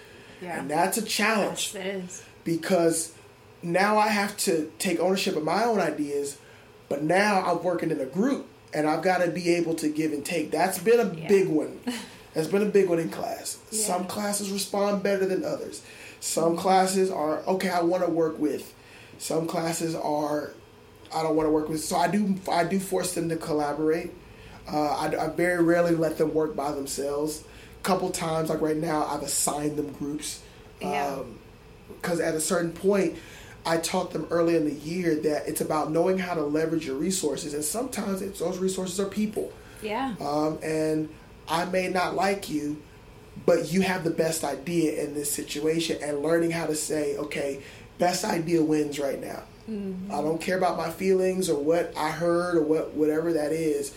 Yeah. 0.41 0.59
And 0.59 0.69
that's 0.71 0.97
a 0.97 1.01
challenge 1.03 1.71
Yes, 1.73 1.85
it 1.85 1.95
is. 2.03 2.23
because 2.43 3.13
now 3.61 3.97
I 3.97 4.07
have 4.07 4.35
to 4.37 4.71
take 4.79 4.99
ownership 4.99 5.35
of 5.35 5.43
my 5.43 5.63
own 5.65 5.79
ideas, 5.79 6.37
but 6.89 7.03
now 7.03 7.41
I'm 7.45 7.63
working 7.63 7.91
in 7.91 7.99
a 7.99 8.05
group 8.05 8.47
and 8.73 8.87
I've 8.87 9.03
got 9.03 9.19
to 9.19 9.29
be 9.29 9.49
able 9.55 9.75
to 9.75 9.89
give 9.89 10.13
and 10.13 10.25
take. 10.25 10.49
That's 10.51 10.79
been 10.79 10.99
a 10.99 11.13
Yeah. 11.13 11.27
big 11.27 11.47
one. 11.47 11.79
That's 12.33 12.47
been 12.47 12.61
a 12.61 12.65
big 12.69 12.87
one 12.87 12.97
in 12.99 13.09
class. 13.09 13.57
Yeah. 13.71 13.85
Some 13.85 14.05
classes 14.07 14.49
respond 14.49 15.03
better 15.03 15.25
than 15.25 15.43
others. 15.43 15.81
Some 16.21 16.55
classes 16.55 17.11
are 17.11 17.39
okay. 17.45 17.69
I 17.69 17.81
want 17.81 18.03
to 18.05 18.09
work 18.09 18.39
with. 18.39 18.73
Some 19.17 19.47
classes 19.47 19.93
are 19.95 20.53
I 21.13 21.23
don't 21.23 21.35
want 21.35 21.47
to 21.47 21.51
work 21.51 21.67
with. 21.67 21.83
So 21.83 21.97
I 21.97 22.07
do 22.07 22.35
I 22.49 22.63
do 22.63 22.79
force 22.79 23.13
them 23.13 23.27
to 23.29 23.35
collaborate. 23.35 24.11
Uh, 24.71 24.77
I, 24.77 25.25
I 25.25 25.27
very 25.29 25.63
rarely 25.63 25.95
let 25.95 26.17
them 26.17 26.33
work 26.33 26.55
by 26.55 26.71
themselves. 26.71 27.43
A 27.79 27.83
couple 27.83 28.09
times, 28.09 28.49
like 28.49 28.61
right 28.61 28.77
now, 28.77 29.05
I've 29.05 29.23
assigned 29.23 29.77
them 29.77 29.91
groups. 29.93 30.41
Yeah. 30.81 31.19
Because 31.87 32.19
at 32.19 32.35
a 32.35 32.41
certain 32.41 32.71
point, 32.71 33.17
I 33.65 33.77
taught 33.77 34.11
them 34.11 34.27
early 34.31 34.55
in 34.55 34.65
the 34.65 34.73
year 34.73 35.15
that 35.15 35.47
it's 35.47 35.61
about 35.61 35.91
knowing 35.91 36.17
how 36.17 36.33
to 36.33 36.41
leverage 36.41 36.85
your 36.85 36.95
resources, 36.95 37.53
and 37.53 37.63
sometimes 37.63 38.21
it's, 38.21 38.39
those 38.39 38.57
resources 38.57 38.99
are 38.99 39.05
people. 39.05 39.51
Yeah. 39.83 40.15
Um, 40.19 40.57
and 40.63 41.09
I 41.47 41.65
may 41.65 41.87
not 41.89 42.15
like 42.15 42.49
you, 42.49 42.81
but 43.45 43.71
you 43.71 43.81
have 43.81 44.03
the 44.03 44.11
best 44.11 44.43
idea 44.43 45.03
in 45.03 45.13
this 45.13 45.31
situation, 45.31 45.97
and 46.01 46.23
learning 46.23 46.51
how 46.51 46.65
to 46.65 46.75
say, 46.75 47.17
okay, 47.17 47.61
best 47.99 48.25
idea 48.25 48.63
wins 48.63 48.99
right 48.99 49.21
now. 49.21 49.43
I 50.11 50.21
don't 50.21 50.41
care 50.41 50.57
about 50.57 50.75
my 50.75 50.89
feelings 50.89 51.49
or 51.49 51.57
what 51.57 51.93
I 51.95 52.09
heard 52.09 52.57
or 52.57 52.63
what 52.63 52.93
whatever 52.93 53.31
that 53.33 53.51
is. 53.53 53.93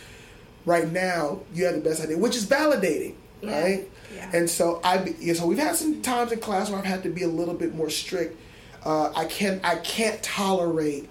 Right 0.66 0.90
now, 0.90 1.40
you 1.52 1.66
have 1.66 1.74
the 1.74 1.80
best 1.80 2.00
idea, 2.02 2.16
which 2.18 2.36
is 2.36 2.46
validating, 2.46 3.14
Yeah. 3.42 3.60
right? 3.62 3.88
Yeah. 4.14 4.30
And 4.32 4.48
so 4.48 4.80
I, 4.82 5.14
yeah, 5.20 5.34
so 5.34 5.46
we've 5.46 5.58
had 5.58 5.76
some 5.76 6.00
times 6.00 6.32
in 6.32 6.38
class 6.40 6.70
where 6.70 6.78
I've 6.78 6.84
had 6.86 7.02
to 7.02 7.10
be 7.10 7.22
a 7.22 7.28
little 7.28 7.54
bit 7.54 7.74
more 7.74 7.90
strict. 7.90 8.38
Uh, 8.84 9.12
I 9.14 9.26
can't, 9.26 9.64
I 9.64 9.76
can't 9.76 10.22
tolerate 10.22 11.08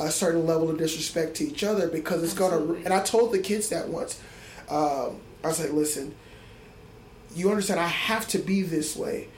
a 0.00 0.10
certain 0.10 0.46
level 0.46 0.70
of 0.70 0.78
disrespect 0.78 1.36
to 1.36 1.44
each 1.44 1.62
other 1.64 1.88
because 1.88 2.22
it's 2.22 2.34
gonna. 2.34 2.74
And 2.84 2.88
I 2.92 3.02
told 3.02 3.32
the 3.32 3.38
kids 3.38 3.68
that 3.68 3.88
once. 3.88 4.18
Um, 4.68 5.20
I 5.42 5.48
was 5.48 5.60
like, 5.60 5.72
listen, 5.72 6.14
you 7.36 7.50
understand? 7.50 7.78
I 7.80 7.86
have 7.86 8.26
to 8.28 8.38
be 8.38 8.62
this 8.62 8.96
way. 8.96 9.28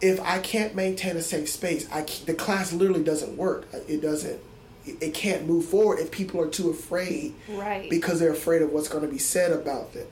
If 0.00 0.20
I 0.20 0.38
can't 0.38 0.74
maintain 0.74 1.16
a 1.16 1.22
safe 1.22 1.48
space, 1.48 1.88
I 1.90 2.02
the 2.26 2.34
class 2.34 2.72
literally 2.72 3.02
doesn't 3.04 3.36
work. 3.36 3.66
It 3.88 4.02
doesn't 4.02 4.40
it 4.86 5.14
can't 5.14 5.46
move 5.46 5.64
forward 5.66 5.98
if 5.98 6.10
people 6.10 6.40
are 6.40 6.48
too 6.48 6.70
afraid 6.70 7.34
Right. 7.48 7.88
because 7.88 8.20
they're 8.20 8.32
afraid 8.32 8.62
of 8.62 8.70
what's 8.72 8.88
going 8.88 9.04
to 9.04 9.10
be 9.10 9.18
said 9.18 9.50
about 9.52 9.92
them. 9.94 10.06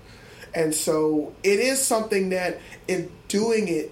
And 0.55 0.75
so 0.75 1.35
it 1.43 1.59
is 1.61 1.81
something 1.81 2.31
that 2.31 2.59
in 2.89 3.11
doing 3.29 3.69
it, 3.69 3.91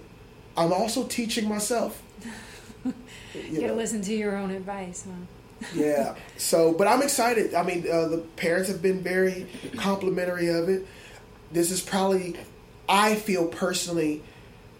I'm 0.57 0.73
also 0.73 1.05
teaching 1.05 1.47
myself. 1.47 2.01
You 3.33 3.41
You 3.43 3.55
gotta 3.61 3.67
know, 3.67 3.73
listen 3.75 4.01
to 4.01 4.13
your 4.13 4.35
own 4.35 4.51
advice, 4.51 5.05
huh? 5.07 5.65
yeah. 5.73 6.15
So, 6.35 6.73
but 6.73 6.85
I'm 6.87 7.01
excited. 7.01 7.53
I 7.53 7.63
mean, 7.63 7.85
uh, 7.89 8.07
the 8.09 8.17
parents 8.35 8.67
have 8.69 8.81
been 8.81 9.01
very 9.01 9.47
complimentary 9.77 10.49
of 10.49 10.67
it. 10.67 10.85
This 11.51 11.71
is 11.71 11.79
probably, 11.79 12.35
I 12.89 13.15
feel 13.15 13.47
personally, 13.47 14.21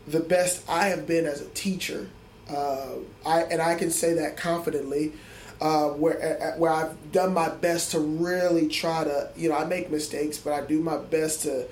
the 0.06 0.20
best 0.20 0.68
I 0.70 0.88
have 0.90 1.08
been 1.08 1.26
as 1.26 1.40
a 1.42 1.48
teacher. 1.50 2.10
Uh, 2.50 2.96
I 3.26 3.44
and 3.44 3.62
I 3.62 3.76
can 3.76 3.90
say 3.90 4.16
that 4.16 4.36
confidently. 4.36 5.14
Uh, 5.62 5.90
where 5.90 6.56
where 6.58 6.72
I've 6.72 7.12
done 7.12 7.34
my 7.36 7.48
best 7.50 7.92
to 7.92 8.00
really 8.00 8.68
try 8.68 9.04
to, 9.04 9.30
you 9.38 9.48
know, 9.48 9.56
I 9.56 9.64
make 9.66 9.92
mistakes, 9.92 10.40
but 10.40 10.54
I 10.54 10.66
do 10.66 10.82
my 10.82 10.98
best 10.98 11.44
to 11.44 11.68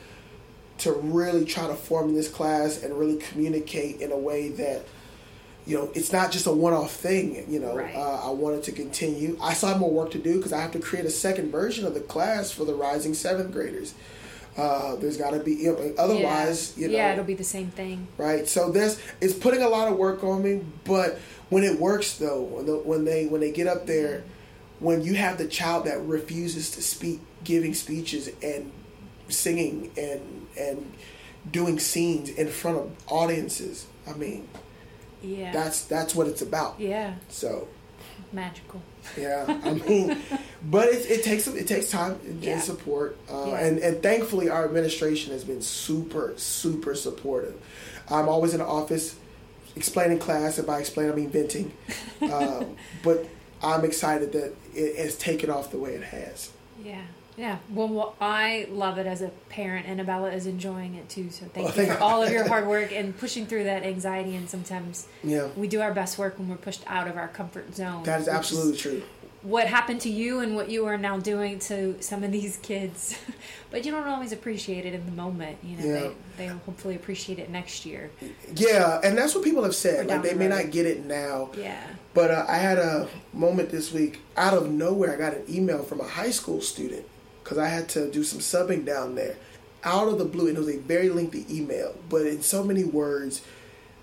to 0.80 0.94
really 0.94 1.44
try 1.44 1.68
to 1.68 1.76
form 1.76 2.14
this 2.14 2.30
class 2.30 2.84
and 2.84 2.98
really 2.98 3.18
communicate 3.18 4.00
in 4.02 4.12
a 4.12 4.18
way 4.18 4.50
that 4.50 4.84
you 5.66 5.78
know 5.78 5.92
it's 5.94 6.12
not 6.12 6.32
just 6.32 6.48
a 6.48 6.52
one-off 6.52 6.94
thing 6.94 7.46
you 7.50 7.60
know 7.60 7.76
Right. 7.76 7.94
uh, 7.96 8.28
i 8.28 8.30
wanted 8.30 8.64
to 8.64 8.72
continue 8.72 9.38
i 9.42 9.54
still 9.54 9.70
have 9.70 9.80
more 9.80 9.92
work 9.92 10.12
to 10.12 10.18
do 10.18 10.38
because 10.38 10.54
i 10.54 10.62
have 10.62 10.72
to 10.72 10.80
create 10.80 11.06
a 11.06 11.10
second 11.10 11.52
version 11.52 11.86
of 11.86 11.94
the 11.94 12.00
class 12.00 12.50
for 12.52 12.64
the 12.66 12.74
rising 12.74 13.14
seventh 13.14 13.52
graders 13.52 13.94
uh, 14.58 14.96
there's 14.98 15.16
got 15.16 15.30
to 15.32 15.40
be 15.40 15.54
you 15.54 15.72
know, 15.72 15.94
otherwise 15.98 16.74
yeah. 16.76 16.82
you 16.82 16.92
know 16.92 16.98
yeah, 16.98 17.12
it'll 17.14 17.24
be 17.24 17.34
the 17.34 17.44
same 17.44 17.70
thing. 17.72 18.08
right 18.18 18.48
so 18.48 18.72
this 18.72 19.02
is 19.22 19.34
putting 19.34 19.62
a 19.62 19.70
lot 19.70 19.88
of 19.92 19.98
work 19.98 20.24
on 20.24 20.42
me 20.44 20.62
but 20.86 21.20
when 21.50 21.64
it 21.64 21.80
works 21.80 22.18
though 22.18 22.42
when, 22.42 22.66
the, 22.66 22.76
when 22.78 23.06
they 23.06 23.26
when 23.26 23.42
they 23.42 23.52
get 23.52 23.68
up 23.68 23.86
there 23.88 24.24
when 24.80 25.02
you 25.02 25.14
have 25.16 25.38
the 25.38 25.48
child 25.48 25.86
that 25.86 26.00
refuses 26.02 26.72
to 26.72 26.82
speak 26.82 27.20
giving 27.44 27.74
speeches 27.74 28.30
and 28.42 28.72
singing 29.30 29.92
and 29.98 30.48
and 30.60 30.92
doing 31.52 31.80
scenes 31.80 32.30
in 32.30 32.48
front 32.48 32.78
of 32.78 32.92
audiences 33.08 33.86
i 34.08 34.14
mean 34.14 34.48
Yeah. 35.22 35.52
that's 35.52 35.84
that's 35.86 36.14
what 36.16 36.28
it's 36.28 36.42
about 36.42 36.80
yeah. 36.80 37.16
so 37.30 37.68
Magical. 38.32 38.82
yeah 39.18 39.46
i 39.64 39.74
mean 39.90 40.18
but 40.64 40.88
it, 40.90 41.10
it 41.10 41.24
takes 41.24 41.48
it 41.48 41.68
takes 41.68 41.90
time 41.90 42.20
and, 42.26 42.44
Yeah. 42.44 42.60
support 42.60 43.18
uh, 43.32 43.46
Yeah. 43.48 43.60
and 43.66 43.80
and 43.80 44.04
thankfully 44.04 44.50
our 44.50 44.66
administration 44.66 45.32
has 45.34 45.44
been 45.44 45.62
super 45.62 46.34
super 46.38 46.94
supportive 46.96 47.56
i'm 48.10 48.28
always 48.30 48.54
in 48.54 48.60
the 48.60 48.66
office 48.68 49.16
explaining 49.80 50.20
class 50.20 50.58
and 50.58 50.68
by 50.68 50.80
explaining 50.80 51.12
i 51.12 51.16
mean 51.16 51.30
venting 51.30 51.72
um, 52.34 52.76
but 53.04 53.26
i'm 53.64 53.84
excited 53.86 54.32
that 54.34 54.54
it 54.76 54.96
has 54.98 55.16
taken 55.18 55.50
off 55.50 55.72
the 55.72 55.78
way 55.78 55.92
it 55.94 56.04
has 56.04 56.52
Yeah. 56.84 57.02
Yeah. 57.38 57.60
Well, 57.70 57.88
well, 57.88 58.16
I 58.20 58.68
love 58.70 58.98
it 58.98 59.08
as 59.08 59.22
a 59.22 59.30
parent, 59.48 59.86
and 59.88 60.02
Abella 60.02 60.30
is 60.32 60.46
enjoying 60.46 60.96
it 60.96 61.08
too. 61.08 61.30
So 61.30 61.46
thank 61.46 61.70
Well, 61.74 61.86
you 61.86 61.94
for 61.94 62.00
all 62.00 62.22
of 62.22 62.30
your 62.34 62.46
hard 62.54 62.68
work 62.68 62.92
and 62.92 63.18
pushing 63.18 63.46
through 63.46 63.64
that 63.64 63.84
anxiety. 63.84 64.36
And 64.36 64.50
sometimes 64.50 65.08
yeah 65.24 65.48
we 65.56 65.68
do 65.70 65.80
our 65.80 65.94
best 65.94 66.18
work 66.18 66.38
when 66.38 66.50
we're 66.50 66.58
pushed 66.70 66.84
out 66.86 67.08
of 67.08 67.16
our 67.16 67.30
comfort 67.30 67.74
zone. 67.74 68.04
that 68.04 68.20
is 68.20 68.28
absolutely 68.28 68.76
true 68.78 69.02
what 69.42 69.68
happened 69.68 70.02
to 70.02 70.10
you 70.10 70.42
and 70.42 70.54
what 70.56 70.70
you 70.70 70.86
are 70.86 70.98
now 70.98 71.18
doing 71.18 71.60
to 71.60 72.02
some 72.02 72.24
of 72.26 72.32
these 72.32 72.58
kids. 72.58 73.18
but 73.72 73.86
you 73.86 73.92
don't 73.92 74.06
always 74.08 74.32
appreciate 74.34 74.86
it 74.86 74.94
in 74.94 75.06
the 75.06 75.12
moment. 75.14 75.58
You 75.64 75.78
know, 75.78 75.86
Yeah. 75.86 76.00
they 76.38 76.48
they'll 76.48 76.58
hopefully 76.60 76.96
appreciate 76.96 77.40
it 77.40 77.50
next 77.50 77.86
year. 77.86 78.12
yeah 78.56 79.00
and 79.04 79.18
that's 79.18 79.34
what 79.36 79.44
people 79.44 79.64
have 79.64 79.76
said 79.76 80.08
like 80.08 80.22
they 80.24 80.30
the 80.30 80.36
may 80.36 80.48
not 80.48 80.72
get 80.72 80.86
it 80.86 81.06
now 81.06 81.50
Yeah. 81.58 81.82
But 82.14 82.32
uh, 82.32 82.46
I 82.50 82.58
had 82.58 82.80
a 82.80 83.08
moment 83.34 83.70
this 83.70 83.94
week 83.94 84.20
out 84.36 84.54
of 84.54 84.70
nowhere. 84.70 85.14
I 85.14 85.18
got 85.18 85.34
an 85.36 85.44
email 85.50 85.84
from 85.84 86.02
a 86.02 86.08
high 86.08 86.32
school 86.32 86.60
student 86.60 87.06
because 87.44 87.58
I 87.58 87.68
had 87.68 87.88
to 87.90 88.10
do 88.12 88.24
some 88.24 88.40
subbing 88.40 88.84
down 88.86 89.16
there. 89.16 89.36
Out 89.84 90.10
of 90.10 90.18
the 90.18 90.26
blue, 90.26 90.48
and 90.50 90.58
it 90.58 90.60
was 90.60 90.68
a 90.70 90.78
very 90.80 91.08
lengthy 91.10 91.46
email, 91.50 91.96
but 92.10 92.26
in 92.26 92.42
so 92.42 92.64
many 92.66 92.84
words, 92.84 93.42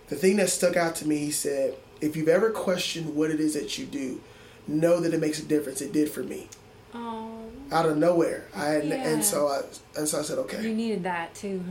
the 0.09 0.16
thing 0.16 0.37
that 0.37 0.49
stuck 0.49 0.75
out 0.77 0.94
to 0.96 1.07
me, 1.07 1.18
he 1.18 1.31
said, 1.31 1.75
"If 2.01 2.16
you've 2.16 2.29
ever 2.31 2.49
questioned 2.51 3.14
what 3.14 3.31
it 3.31 3.40
is 3.40 3.53
that 3.53 3.77
you 3.77 3.85
do, 3.85 4.20
know 4.68 5.00
that 5.00 5.12
it 5.14 5.20
makes 5.20 5.38
a 5.38 5.44
difference. 5.44 5.81
It 5.81 5.92
did 5.92 6.11
for 6.11 6.22
me." 6.22 6.48
Oh, 6.94 7.31
Out 7.72 7.85
of 7.87 7.96
nowhere, 7.98 8.46
I 8.55 8.66
had, 8.66 8.85
Yeah. 8.87 9.09
and 9.09 9.24
so 9.24 9.48
I 9.48 9.62
and 9.98 10.09
so 10.09 10.20
I 10.20 10.22
said, 10.22 10.38
okay. 10.38 10.62
you 10.62 10.72
needed 10.74 11.02
that 11.05 11.35
too, 11.35 11.62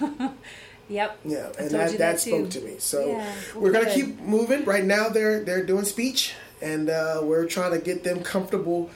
huh? 0.00 0.30
yep. 0.88 1.18
Yeah, 1.24 1.50
and 1.58 1.70
that, 1.70 1.90
that, 1.90 1.98
that 1.98 2.20
spoke 2.20 2.50
to 2.50 2.60
me. 2.60 2.76
So 2.78 3.06
Yeah, 3.06 3.32
we're 3.54 3.70
gonna 3.72 3.92
keep 3.94 4.18
moving. 4.20 4.64
Right 4.64 4.84
now, 4.84 5.08
they're 5.10 5.44
they're 5.44 5.64
doing 5.64 5.84
speech, 5.84 6.34
and 6.60 6.88
uh, 6.90 7.20
we're 7.22 7.46
trying 7.46 7.72
to 7.72 7.78
get 7.78 8.02
them 8.04 8.22
comfortable 8.22 8.90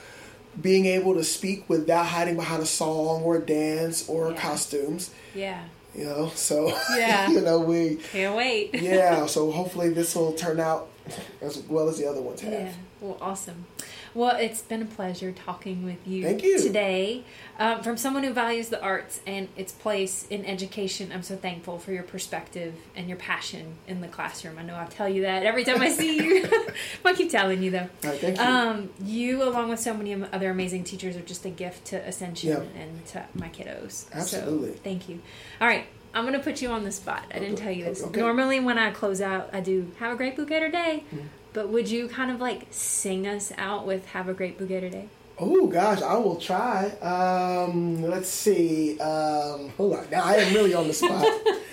being 0.60 0.86
able 0.86 1.14
to 1.14 1.22
speak 1.22 1.68
without 1.68 2.06
hiding 2.06 2.34
behind 2.34 2.62
a 2.62 2.66
song 2.66 3.22
or 3.22 3.36
a 3.36 3.40
dance 3.40 4.08
or 4.08 4.30
Yeah. 4.32 4.40
costumes. 4.40 5.10
Yeah. 5.34 5.60
You 5.94 6.04
know, 6.06 6.32
so 6.34 6.68
Yeah. 6.96 7.30
you 7.30 7.40
know 7.40 7.60
we 7.60 7.96
Can't 8.12 8.34
wait. 8.34 8.74
yeah. 8.74 9.26
So 9.34 9.50
hopefully 9.52 9.90
this 9.90 10.16
will 10.16 10.32
turn 10.32 10.58
out 10.58 10.88
as 11.42 11.58
well 11.68 11.88
as 11.88 11.98
the 11.98 12.06
other 12.08 12.20
ones 12.20 12.40
have. 12.42 12.52
Yeah. 12.52 12.72
Well, 13.00 13.16
awesome. 13.20 13.66
Well, 14.14 14.36
it's 14.36 14.60
been 14.62 14.82
a 14.82 14.86
pleasure 14.86 15.30
talking 15.30 15.84
with 15.84 16.06
you, 16.06 16.24
Thank 16.24 16.42
you. 16.42 16.58
today. 16.58 17.22
Um, 17.58 17.82
from 17.82 17.96
someone 17.96 18.24
who 18.24 18.32
values 18.32 18.70
the 18.70 18.80
arts 18.82 19.20
and 19.26 19.48
its 19.56 19.70
place 19.72 20.26
in 20.30 20.44
education, 20.44 21.12
I'm 21.12 21.22
so 21.22 21.36
thankful 21.36 21.78
for 21.78 21.92
your 21.92 22.02
perspective 22.02 22.74
and 22.96 23.06
your 23.08 23.18
passion 23.18 23.74
in 23.86 24.00
the 24.00 24.08
classroom. 24.08 24.58
I 24.58 24.62
know 24.62 24.74
I 24.76 24.86
tell 24.86 25.08
you 25.08 25.22
that 25.22 25.44
every 25.44 25.64
time 25.64 25.80
I 25.80 25.90
see 25.90 26.16
you. 26.16 26.48
I 27.04 27.12
keep 27.14 27.30
telling 27.30 27.62
you 27.62 27.70
though. 27.70 27.88
Right, 28.02 28.18
thank 28.20 28.38
you. 28.38 28.42
Um, 28.44 28.90
you, 29.04 29.42
along 29.44 29.68
with 29.70 29.80
so 29.80 29.94
many 29.94 30.14
other 30.32 30.50
amazing 30.50 30.84
teachers, 30.84 31.14
are 31.16 31.20
just 31.22 31.44
a 31.44 31.50
gift 31.50 31.84
to 31.86 31.96
Ascension 32.08 32.48
Yeah. 32.50 32.80
and 32.80 33.06
to 33.06 33.24
my 33.34 33.48
kiddos. 33.48 34.06
Absolutely. 34.12 34.72
So, 34.72 34.80
thank 34.82 35.08
you. 35.08 35.20
All 35.60 35.68
right. 35.68 35.86
I'm 36.14 36.24
going 36.24 36.34
to 36.34 36.42
put 36.42 36.62
you 36.62 36.70
on 36.70 36.84
the 36.84 36.92
spot. 36.92 37.24
I 37.32 37.38
didn't 37.38 37.56
tell 37.56 37.72
you 37.72 37.84
this. 37.84 38.02
Okay. 38.02 38.20
Normally, 38.20 38.60
when 38.60 38.78
I 38.78 38.90
close 38.90 39.20
out, 39.20 39.50
I 39.52 39.60
do 39.60 39.90
have 39.98 40.12
a 40.12 40.16
great 40.16 40.36
Blue 40.36 40.46
Gator 40.46 40.68
day. 40.68 41.04
Mm-hmm. 41.14 41.26
But 41.52 41.70
would 41.70 41.90
you 41.90 42.08
kind 42.08 42.30
of 42.30 42.40
like 42.40 42.66
sing 42.70 43.26
us 43.26 43.52
out 43.58 43.86
with 43.86 44.06
Have 44.06 44.28
a 44.28 44.34
Great 44.34 44.58
Blue 44.58 44.66
Gator 44.66 44.90
Day? 44.90 45.08
Oh 45.40 45.66
gosh, 45.66 46.02
I 46.02 46.16
will 46.16 46.36
try. 46.36 46.90
Um, 47.00 48.02
let's 48.02 48.28
see. 48.28 48.98
Um, 48.98 49.70
hold 49.76 49.94
on, 49.94 50.10
now 50.10 50.24
I 50.24 50.34
am 50.34 50.54
really 50.54 50.74
on 50.74 50.88
the 50.88 50.94
spot. 50.94 51.26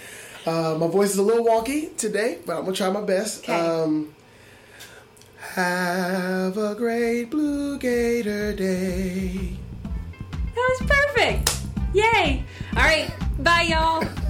uh, 0.46 0.78
my 0.80 0.88
voice 0.88 1.12
is 1.12 1.18
a 1.18 1.24
little 1.24 1.46
wonky 1.46 1.96
today, 1.98 2.40
but 2.46 2.58
I'm 2.58 2.66
gonna 2.66 2.76
try 2.76 2.90
my 2.92 3.02
best. 3.02 3.44
Okay. 3.44 3.60
Um, 3.60 4.16
have 5.54 6.58
a 6.58 6.76
great 6.76 7.26
Blue 7.26 7.78
Gator 7.80 8.54
day. 8.54 9.58
That 10.54 10.78
was 10.80 10.90
perfect. 10.90 11.58
Yay. 11.94 12.44
All 12.76 12.84
right. 12.84 13.12
Bye, 13.40 13.68
y'all. 13.70 14.25